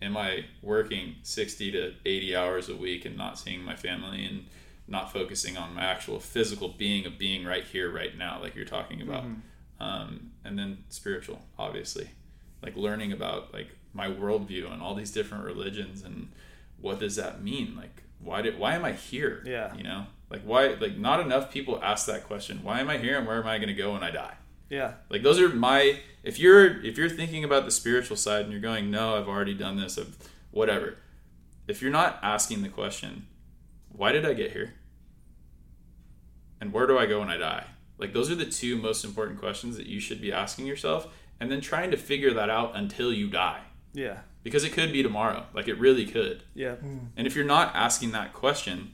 [0.00, 4.46] am I working 60 to 80 hours a week and not seeing my family and
[4.86, 8.64] not focusing on my actual physical being of being right here, right now, like you're
[8.64, 9.24] talking about?
[9.80, 12.10] Um, and then spiritual, obviously
[12.62, 16.30] like learning about like my worldview and all these different religions and
[16.80, 17.74] what does that mean?
[17.76, 19.42] Like why did why am i here?
[19.46, 19.74] Yeah.
[19.74, 20.06] you know?
[20.30, 23.38] Like why like not enough people ask that question why am i here and where
[23.38, 24.34] am i going to go when i die?
[24.70, 28.52] Yeah, like those are my if you're if you're thinking about the spiritual side and
[28.52, 30.16] you're going no i've already done this of
[30.50, 30.96] whatever
[31.66, 33.26] if you're not asking the question
[33.88, 34.74] why did i get here?
[36.60, 37.64] And where do i go when i die?
[37.96, 41.08] Like those are the two most important questions that you should be asking yourself
[41.40, 43.62] and then trying to figure that out until you die
[43.92, 46.98] yeah, because it could be tomorrow like it really could yeah, hmm.
[47.16, 48.92] and if you're not asking that question,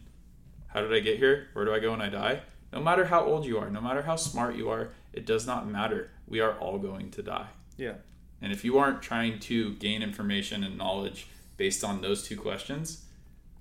[0.69, 1.49] how did I get here?
[1.53, 2.41] Where do I go when I die?
[2.73, 5.69] No matter how old you are, no matter how smart you are, it does not
[5.69, 6.11] matter.
[6.27, 7.47] We are all going to die.
[7.77, 7.95] yeah,
[8.43, 13.05] And if you aren't trying to gain information and knowledge based on those two questions,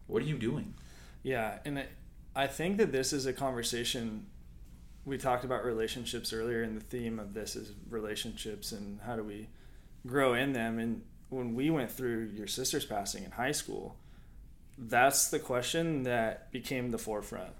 [0.07, 0.73] what are you doing?
[1.21, 1.59] yeah.
[1.63, 1.89] And it,
[2.35, 4.25] I think that this is a conversation.
[5.05, 9.23] We talked about relationships earlier, and the theme of this is relationships and how do
[9.23, 9.47] we
[10.07, 10.79] grow in them.
[10.79, 11.03] And
[11.33, 13.95] when we went through your sister's passing in high school,
[14.77, 17.51] that's the question that became the forefront.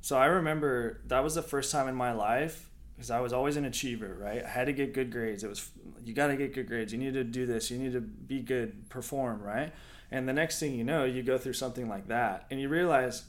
[0.00, 3.56] So I remember that was the first time in my life because I was always
[3.56, 4.44] an achiever, right?
[4.44, 5.42] I had to get good grades.
[5.42, 5.68] It was
[6.04, 6.92] you got to get good grades.
[6.92, 7.70] You need to do this.
[7.70, 9.72] You need to be good, perform, right?
[10.10, 13.24] And the next thing you know, you go through something like that and you realize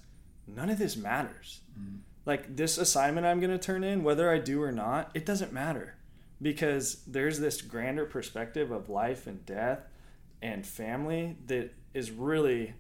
[0.47, 1.61] none of this matters.
[1.79, 1.97] Mm-hmm.
[2.25, 5.53] Like this assignment I'm going to turn in, whether I do or not, it doesn't
[5.53, 5.94] matter
[6.41, 9.87] because there's this grander perspective of life and death
[10.41, 12.73] and family that is really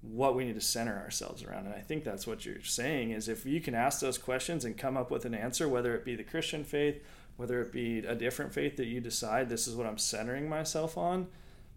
[0.00, 1.66] what we need to center ourselves around.
[1.66, 4.76] And i think that's what you're saying is if you can ask those questions and
[4.76, 7.00] come up with an answer whether it be the christian faith
[7.36, 10.98] whether it be a different faith that you decide this is what i'm centering myself
[10.98, 11.28] on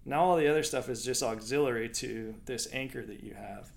[0.05, 3.71] now all the other stuff is just auxiliary to this anchor that you have.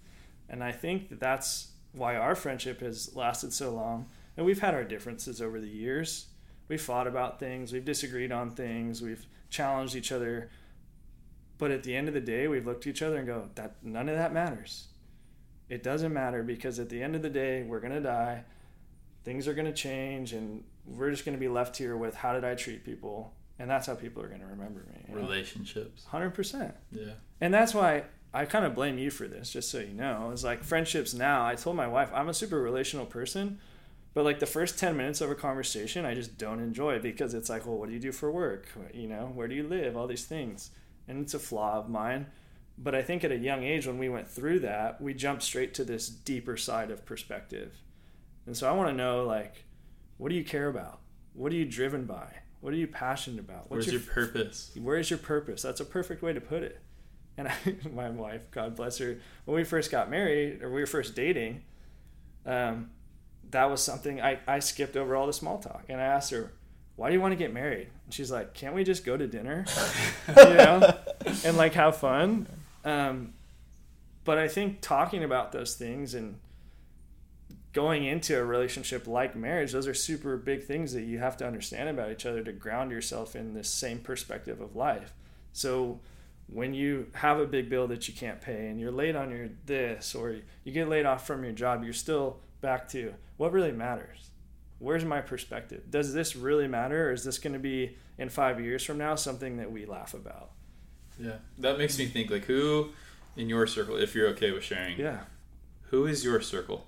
[0.48, 4.06] And i think that that's why our friendship has lasted so long.
[4.36, 6.26] And we've had our differences over the years
[6.68, 10.50] we've fought about things, we've disagreed on things, we've challenged each other.
[11.56, 13.76] But at the end of the day, we've looked at each other and go, that
[13.82, 14.88] none of that matters.
[15.68, 18.44] It doesn't matter because at the end of the day, we're going to die.
[19.24, 22.32] Things are going to change and we're just going to be left here with how
[22.32, 23.34] did I treat people?
[23.58, 25.04] And that's how people are going to remember me.
[25.08, 25.20] you know?
[25.20, 26.06] Relationships.
[26.10, 26.72] 100%.
[26.92, 27.12] Yeah.
[27.40, 30.30] And that's why I kind of blame you for this, just so you know.
[30.32, 31.44] It's like friendships now.
[31.44, 33.58] I told my wife I'm a super relational person,
[34.14, 37.48] but like the first 10 minutes of a conversation, I just don't enjoy because it's
[37.48, 38.68] like, well, what do you do for work?
[38.92, 39.96] You know, where do you live?
[39.96, 40.70] All these things.
[41.06, 42.26] And it's a flaw of mine.
[42.76, 45.74] But I think at a young age, when we went through that, we jumped straight
[45.74, 47.74] to this deeper side of perspective.
[48.46, 49.64] And so I want to know, like,
[50.16, 51.00] what do you care about?
[51.32, 52.28] What are you driven by?
[52.60, 53.70] What are you passionate about?
[53.70, 54.72] Where's your, purpose?
[54.80, 55.62] where is your purpose?
[55.62, 56.80] That's a perfect way to put it.
[57.36, 57.54] And I,
[57.94, 61.62] my wife, God bless her, when we first got married or we were first dating,
[62.46, 62.90] um,
[63.50, 66.52] that was something I, I skipped over all the small talk and I asked her,
[66.96, 67.88] why do you want to get married?
[68.04, 69.64] And she's like, can't we just go to dinner,
[70.28, 70.98] you know,
[71.44, 72.46] and like have fun?
[72.84, 73.34] Um,
[74.24, 76.38] but I think talking about those things and
[77.72, 81.46] going into a relationship like marriage, those are super big things that you have to
[81.46, 85.12] understand about each other to ground yourself in this same perspective of life.
[85.52, 86.00] So
[86.48, 89.50] when you have a big bill that you can't pay and you're late on your
[89.66, 93.72] this or you get laid off from your job, you're still back to what really
[93.72, 94.30] matters.
[94.78, 95.90] Where's my perspective?
[95.90, 99.14] Does this really matter or is this going to be in 5 years from now
[99.14, 100.50] something that we laugh about?
[101.18, 101.38] Yeah.
[101.58, 102.90] That makes me think like who
[103.36, 105.20] in your circle, if you're okay with sharing, Yeah.
[105.90, 106.86] who is your circle?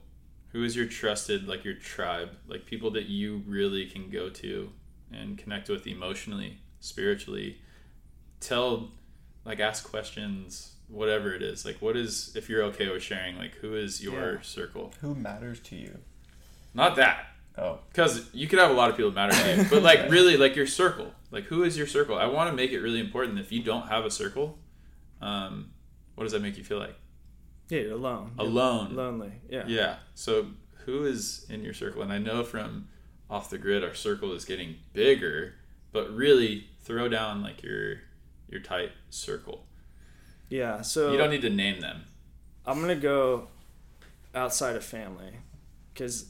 [0.52, 4.72] Who is your trusted, like your tribe, like people that you really can go to
[5.12, 7.58] and connect with emotionally, spiritually?
[8.40, 8.90] Tell,
[9.44, 11.64] like, ask questions, whatever it is.
[11.64, 14.40] Like, what is, if you're okay with sharing, like, who is your Yeah.
[14.42, 14.92] circle?
[15.00, 15.98] Who matters to you?
[16.74, 17.26] Not that,
[17.58, 20.08] Oh, because you could have a lot of people that matter to you, but like,
[20.10, 21.12] really, like your circle.
[21.30, 22.16] Like, who is your circle?
[22.16, 23.38] I want to make it really important.
[23.38, 24.58] If you don't have a circle,
[25.20, 25.70] um,
[26.14, 26.94] what does that make you feel like?
[27.68, 28.32] Yeah, alone.
[28.38, 28.94] Alone.
[28.94, 29.32] Lonely.
[29.48, 29.64] Yeah.
[29.66, 29.96] Yeah.
[30.14, 30.46] So
[30.86, 32.02] who is in your circle?
[32.02, 32.88] And I know from
[33.28, 35.54] off the grid, our circle is getting bigger,
[35.92, 37.96] but really throw down like your
[38.48, 39.66] your tight circle.
[40.50, 40.82] Yeah.
[40.82, 42.04] So You don't need to name them.
[42.66, 43.48] I'm gonna go
[44.34, 45.32] outside of family
[45.94, 46.26] because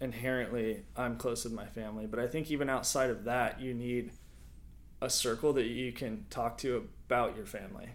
[0.00, 2.06] inherently I'm close with my family.
[2.06, 4.12] But I think even outside of that, you need
[5.00, 7.88] a circle that you can talk to about your family.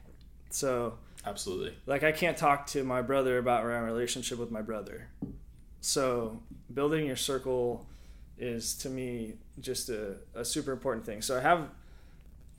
[0.49, 1.75] So, Absolutely.
[1.85, 5.07] like, I can't talk to my brother about my relationship with my brother.
[5.81, 6.41] So,
[6.73, 7.87] building your circle
[8.37, 11.21] is to me just a, a super important thing.
[11.21, 11.69] So, I have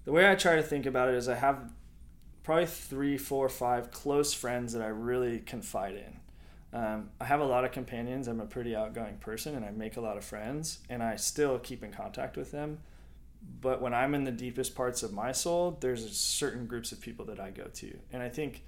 [0.04, 1.70] the way I try to think about it is I have
[2.43, 6.20] probably three, four, five close friends that I really confide in.
[6.72, 8.28] Um, I have a lot of companions.
[8.28, 11.59] I'm a pretty outgoing person and I make a lot of friends and I still
[11.59, 12.78] keep in contact with them.
[13.61, 17.24] But when I'm in the deepest parts of my soul, there's certain groups of people
[17.26, 17.99] that I go to.
[18.12, 18.62] And I think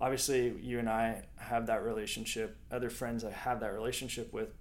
[0.00, 4.54] obviously you and I have that relationship, other friends I have that relationship with,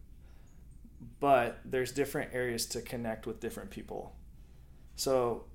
[1.19, 4.15] but there's different areas to connect with different people.
[4.95, 5.45] So,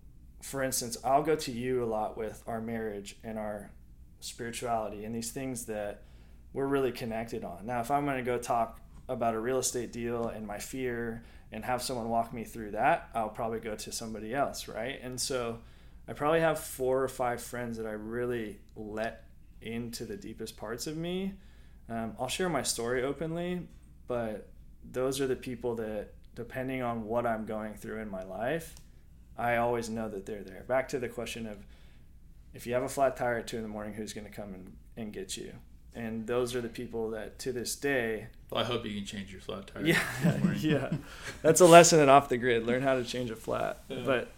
[0.44, 3.70] for instance, I'll go to you a lot with our marriage and our
[4.20, 6.02] spirituality and these things that
[6.52, 7.64] we're really connected on.
[7.64, 8.78] Now, if I'm going to go talk
[9.08, 13.08] about a real estate deal and my fear and have someone walk me through that,
[13.14, 15.00] I'll probably go to somebody else, right?
[15.02, 15.60] And so
[16.06, 19.24] I probably have four or five friends that I really let
[19.62, 21.32] into the deepest parts of me.
[21.88, 23.66] Um, I'll share my story openly,
[24.06, 24.50] but
[24.92, 28.74] those are the people that, depending on what I'm going through in my life,
[29.36, 30.64] I always know that they're there.
[30.66, 31.58] Back to the question of
[32.52, 34.54] if you have a flat tire at two in the morning, who's going to come
[34.54, 35.52] and, and get you?
[35.94, 39.30] And those are the people that to this day, Well, I hope you can change
[39.30, 39.84] your flat tire.
[39.84, 40.02] yeah,
[40.58, 40.90] yeah,
[41.42, 42.66] that's a lesson at off the grid.
[42.66, 43.82] Learn how to change a flat.
[43.88, 44.02] Yeah.
[44.04, 44.32] But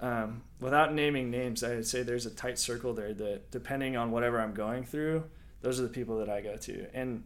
[0.00, 4.10] um, without naming names, I would say there's a tight circle there that, depending on
[4.10, 5.24] whatever I'm going through,
[5.62, 6.86] those are the people that I go to.
[6.92, 7.24] And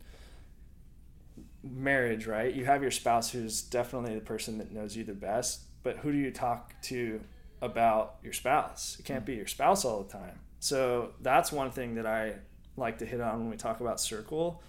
[1.63, 2.55] marriage, right?
[2.55, 6.13] You have your spouse who's definitely the person that knows you the best, but who
[6.13, 7.21] do you talk to
[7.63, 8.97] about your spouse?
[8.99, 10.41] It can't be your spouse all the time.
[10.59, 12.35] So that's one thing that I
[12.77, 14.63] like to hit on when we talk about circle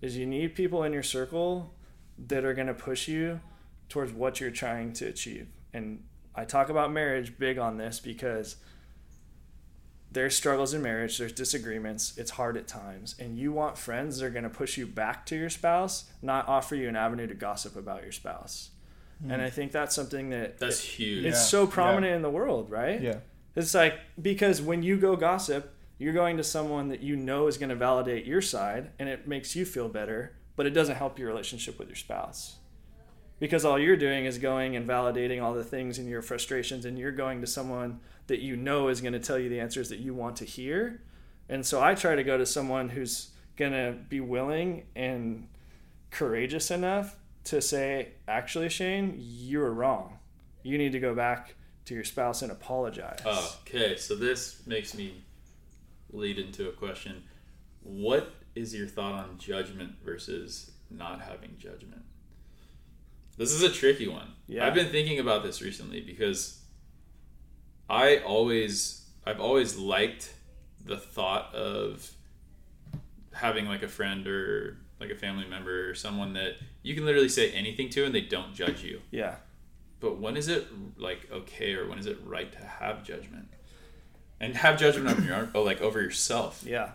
[0.00, 1.74] is you need people in your circle
[2.26, 3.40] that are going to push you
[3.88, 5.48] towards what you're trying to achieve.
[5.72, 6.04] And
[6.34, 8.56] I talk about marriage big on this because
[10.10, 14.26] there's struggles in marriage, there's disagreements, it's hard at times, and you want friends that
[14.26, 17.34] are going to push you back to your spouse, not offer you an avenue to
[17.34, 18.70] gossip about your spouse.
[19.24, 19.44] And mm.
[19.44, 21.24] I think that's something that That's huge.
[21.24, 21.42] it's Yeah.
[21.42, 23.00] so prominent in the world, right?
[23.00, 23.18] Yeah.
[23.56, 27.56] It's like because when you go gossip, you're going to someone that you know is
[27.56, 31.18] going to validate your side and it makes you feel better, but it doesn't help
[31.18, 32.56] your relationship with your spouse.
[33.38, 36.98] Because all you're doing is going and validating all the things and your frustrations and
[36.98, 39.98] you're going to someone that you know is going to tell you the answers that
[39.98, 41.02] you want to hear.
[41.48, 45.48] And so I try to go to someone who's going to be willing and
[46.10, 50.18] courageous enough to say, actually, Shane, you were wrong.
[50.62, 53.20] You need to go back to your spouse and apologize.
[53.62, 55.22] Okay, so this makes me
[56.10, 57.22] lead into a question.
[57.82, 62.02] What is your thought on judgment versus not having judgment?
[63.36, 64.28] This is a tricky one.
[64.46, 64.66] Yeah.
[64.66, 66.62] I've been thinking about this recently because
[67.90, 70.32] I always I've always liked
[70.84, 72.10] the thought of
[73.32, 77.28] having like a friend or like a family member or someone that you can literally
[77.28, 79.00] say anything to and they don't judge you.
[79.10, 79.36] Yeah.
[80.00, 80.66] But when is it
[80.98, 83.48] like okay or when is it right to have judgment?
[84.40, 86.90] And have judgment over your oh, like over yourself Yeah.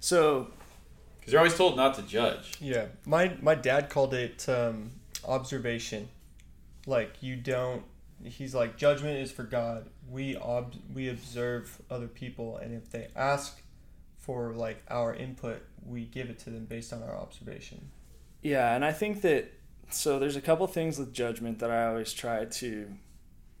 [0.00, 0.48] So,
[1.18, 2.58] because you're always told not to judge.
[2.60, 4.92] Yeah, my my dad called it um,
[5.26, 6.08] observation.
[6.86, 7.82] Like you don't.
[8.24, 9.88] He's like judgment is for God.
[10.08, 13.60] We ob- we observe other people, and if they ask
[14.26, 17.80] for like our input, we give it to them based on our observation.
[18.42, 19.52] yeah, and I think that
[19.88, 22.92] so there's a couple things with judgment that I always try to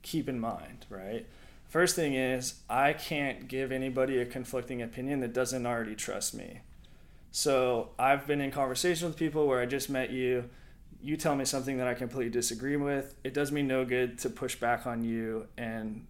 [0.02, 1.24] keep in mind, right?
[1.68, 6.60] First thing is, I can't give anybody a conflicting opinion that doesn't already trust me.
[7.30, 10.48] So, I've been in conversations with people where I just met you,
[11.00, 13.14] you tell me something that I completely disagree with.
[13.22, 16.06] It does me no good to push back on you and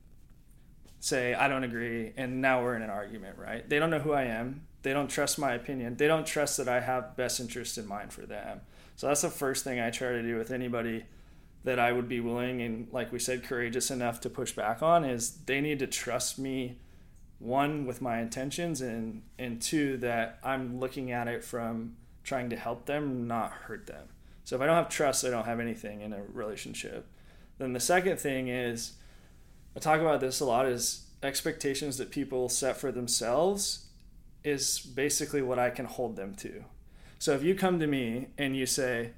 [1.07, 3.67] say I don't agree and now we're in an argument, right?
[3.69, 4.67] They don't know who I am.
[4.83, 5.97] They don't trust my opinion.
[5.97, 8.61] They don't trust that I have best interest in mind for them.
[8.97, 11.05] So that's the first thing I try to do with anybody
[11.63, 15.05] that I would be willing and like we said courageous enough to push back on
[15.05, 16.79] is they need to trust me
[17.39, 22.57] one with my intentions and and two that I'm looking at it from trying to
[22.57, 24.09] help them not hurt them.
[24.43, 27.07] So if I don't have trust, I don't have anything in a relationship.
[27.59, 28.95] Then the second thing is
[29.77, 33.87] I talk about this a lot is expectations that people set for themselves
[34.43, 36.65] is basically what I can hold them to.
[37.19, 39.11] So if you come to me and you say,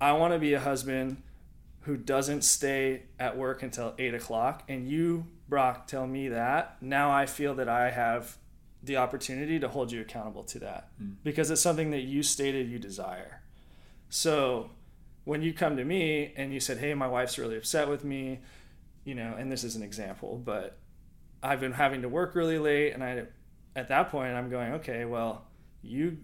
[0.00, 1.22] I want to be a husband
[1.82, 7.10] who doesn't stay at work until eight o'clock, and you, Brock, tell me that, now
[7.10, 8.36] I feel that I have
[8.82, 11.12] the opportunity to hold you accountable to that hmm.
[11.22, 13.40] because it's something that you stated you desire.
[14.10, 14.70] So
[15.24, 18.40] when you come to me and you said, Hey, my wife's really upset with me,
[19.04, 20.78] you know, and this is an example, but
[21.42, 23.24] I've been having to work really late, and I,
[23.76, 25.46] at that point, I'm going, okay, well,
[25.82, 26.18] you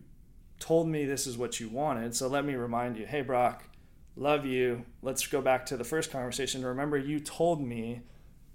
[0.58, 3.64] told me this is what you wanted, so let me remind you, hey, Brock,
[4.16, 4.84] love you.
[5.02, 6.64] Let's go back to the first conversation.
[6.64, 8.00] Remember, you told me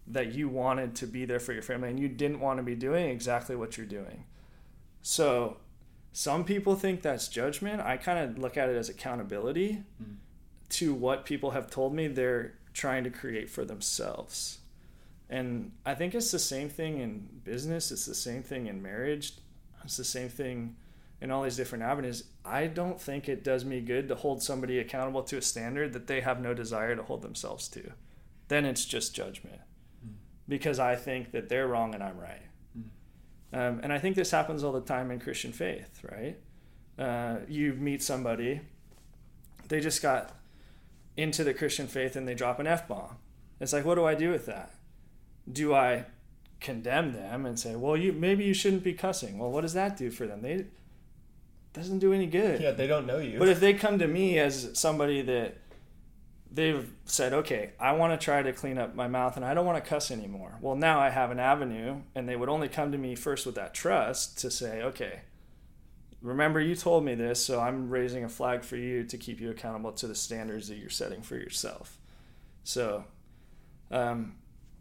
[0.07, 2.75] that you wanted to be there for your family, and you didn't want to be
[2.75, 4.25] doing exactly what you're doing.
[5.01, 5.57] So,
[6.13, 7.81] some people think that's judgment.
[7.81, 10.15] I kind of look at it as accountability mm.
[10.69, 14.59] to what people have told me they're trying to create for themselves.
[15.29, 19.33] And I think it's the same thing in business, it's the same thing in marriage,
[19.83, 20.75] it's the same thing
[21.21, 22.25] in all these different avenues.
[22.43, 26.05] I don't think it does me good to hold somebody accountable to a standard that
[26.05, 27.91] they have no desire to hold themselves to.
[28.49, 29.61] Then it's just judgment
[30.47, 32.41] because I think that they're wrong and I'm right.
[33.53, 36.37] Um, and I think this happens all the time in Christian faith, right?
[36.99, 38.59] Uh, you meet somebody,
[39.69, 40.35] they just got
[41.17, 43.17] into the Christian faith and they drop an F bomb.
[43.59, 44.73] It's like, what do I do with that?
[45.51, 46.05] Do I
[46.59, 49.37] condemn them and say, well, you maybe you shouldn't be cussing?
[49.37, 50.41] Well, what does that do for them?
[50.41, 50.65] They
[51.73, 52.61] doesn't do any good.
[52.61, 53.39] Yeah, they don't know you.
[53.39, 55.57] But if they come to me as somebody that
[56.51, 59.65] they've said, okay, I want to try to clean up my mouth and I don't
[59.65, 60.57] want to cuss anymore.
[60.61, 63.55] Well, now I have an avenue, and they would only come to me first with
[63.55, 65.21] that trust to say, okay,
[66.21, 69.49] remember you told me this, so I'm raising a flag for you to keep you
[69.51, 71.97] accountable to the standards that you're setting for yourself.
[72.63, 73.05] So
[73.91, 74.35] um,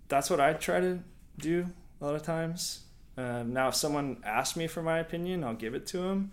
[0.08, 1.00] that's what I try to
[1.38, 1.68] do
[2.00, 2.80] a lot of times.
[3.16, 6.32] Um, now, if someone asks me for my opinion, I'll give it to them.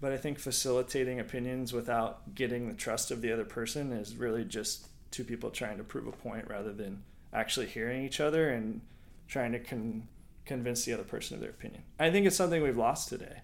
[0.00, 4.44] But I think facilitating opinions without getting the trust of the other person is really
[4.44, 8.80] just two people trying to prove a point rather than actually hearing each other and
[9.28, 10.08] trying to con-
[10.44, 11.82] convince the other person of their opinion.
[12.00, 13.42] I think it's something we've lost today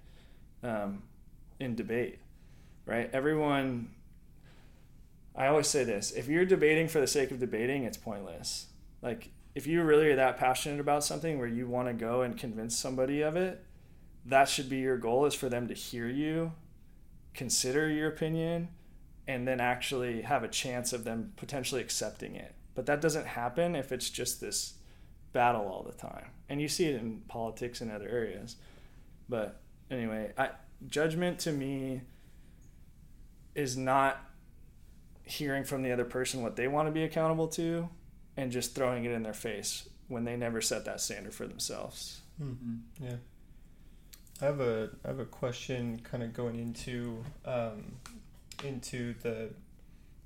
[0.63, 1.03] um,
[1.61, 2.19] in debate,
[2.87, 3.11] right?
[3.13, 3.91] Everyone.
[5.35, 8.67] I always say this: if you're debating for the sake of debating, it's pointless.
[9.03, 12.37] Like if you really are that passionate about something where you want to go and
[12.37, 13.65] convince somebody of it,
[14.25, 16.53] that should be your goal is for them to hear you,
[17.35, 18.69] consider your opinion,
[19.27, 22.55] and then actually have a chance of them potentially accepting it.
[22.75, 24.75] But that doesn't happen if it's just this
[25.33, 26.27] battle all the time.
[26.49, 28.57] And you see it in politics and other areas.
[29.29, 29.61] But
[29.91, 30.51] anyway, I,
[30.87, 32.03] judgment to me
[33.55, 34.25] is not
[35.25, 37.89] hearing from the other person what they want to be accountable to
[38.37, 42.21] and just throwing it in their face when they never set that standard for themselves.
[42.43, 43.05] Mm-hmm.
[43.05, 43.17] Yeah.
[44.41, 47.97] I have a I have a question kind of going into um,
[48.65, 49.51] into the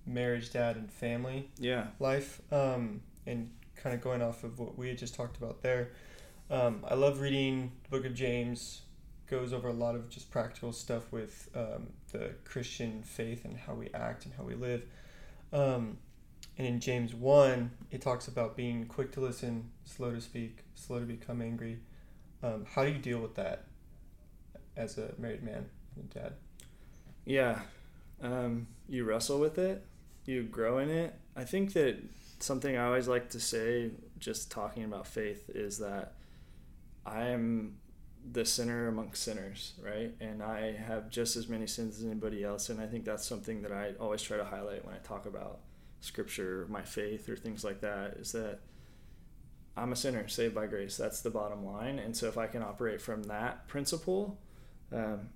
[0.06, 1.86] marriage, dad, and family Yeah.
[1.98, 5.92] life, um, and kind of going off of what we had just talked about there.
[6.50, 8.82] Um, I love reading the Book of James.
[9.32, 13.72] Goes over a lot of just practical stuff with um, the Christian faith and how
[13.72, 14.84] we act and how we live.
[15.54, 15.96] Um,
[16.58, 21.00] and in James one, it talks about being quick to listen, slow to speak, slow
[21.00, 21.78] to become angry.
[22.42, 23.64] Um, how do you deal with that
[24.76, 26.34] as a married man and dad?
[27.24, 27.60] Yeah.
[28.20, 29.82] Um, you wrestle with it,
[30.26, 31.14] you grow in it.
[31.34, 31.96] I think that
[32.38, 36.16] something I always like to say, just talking about faith, is that
[37.06, 37.78] I am
[38.30, 40.14] the sinner amongst sinners, right?
[40.20, 42.68] And I have just as many sins as anybody else.
[42.68, 45.60] And I think that's something that I always try to highlight when I talk about
[46.00, 48.60] scripture, my faith, or things like that, is that
[49.76, 50.96] I'm a sinner saved by grace.
[50.96, 51.98] That's the bottom line.
[51.98, 54.38] And so if I can operate from that principle,
[54.92, 55.30] um,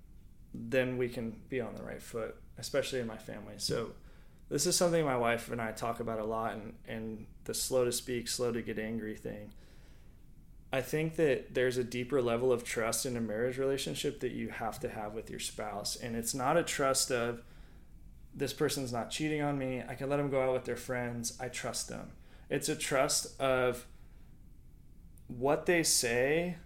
[0.54, 3.54] then we can be on the right foot, especially in my family.
[3.56, 3.92] So
[4.48, 7.84] this is something my wife and I talk about a lot and, and the slow
[7.84, 9.52] to speak, slow to get angry thing.
[10.72, 14.48] I think that there's a deeper level of trust in a marriage relationship that you
[14.48, 15.96] have to have with your spouse.
[15.96, 17.42] And it's not a trust of
[18.34, 19.82] this person's not cheating on me.
[19.88, 21.36] I can let them go out with their friends.
[21.40, 22.12] I trust them.
[22.50, 23.86] It's a trust of
[25.28, 26.56] what they say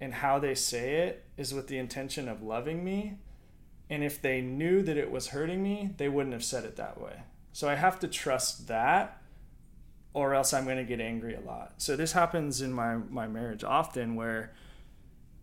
[0.00, 3.18] and how they say it is with the intention of loving me.
[3.88, 7.00] And if they knew that it was hurting me, they wouldn't have said it that
[7.00, 7.22] way.
[7.52, 9.21] So I have to trust that
[10.14, 11.74] or else I'm going to get angry a lot.
[11.78, 14.52] So this happens in my, my marriage often where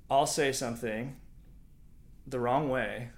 [0.10, 1.18] I'll say something
[2.28, 3.10] the wrong way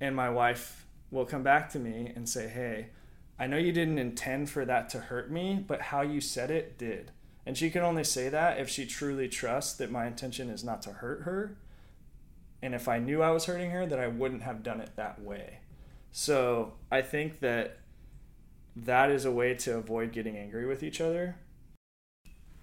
[0.00, 2.88] and my wife will come back to me and say, Hey,
[3.38, 6.78] I know you didn't intend for that to hurt me, but how you said it
[6.78, 7.10] did.
[7.44, 10.82] And she can only say that if she truly trusts that my intention is not
[10.82, 11.56] to hurt her.
[12.62, 15.20] And if I knew I was hurting her, that I wouldn't have done it that
[15.20, 15.58] way.
[16.12, 17.78] So I think that
[18.76, 21.36] that is a way to avoid getting angry with each other.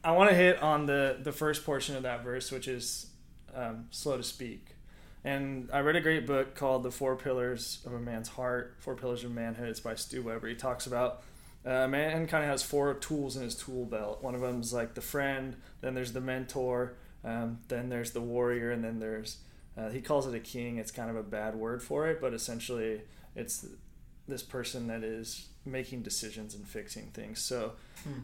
[0.03, 3.07] I want to hit on the, the first portion of that verse, which is
[3.53, 4.75] um, slow to speak.
[5.23, 8.95] And I read a great book called The Four Pillars of a Man's Heart, Four
[8.95, 9.67] Pillars of Manhood.
[9.67, 10.47] It's by Stu Weber.
[10.47, 11.23] He talks about
[11.65, 14.23] uh, a man kind of has four tools in his tool belt.
[14.23, 16.93] One of them is like the friend, then there's the mentor,
[17.25, 19.39] um, then there's the warrior, and then there's,
[19.77, 20.77] uh, he calls it a king.
[20.77, 23.01] It's kind of a bad word for it, but essentially
[23.35, 23.65] it's
[24.29, 27.39] this person that is making decisions and fixing things.
[27.39, 27.73] So
[28.03, 28.19] Hmm.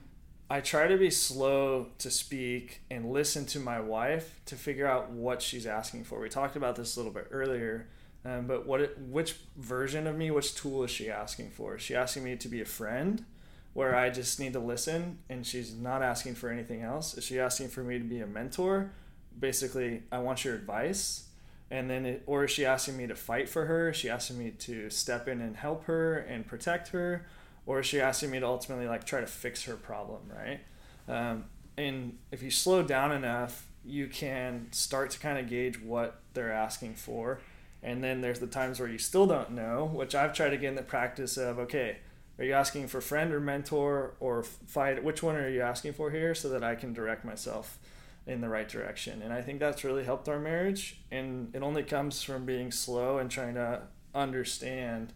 [0.49, 5.09] I try to be slow to speak and listen to my wife to figure out
[5.09, 6.19] what she's asking for.
[6.19, 7.87] We talked about this a little bit earlier,
[8.23, 11.77] um, but what it, which version of me, which tool is she asking for?
[11.77, 13.25] Is she asking me to be a friend,
[13.73, 17.17] where I just need to listen, and she's not asking for anything else?
[17.17, 18.91] Is she asking for me to be a mentor?
[19.37, 21.24] Basically, I want your advice,
[21.71, 23.89] and then it, or is she asking me to fight for her?
[23.89, 27.25] Is she asking me to step in and help her and protect her?
[27.65, 30.59] or is she asking me to ultimately like try to fix her problem right
[31.07, 31.45] um,
[31.77, 36.51] and if you slow down enough you can start to kind of gauge what they're
[36.51, 37.39] asking for
[37.83, 40.69] and then there's the times where you still don't know which i've tried to get
[40.69, 41.97] in the practice of okay
[42.37, 46.11] are you asking for friend or mentor or fight which one are you asking for
[46.11, 47.79] here so that i can direct myself
[48.27, 51.83] in the right direction and i think that's really helped our marriage and it only
[51.83, 53.81] comes from being slow and trying to
[54.15, 55.13] understand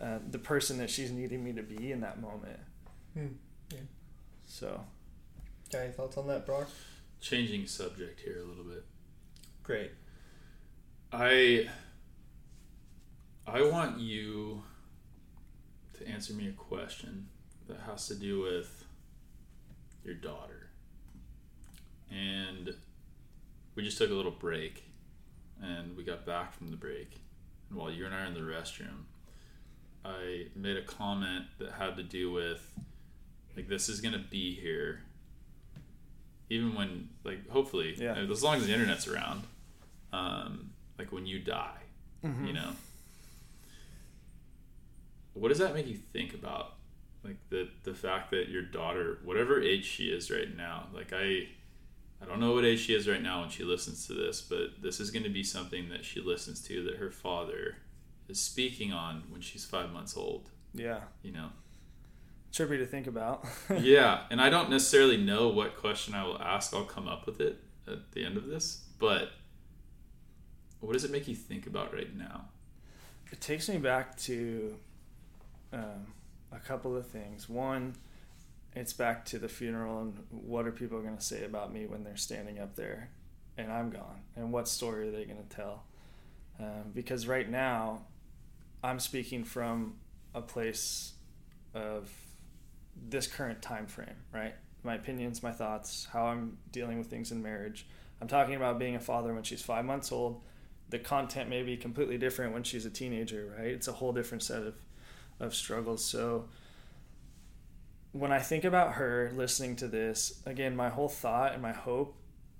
[0.00, 2.58] uh, the person that she's needing me to be in that moment.
[3.14, 3.26] Hmm.
[3.70, 3.80] Yeah.
[4.46, 4.80] So,
[5.70, 6.68] Got any thoughts on that, Brock?
[7.20, 8.84] Changing subject here a little bit.
[9.62, 9.92] Great.
[11.12, 11.68] I
[13.46, 14.62] I want you
[15.98, 17.28] to answer me a question
[17.68, 18.84] that has to do with
[20.02, 20.59] your daughter.
[22.10, 22.74] And
[23.74, 24.84] we just took a little break
[25.62, 27.20] and we got back from the break.
[27.68, 29.04] And while you and I are in the restroom,
[30.04, 32.72] I made a comment that had to do with
[33.56, 35.02] like this is gonna be here
[36.48, 38.14] even when like hopefully Yeah.
[38.14, 39.42] as long as the internet's around
[40.12, 41.76] um, like when you die
[42.46, 42.70] you know
[45.34, 46.74] what does that make you think about
[47.24, 51.46] like the the fact that your daughter whatever age she is right now like i
[52.22, 54.80] i don't know what age she is right now when she listens to this but
[54.82, 57.76] this is going to be something that she listens to that her father
[58.28, 61.00] is speaking on when she's five months old Yeah.
[61.22, 61.50] you know
[62.52, 63.44] Trippy to think about.
[63.78, 67.40] yeah and i don't necessarily know what question i will ask i'll come up with
[67.40, 69.30] it at the end of this but
[70.80, 72.46] what does it make you think about right now
[73.32, 74.76] It takes me back to
[75.72, 76.06] um,
[76.52, 77.48] a couple of things.
[77.48, 77.94] One,
[78.74, 82.04] it's back to the funeral and what are people going to say about me when
[82.04, 83.10] they're standing up there
[83.58, 84.22] and I'm gone?
[84.36, 85.84] And what story are they going to tell?
[86.58, 88.02] Um, because right now,
[88.82, 89.94] I'm speaking from
[90.34, 91.12] a place
[91.74, 92.10] of
[93.08, 94.54] this current time frame, right?
[94.82, 97.86] My opinions, my thoughts, how I'm dealing with things in marriage.
[98.20, 100.42] I'm talking about being a father when she's five months old
[100.90, 103.68] the content may be completely different when she's a teenager, right?
[103.68, 104.74] It's a whole different set of,
[105.38, 106.04] of struggles.
[106.04, 106.48] So
[108.12, 112.16] when I think about her listening to this, again, my whole thought and my hope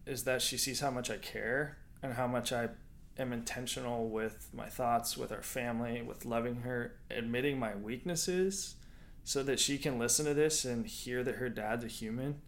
[0.06, 2.68] is that she sees how much I care and how much I
[3.18, 8.76] am intentional with my thoughts, with our family, with loving her, admitting my weaknesses
[9.24, 12.40] so that she can listen to this and hear that her dad's a human.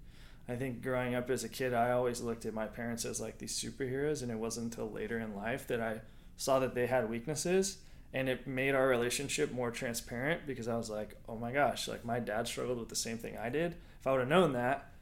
[0.48, 3.38] I think growing up as a kid, I always looked at my parents as like
[3.38, 6.00] these superheroes, and it wasn't until later in life that I
[6.36, 7.78] saw that they had weaknesses,
[8.14, 12.04] and it made our relationship more transparent because I was like, oh my gosh, like
[12.04, 13.76] my dad struggled with the same thing I did.
[14.00, 14.92] If I would have known that,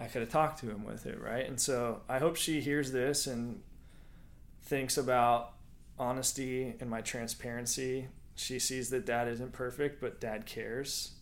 [0.00, 1.46] I could have talked to him with it, right?
[1.46, 3.62] And so I hope she hears this and
[4.62, 5.52] thinks about
[5.98, 8.08] honesty and my transparency.
[8.34, 11.12] She sees that dad isn't perfect, but dad cares.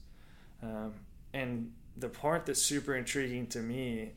[0.62, 0.94] Um,
[1.34, 4.12] and the part that's super intriguing to me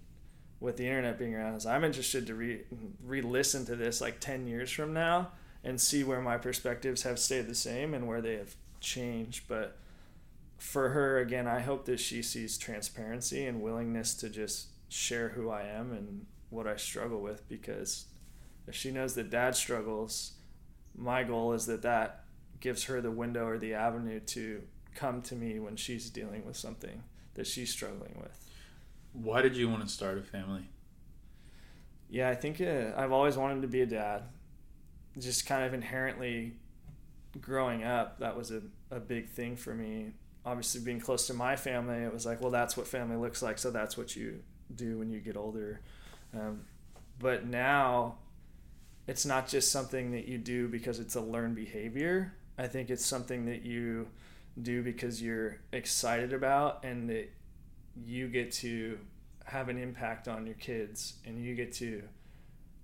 [0.60, 2.62] with the internet being around is I'm interested to re
[3.04, 5.32] re-listen to this like 10 years from now
[5.66, 9.78] and see where my perspectives have stayed the same and where they have changed but
[10.58, 15.50] for her again I hope that she sees transparency and willingness to just share who
[15.50, 18.06] I am and what I struggle with because
[18.68, 20.34] if she knows that dad struggles
[20.98, 22.24] my goal is that that
[22.60, 24.62] gives her the window or the avenue to
[24.96, 27.04] come to me when she's dealing with something
[27.36, 28.50] that she's struggling with.
[29.14, 30.70] Why did you want to start a family?
[32.10, 34.24] Yeah, I think uh, I've always wanted to be a dad.
[35.18, 36.54] Just kind of inherently
[37.40, 38.62] growing up, that was a,
[38.92, 40.14] a big thing for me.
[40.46, 43.58] Obviously, being close to my family, it was like, well, that's what family looks like,
[43.58, 44.42] so that's what you
[44.76, 45.82] do when you get older.
[46.34, 46.62] Um,
[47.20, 48.18] but now,
[49.08, 52.34] it's not just something that you do because it's a learned behavior.
[52.58, 54.08] I think it's something that you
[54.62, 57.30] do because you're excited about and that
[58.06, 58.98] you get to
[59.46, 62.04] have an impact on your kids and you get to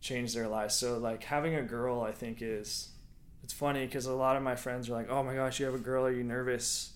[0.02, 0.76] change their lives.
[0.76, 2.90] So like having a girl I think is
[3.44, 5.76] it's funny because a lot of my friends are like, "Oh my gosh, you have
[5.76, 6.06] a girl.
[6.06, 6.94] Are you nervous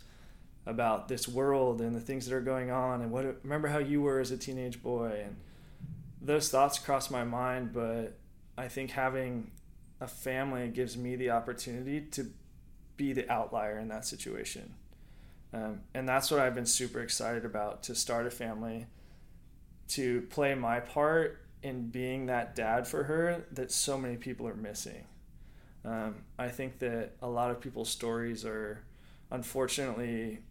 [0.65, 4.01] about this world and the things that are going on and what remember how you
[4.01, 5.37] were as a teenage boy?" And
[6.21, 8.17] those thoughts cross my mind, but
[8.57, 9.51] I think having
[10.01, 12.31] a family gives me the opportunity to
[12.97, 14.73] be the outlier in that situation.
[15.53, 18.87] Um, and that's what I've been super excited about to start a family,
[19.89, 24.53] to play my part in being that dad for her that so many people are
[24.53, 25.03] missing.
[25.83, 28.83] Um, I think that a lot of people's stories are
[29.31, 30.41] unfortunately,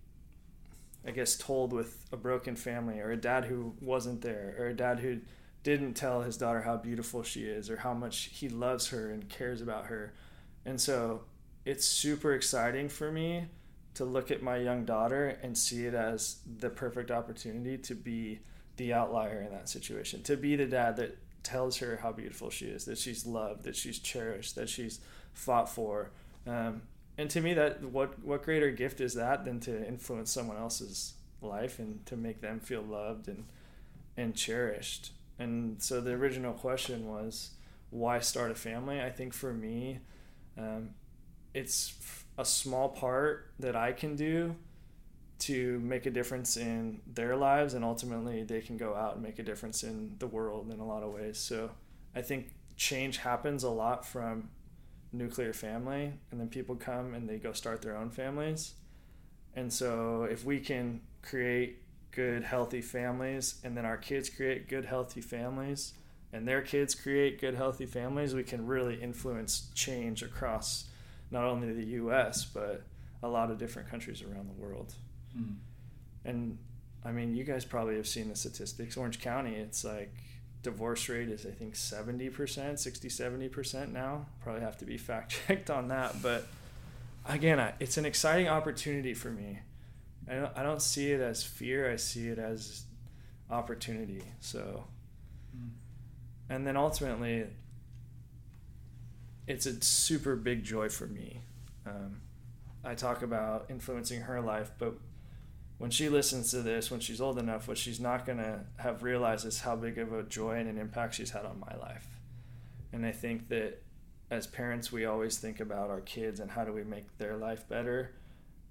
[1.06, 4.74] I guess, told with a broken family or a dad who wasn't there or a
[4.74, 5.20] dad who
[5.62, 9.28] didn't tell his daughter how beautiful she is or how much he loves her and
[9.28, 10.14] cares about her.
[10.64, 11.22] And so
[11.64, 13.46] it's super exciting for me
[13.94, 18.40] to look at my young daughter and see it as the perfect opportunity to be
[18.76, 22.66] the outlier in that situation, to be the dad that tells her how beautiful she
[22.66, 25.00] is, that she's loved, that she's cherished, that she's
[25.32, 26.10] fought for.
[26.46, 26.82] Um,
[27.16, 31.14] and to me, that what what greater gift is that than to influence someone else's
[31.40, 33.44] life and to make them feel loved and
[34.16, 35.12] and cherished.
[35.38, 37.50] And so the original question was,
[37.90, 39.00] why start a family?
[39.00, 39.98] I think for me,
[40.56, 40.90] um,
[41.52, 41.94] it's
[42.38, 44.56] a small part that I can do
[45.40, 49.38] to make a difference in their lives and ultimately they can go out and make
[49.38, 51.38] a difference in the world in a lot of ways.
[51.38, 51.70] So
[52.14, 54.50] I think change happens a lot from
[55.12, 58.74] nuclear family and then people come and they go start their own families.
[59.54, 64.84] And so if we can create good healthy families and then our kids create good
[64.84, 65.94] healthy families
[66.32, 70.86] and their kids create good healthy families, we can really influence change across
[71.30, 72.44] not only the U.S.
[72.44, 72.82] but
[73.22, 74.94] a lot of different countries around the world.
[75.38, 75.56] Mm.
[76.24, 76.58] And
[77.04, 78.96] I mean, you guys probably have seen the statistics.
[78.96, 80.14] Orange County, it's like
[80.62, 84.26] divorce rate is I think 70%, 60 70% now.
[84.42, 86.46] Probably have to be fact checked on that, but
[87.26, 89.60] again, I, it's an exciting opportunity for me.
[90.28, 91.90] I don't, I don't see it as fear.
[91.90, 92.84] I see it as
[93.50, 94.22] opportunity.
[94.40, 94.84] So,
[96.48, 97.46] and then ultimately,
[99.46, 101.42] it's a super big joy for me.
[101.86, 102.20] Um,
[102.84, 104.94] I talk about influencing her life, but
[105.84, 109.02] when she listens to this, when she's old enough, what she's not going to have
[109.02, 112.06] realized is how big of a joy and an impact she's had on my life.
[112.90, 113.82] And I think that
[114.30, 117.68] as parents, we always think about our kids and how do we make their life
[117.68, 118.12] better.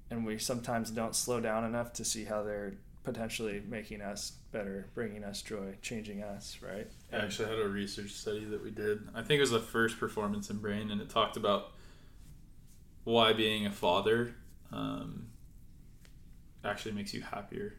[0.09, 2.73] And we sometimes don't slow down enough to see how they're
[3.03, 6.87] potentially making us better, bringing us joy, changing us, right?
[7.11, 9.07] I actually had a research study that we did.
[9.13, 11.73] I think it was the first performance in brain, and it talked about
[13.03, 14.33] why being a father
[14.71, 15.27] um,
[16.63, 17.75] actually makes you happier.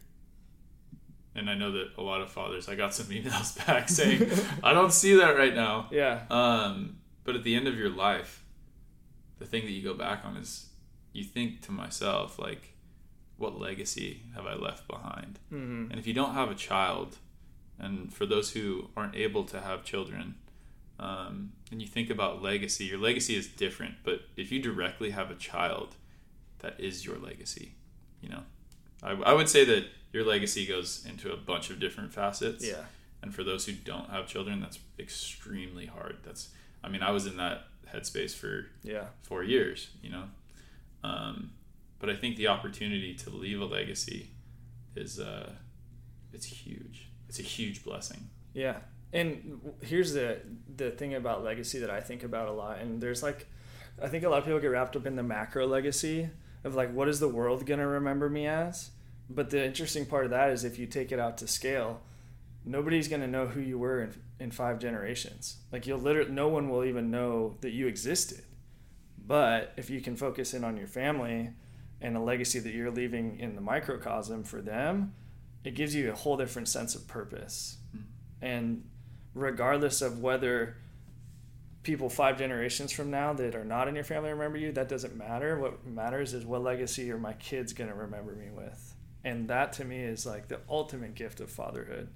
[1.35, 4.29] And I know that a lot of fathers, I got some emails back saying,
[4.63, 5.87] I don't see that right now.
[5.91, 6.21] Yeah.
[6.29, 8.43] Um, but at the end of your life,
[9.39, 10.69] the thing that you go back on is
[11.11, 12.75] you think to myself, like,
[13.37, 15.39] what legacy have I left behind?
[15.51, 15.91] Mm-hmm.
[15.91, 17.17] And if you don't have a child,
[17.77, 20.35] and for those who aren't able to have children,
[20.99, 23.95] um, and you think about legacy, your legacy is different.
[24.03, 25.95] But if you directly have a child,
[26.59, 27.75] that is your legacy.
[28.21, 28.43] You know,
[29.05, 32.65] I, I would say that your legacy goes into a bunch of different facets.
[32.65, 32.83] Yeah.
[33.21, 36.17] And for those who don't have children, that's extremely hard.
[36.23, 36.49] That's,
[36.83, 39.05] I mean, I was in that headspace for Yeah.
[39.23, 40.23] four years, you know.
[41.03, 41.51] Um,
[41.99, 44.31] but I think the opportunity to leave a legacy
[44.95, 45.51] is, uh,
[46.33, 47.07] it's huge.
[47.29, 48.29] It's a huge blessing.
[48.53, 48.77] Yeah.
[49.13, 50.39] And here's the
[50.75, 52.79] the thing about legacy that I think about a lot.
[52.79, 53.47] And there's like,
[54.01, 56.29] I think a lot of people get wrapped up in the macro legacy
[56.63, 58.91] of like, what is the world gonna remember me as?
[59.29, 62.01] But the interesting part of that is if you take it out to scale,
[62.63, 65.57] nobody's gonna know who you were in, in five generations.
[65.71, 68.43] Like you'll literally, no one will even know that you existed.
[69.27, 71.49] But if you can focus in on your family
[72.01, 75.13] and a legacy that you're leaving in the microcosm for them,
[75.63, 77.77] it gives you a whole different sense of purpose.
[77.91, 78.01] Hmm.
[78.41, 78.89] And
[79.33, 80.77] regardless of whether
[81.81, 85.15] people five generations from now that are not in your family remember you, that doesn't
[85.15, 85.57] matter.
[85.59, 88.94] What matters is what legacy are my kids going to remember me with.
[89.25, 92.07] And that to me is like the ultimate gift of fatherhood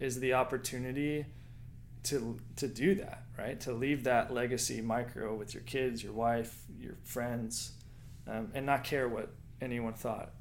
[0.00, 1.26] is the opportunity
[2.04, 3.60] to to do that, right?
[3.60, 7.72] To leave that legacy micro with your kids, your wife, your friends,
[8.26, 9.28] um, and not care what
[9.60, 10.32] anyone thought,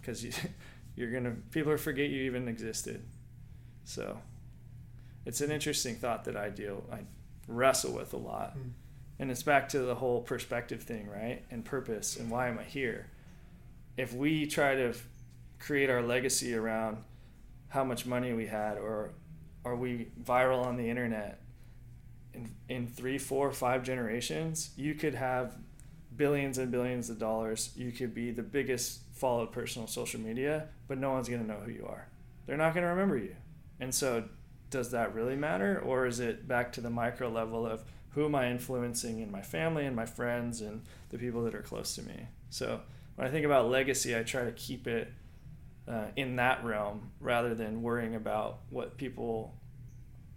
[0.00, 0.32] because you,
[0.96, 3.04] you're gonna people are forget you even existed.
[3.84, 4.18] So,
[5.26, 7.00] it's an interesting thought that I deal I
[7.46, 8.70] wrestle with a lot, Mm.
[9.18, 11.44] and it's back to the whole perspective thing, right?
[11.50, 13.10] And purpose and why am I here?
[13.96, 14.94] If we try to
[15.58, 16.98] create our legacy around
[17.68, 19.12] how much money we had or
[19.64, 21.40] are we viral on the internet
[22.32, 24.70] in, in three four five generations?
[24.76, 25.56] You could have
[26.16, 27.70] billions and billions of dollars.
[27.76, 31.46] You could be the biggest followed person on social media but no one's going to
[31.46, 32.08] know who you are.
[32.46, 33.36] They're not going to remember you.
[33.78, 34.24] And so
[34.70, 38.34] does that really matter or is it back to the micro level of who am
[38.34, 42.02] i influencing in my family and my friends and the people that are close to
[42.02, 42.28] me?
[42.50, 42.80] So
[43.16, 45.12] when i think about legacy i try to keep it
[45.88, 49.54] uh, in that realm rather than worrying about what people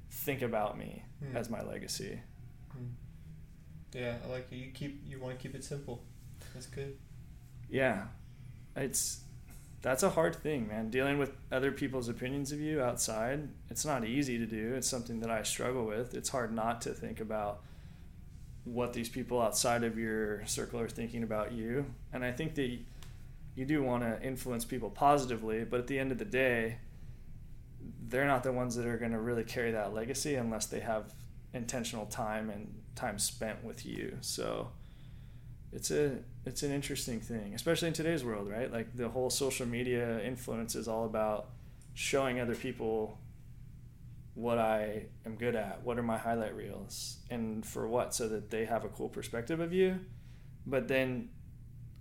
[0.09, 1.37] think about me Hmm.
[1.37, 2.19] as my legacy.
[3.93, 4.55] Yeah, I like it.
[4.55, 6.03] You keep you want to keep it simple.
[6.53, 6.97] That's good.
[7.69, 8.05] Yeah,
[8.75, 9.21] it's
[9.81, 10.89] that's a hard thing, man.
[10.89, 14.73] Dealing with other people's opinions of you outside, it's not easy to do.
[14.75, 16.13] It's something that I struggle with.
[16.13, 17.61] It's hard not to think about
[18.63, 21.85] what these people outside of your circle are thinking about you.
[22.13, 22.77] And I think that
[23.55, 26.77] you do want to influence people positively, but at the end of the day,
[28.07, 31.13] they're not the ones that are going to really carry that legacy unless they have
[31.53, 34.17] intentional time and time spent with you.
[34.21, 34.71] So
[35.71, 38.71] it's a it's an interesting thing, especially in today's world, right?
[38.71, 41.49] Like the whole social media influence is all about
[41.93, 43.19] showing other people
[44.33, 48.49] what I am good at, what are my highlight reels, and for what, so that
[48.49, 49.99] they have a cool perspective of you.
[50.65, 51.29] But then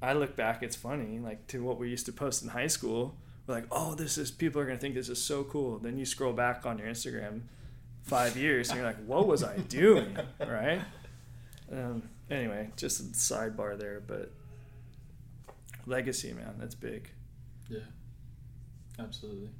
[0.02, 3.16] I look back, it's funny, like to what we used to post in high school.
[3.46, 5.78] We're like, oh, this is people are gonna think this is so cool.
[5.78, 7.42] Then you scroll back on your Instagram
[8.02, 10.80] five years, and you're like, what was I doing, right?
[11.70, 14.32] Um, anyway, just a sidebar there, but
[15.86, 17.10] legacy, man, that's big.
[17.68, 17.80] Yeah,
[18.98, 19.48] absolutely.
[19.48, 19.52] Do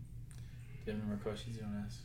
[0.86, 1.98] you have any more questions you want to ask?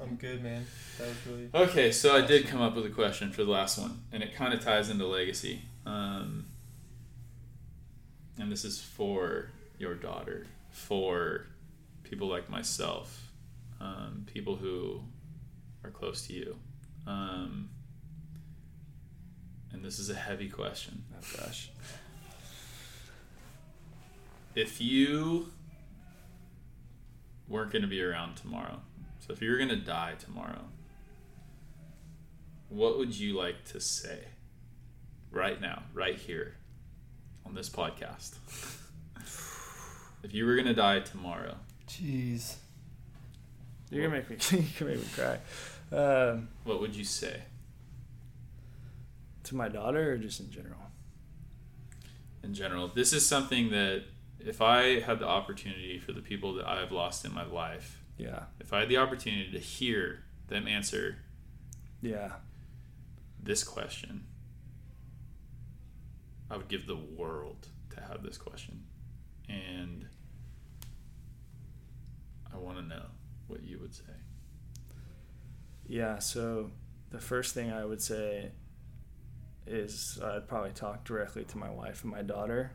[0.00, 0.66] I'm good, man.
[0.98, 3.78] That was really Okay, so I did come up with a question for the last
[3.78, 5.62] one, and it kind of ties into legacy.
[5.86, 6.46] Um,
[8.38, 11.46] and this is for your daughter, for
[12.02, 13.32] people like myself,
[13.80, 15.00] um, people who
[15.84, 16.56] are close to you.
[17.06, 17.70] Um,
[19.72, 21.04] and this is a heavy question.
[21.14, 21.70] Oh gosh.
[24.54, 25.48] if you
[27.48, 28.80] weren't going to be around tomorrow,
[29.20, 30.64] so if you were going to die tomorrow,
[32.68, 34.24] what would you like to say
[35.30, 36.56] right now, right here
[37.46, 38.34] on this podcast?
[40.22, 41.54] if you were going to die tomorrow,
[41.88, 42.56] Jeez.
[43.90, 44.36] You're gonna make me.
[44.58, 45.38] you can make me cry.
[45.96, 47.42] Um, what would you say?
[49.44, 50.80] to my daughter, or just in general.
[52.42, 52.88] in general.
[52.88, 54.02] This is something that
[54.40, 58.46] if I had the opportunity for the people that I've lost in my life, Yeah.
[58.58, 61.18] if I had the opportunity to hear them answer
[62.02, 62.32] Yeah.
[63.40, 64.26] this question,
[66.50, 68.84] I would give the world to have this question.
[69.48, 70.06] And
[72.52, 73.06] I want to know
[73.46, 74.02] what you would say.
[75.86, 76.70] Yeah, so
[77.10, 78.52] the first thing I would say
[79.66, 82.72] is I'd probably talk directly to my wife and my daughter.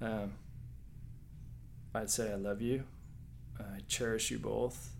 [0.00, 0.34] Um,
[1.94, 2.84] I'd say I love you.
[3.58, 4.90] I cherish you both.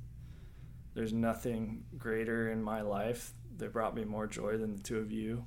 [0.94, 5.12] There's nothing greater in my life that brought me more joy than the two of
[5.12, 5.44] you.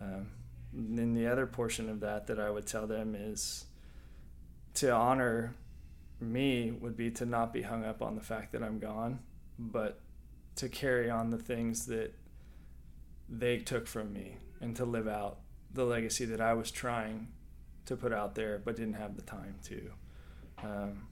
[0.00, 0.28] Um,
[0.78, 3.64] then the other portion of that that I would tell them is
[4.74, 5.54] to honor
[6.20, 9.18] me would be to not be hung up on the fact that I'm gone,
[9.58, 10.00] but
[10.56, 12.14] to carry on the things that
[13.28, 15.40] they took from me and to live out
[15.72, 17.28] the legacy that I was trying
[17.86, 19.90] to put out there but didn't have the time to.
[20.62, 21.08] Um,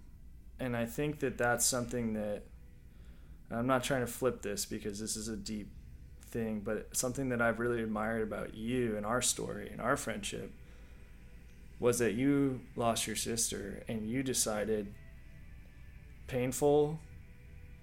[0.60, 2.44] and I think that that's something that
[3.50, 5.70] I'm not trying to flip this because this is a deep
[6.30, 10.52] thing, but something that I've really admired about you and our story and our friendship
[11.78, 14.92] was that you lost your sister and you decided
[16.26, 16.98] painful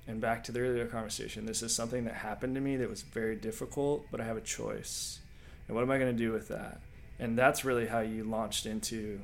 [0.07, 3.03] and back to the earlier conversation this is something that happened to me that was
[3.03, 5.19] very difficult but i have a choice.
[5.67, 6.81] And what am i going to do with that?
[7.19, 9.21] And that's really how you launched into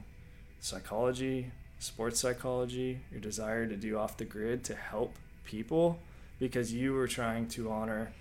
[0.62, 5.16] psychology sports psychology your desire to do off the grid to help
[5.46, 5.98] people
[6.38, 8.12] because you were trying to honor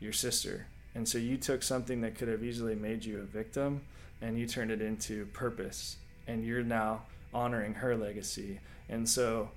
[0.00, 3.82] your sister and so you took something that could have easily made you a victim
[4.20, 5.96] and you turned it into purpose
[6.26, 7.02] and you're now
[7.32, 9.50] honoring her legacy and so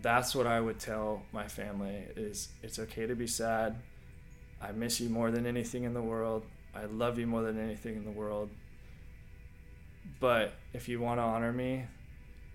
[0.00, 3.76] that's what I would tell my family is it's okay to be sad.
[4.60, 6.44] I miss you more than anything in the world.
[6.74, 8.48] I love you more than anything in the world.
[10.18, 11.84] But if you want to honor me,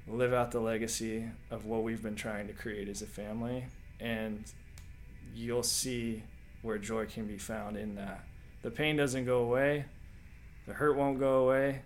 [0.07, 3.65] live out the legacy of what we've been trying to create as a family
[3.99, 4.43] and
[5.35, 6.23] you'll see
[6.61, 8.23] where joy can be found in that.
[8.61, 9.85] The pain doesn't go away.
[10.67, 11.81] The hurt won't go away,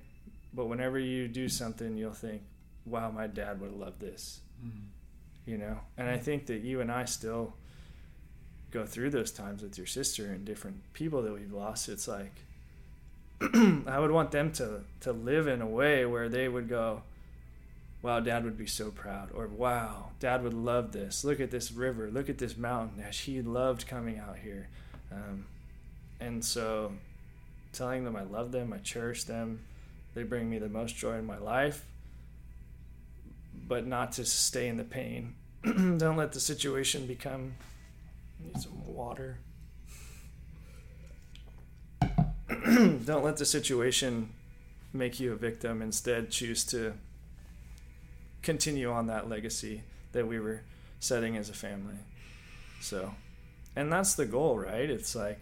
[0.53, 2.41] but whenever you do something, you'll think,
[2.85, 5.49] "Wow, my dad would have loved this." Mm-hmm.
[5.52, 7.56] you know and i think that you and i still
[8.69, 12.31] go through those times with your sister and different people that we've lost it's like
[13.88, 17.02] i would want them to to live in a way where they would go
[18.02, 21.72] wow dad would be so proud or wow dad would love this look at this
[21.72, 24.68] river look at this mountain as he loved coming out here
[25.11, 25.45] um,
[26.19, 26.91] and so
[27.73, 29.60] telling them i love them i cherish them
[30.14, 31.86] they bring me the most joy in my life
[33.72, 35.34] but not to stay in the pain.
[35.64, 37.53] Don't let the situation become.
[38.38, 39.38] Need some water.
[42.49, 44.34] Don't let the situation
[44.91, 45.82] make you a victim.
[45.82, 46.95] Instead, choose to
[48.42, 50.62] continue on that legacy that we were
[51.00, 51.96] setting as a family.
[52.82, 53.14] So,
[53.76, 54.90] and that's the goal, right?
[54.90, 55.40] It's like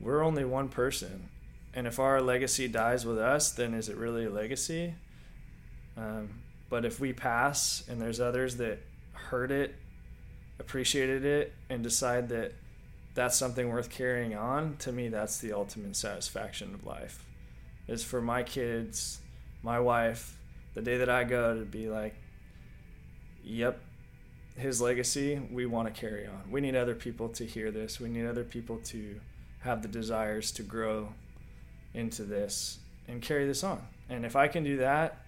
[0.00, 1.28] we're only one person.
[1.72, 4.94] And if our legacy dies with us, then is it really a legacy?
[5.96, 6.30] Um,
[6.68, 8.80] but if we pass and there's others that
[9.12, 9.74] heard it,
[10.58, 12.52] appreciated it, and decide that
[13.14, 17.24] that's something worth carrying on, to me, that's the ultimate satisfaction of life.
[17.88, 19.20] Is for my kids,
[19.62, 20.38] my wife,
[20.74, 22.14] the day that I go to be like,
[23.42, 23.80] yep,
[24.56, 26.50] his legacy, we want to carry on.
[26.50, 27.98] We need other people to hear this.
[27.98, 29.20] We need other people to
[29.60, 31.12] have the desires to grow
[31.94, 32.78] into this
[33.08, 33.82] and carry this on.
[34.08, 35.18] And if I can do that,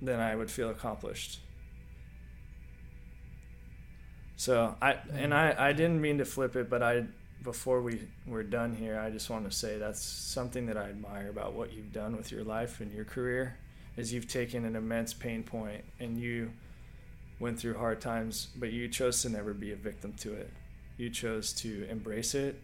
[0.00, 1.40] then I would feel accomplished.
[4.36, 7.04] So I and I, I didn't mean to flip it, but I
[7.42, 11.28] before we were done here, I just want to say that's something that I admire
[11.28, 13.56] about what you've done with your life and your career
[13.98, 16.50] is you've taken an immense pain point and you
[17.38, 20.50] went through hard times, but you chose to never be a victim to it.
[20.96, 22.58] You chose to embrace it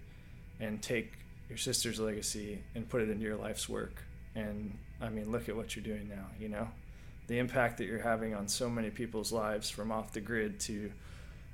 [0.61, 1.12] and take
[1.51, 4.02] your sister's legacy and put it into your life's work.
[4.35, 6.69] And I mean, look at what you're doing now, you know?
[7.27, 10.93] the impact that you're having on so many people's lives from off the grid to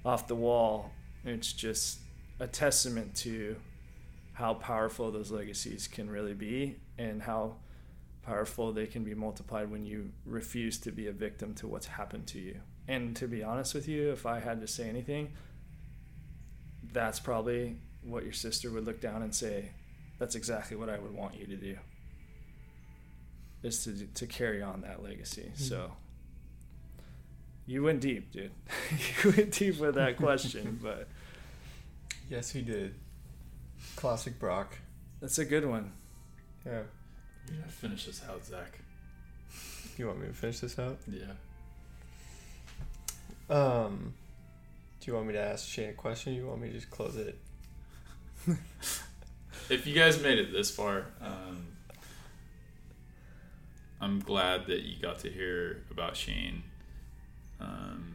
[0.05, 0.91] off the wall
[1.25, 1.99] it's just
[2.41, 3.55] a testament to
[4.33, 7.55] how powerful those legacies can really be and how
[8.23, 12.27] powerful they can be multiplied when you refuse to be a victim to what's happened
[12.29, 12.61] to you.
[12.89, 15.33] And to be honest with you, if I had to say anything,
[16.93, 19.71] that's probably what your sister would look down and say,
[20.19, 21.77] that's exactly what I would want you to do.
[23.63, 25.53] Is to to carry on that legacy.
[25.53, 25.63] Mm-hmm.
[25.63, 25.93] So
[27.67, 28.53] you went deep, dude.
[29.23, 31.09] you went deep with that question, but
[32.29, 32.95] yes, he did.
[33.97, 34.79] Classic Brock.
[35.21, 35.93] That's a good one.
[36.65, 36.83] Yeah.
[37.51, 38.79] You gotta finish this out, Zach.
[39.99, 40.99] You want me to finish this out?
[41.11, 41.33] Yeah.
[43.51, 44.15] Um,
[45.01, 46.35] do you want me to ask Shane a question?
[46.35, 47.37] you want me to just close it?
[49.69, 51.67] if you guys made it this far, um,
[54.01, 56.63] I'm glad that you got to hear about Shane,
[57.61, 58.15] um,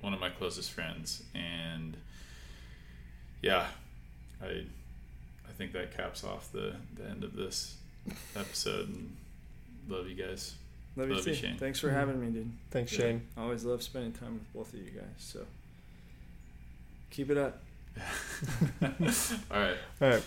[0.00, 1.96] one of my closest friends, and
[3.40, 3.68] yeah,
[4.42, 4.64] I
[5.48, 7.76] I think that caps off the the end of this
[8.36, 8.88] episode.
[8.88, 9.16] And
[9.88, 10.54] love you guys.
[10.96, 11.34] Love, love you, too.
[11.34, 11.56] Shane.
[11.56, 11.96] Thanks for mm-hmm.
[11.96, 12.52] having me, dude.
[12.70, 12.98] Thanks, yeah.
[12.98, 13.28] Shane.
[13.36, 15.04] I always love spending time with both of you guys.
[15.18, 15.40] So
[17.10, 17.60] keep it up.
[18.82, 19.76] All right.
[20.00, 20.22] All right.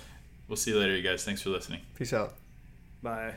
[0.47, 1.23] We'll see you later, you guys.
[1.23, 1.81] Thanks for listening.
[1.95, 2.33] Peace out.
[3.01, 3.35] Bye.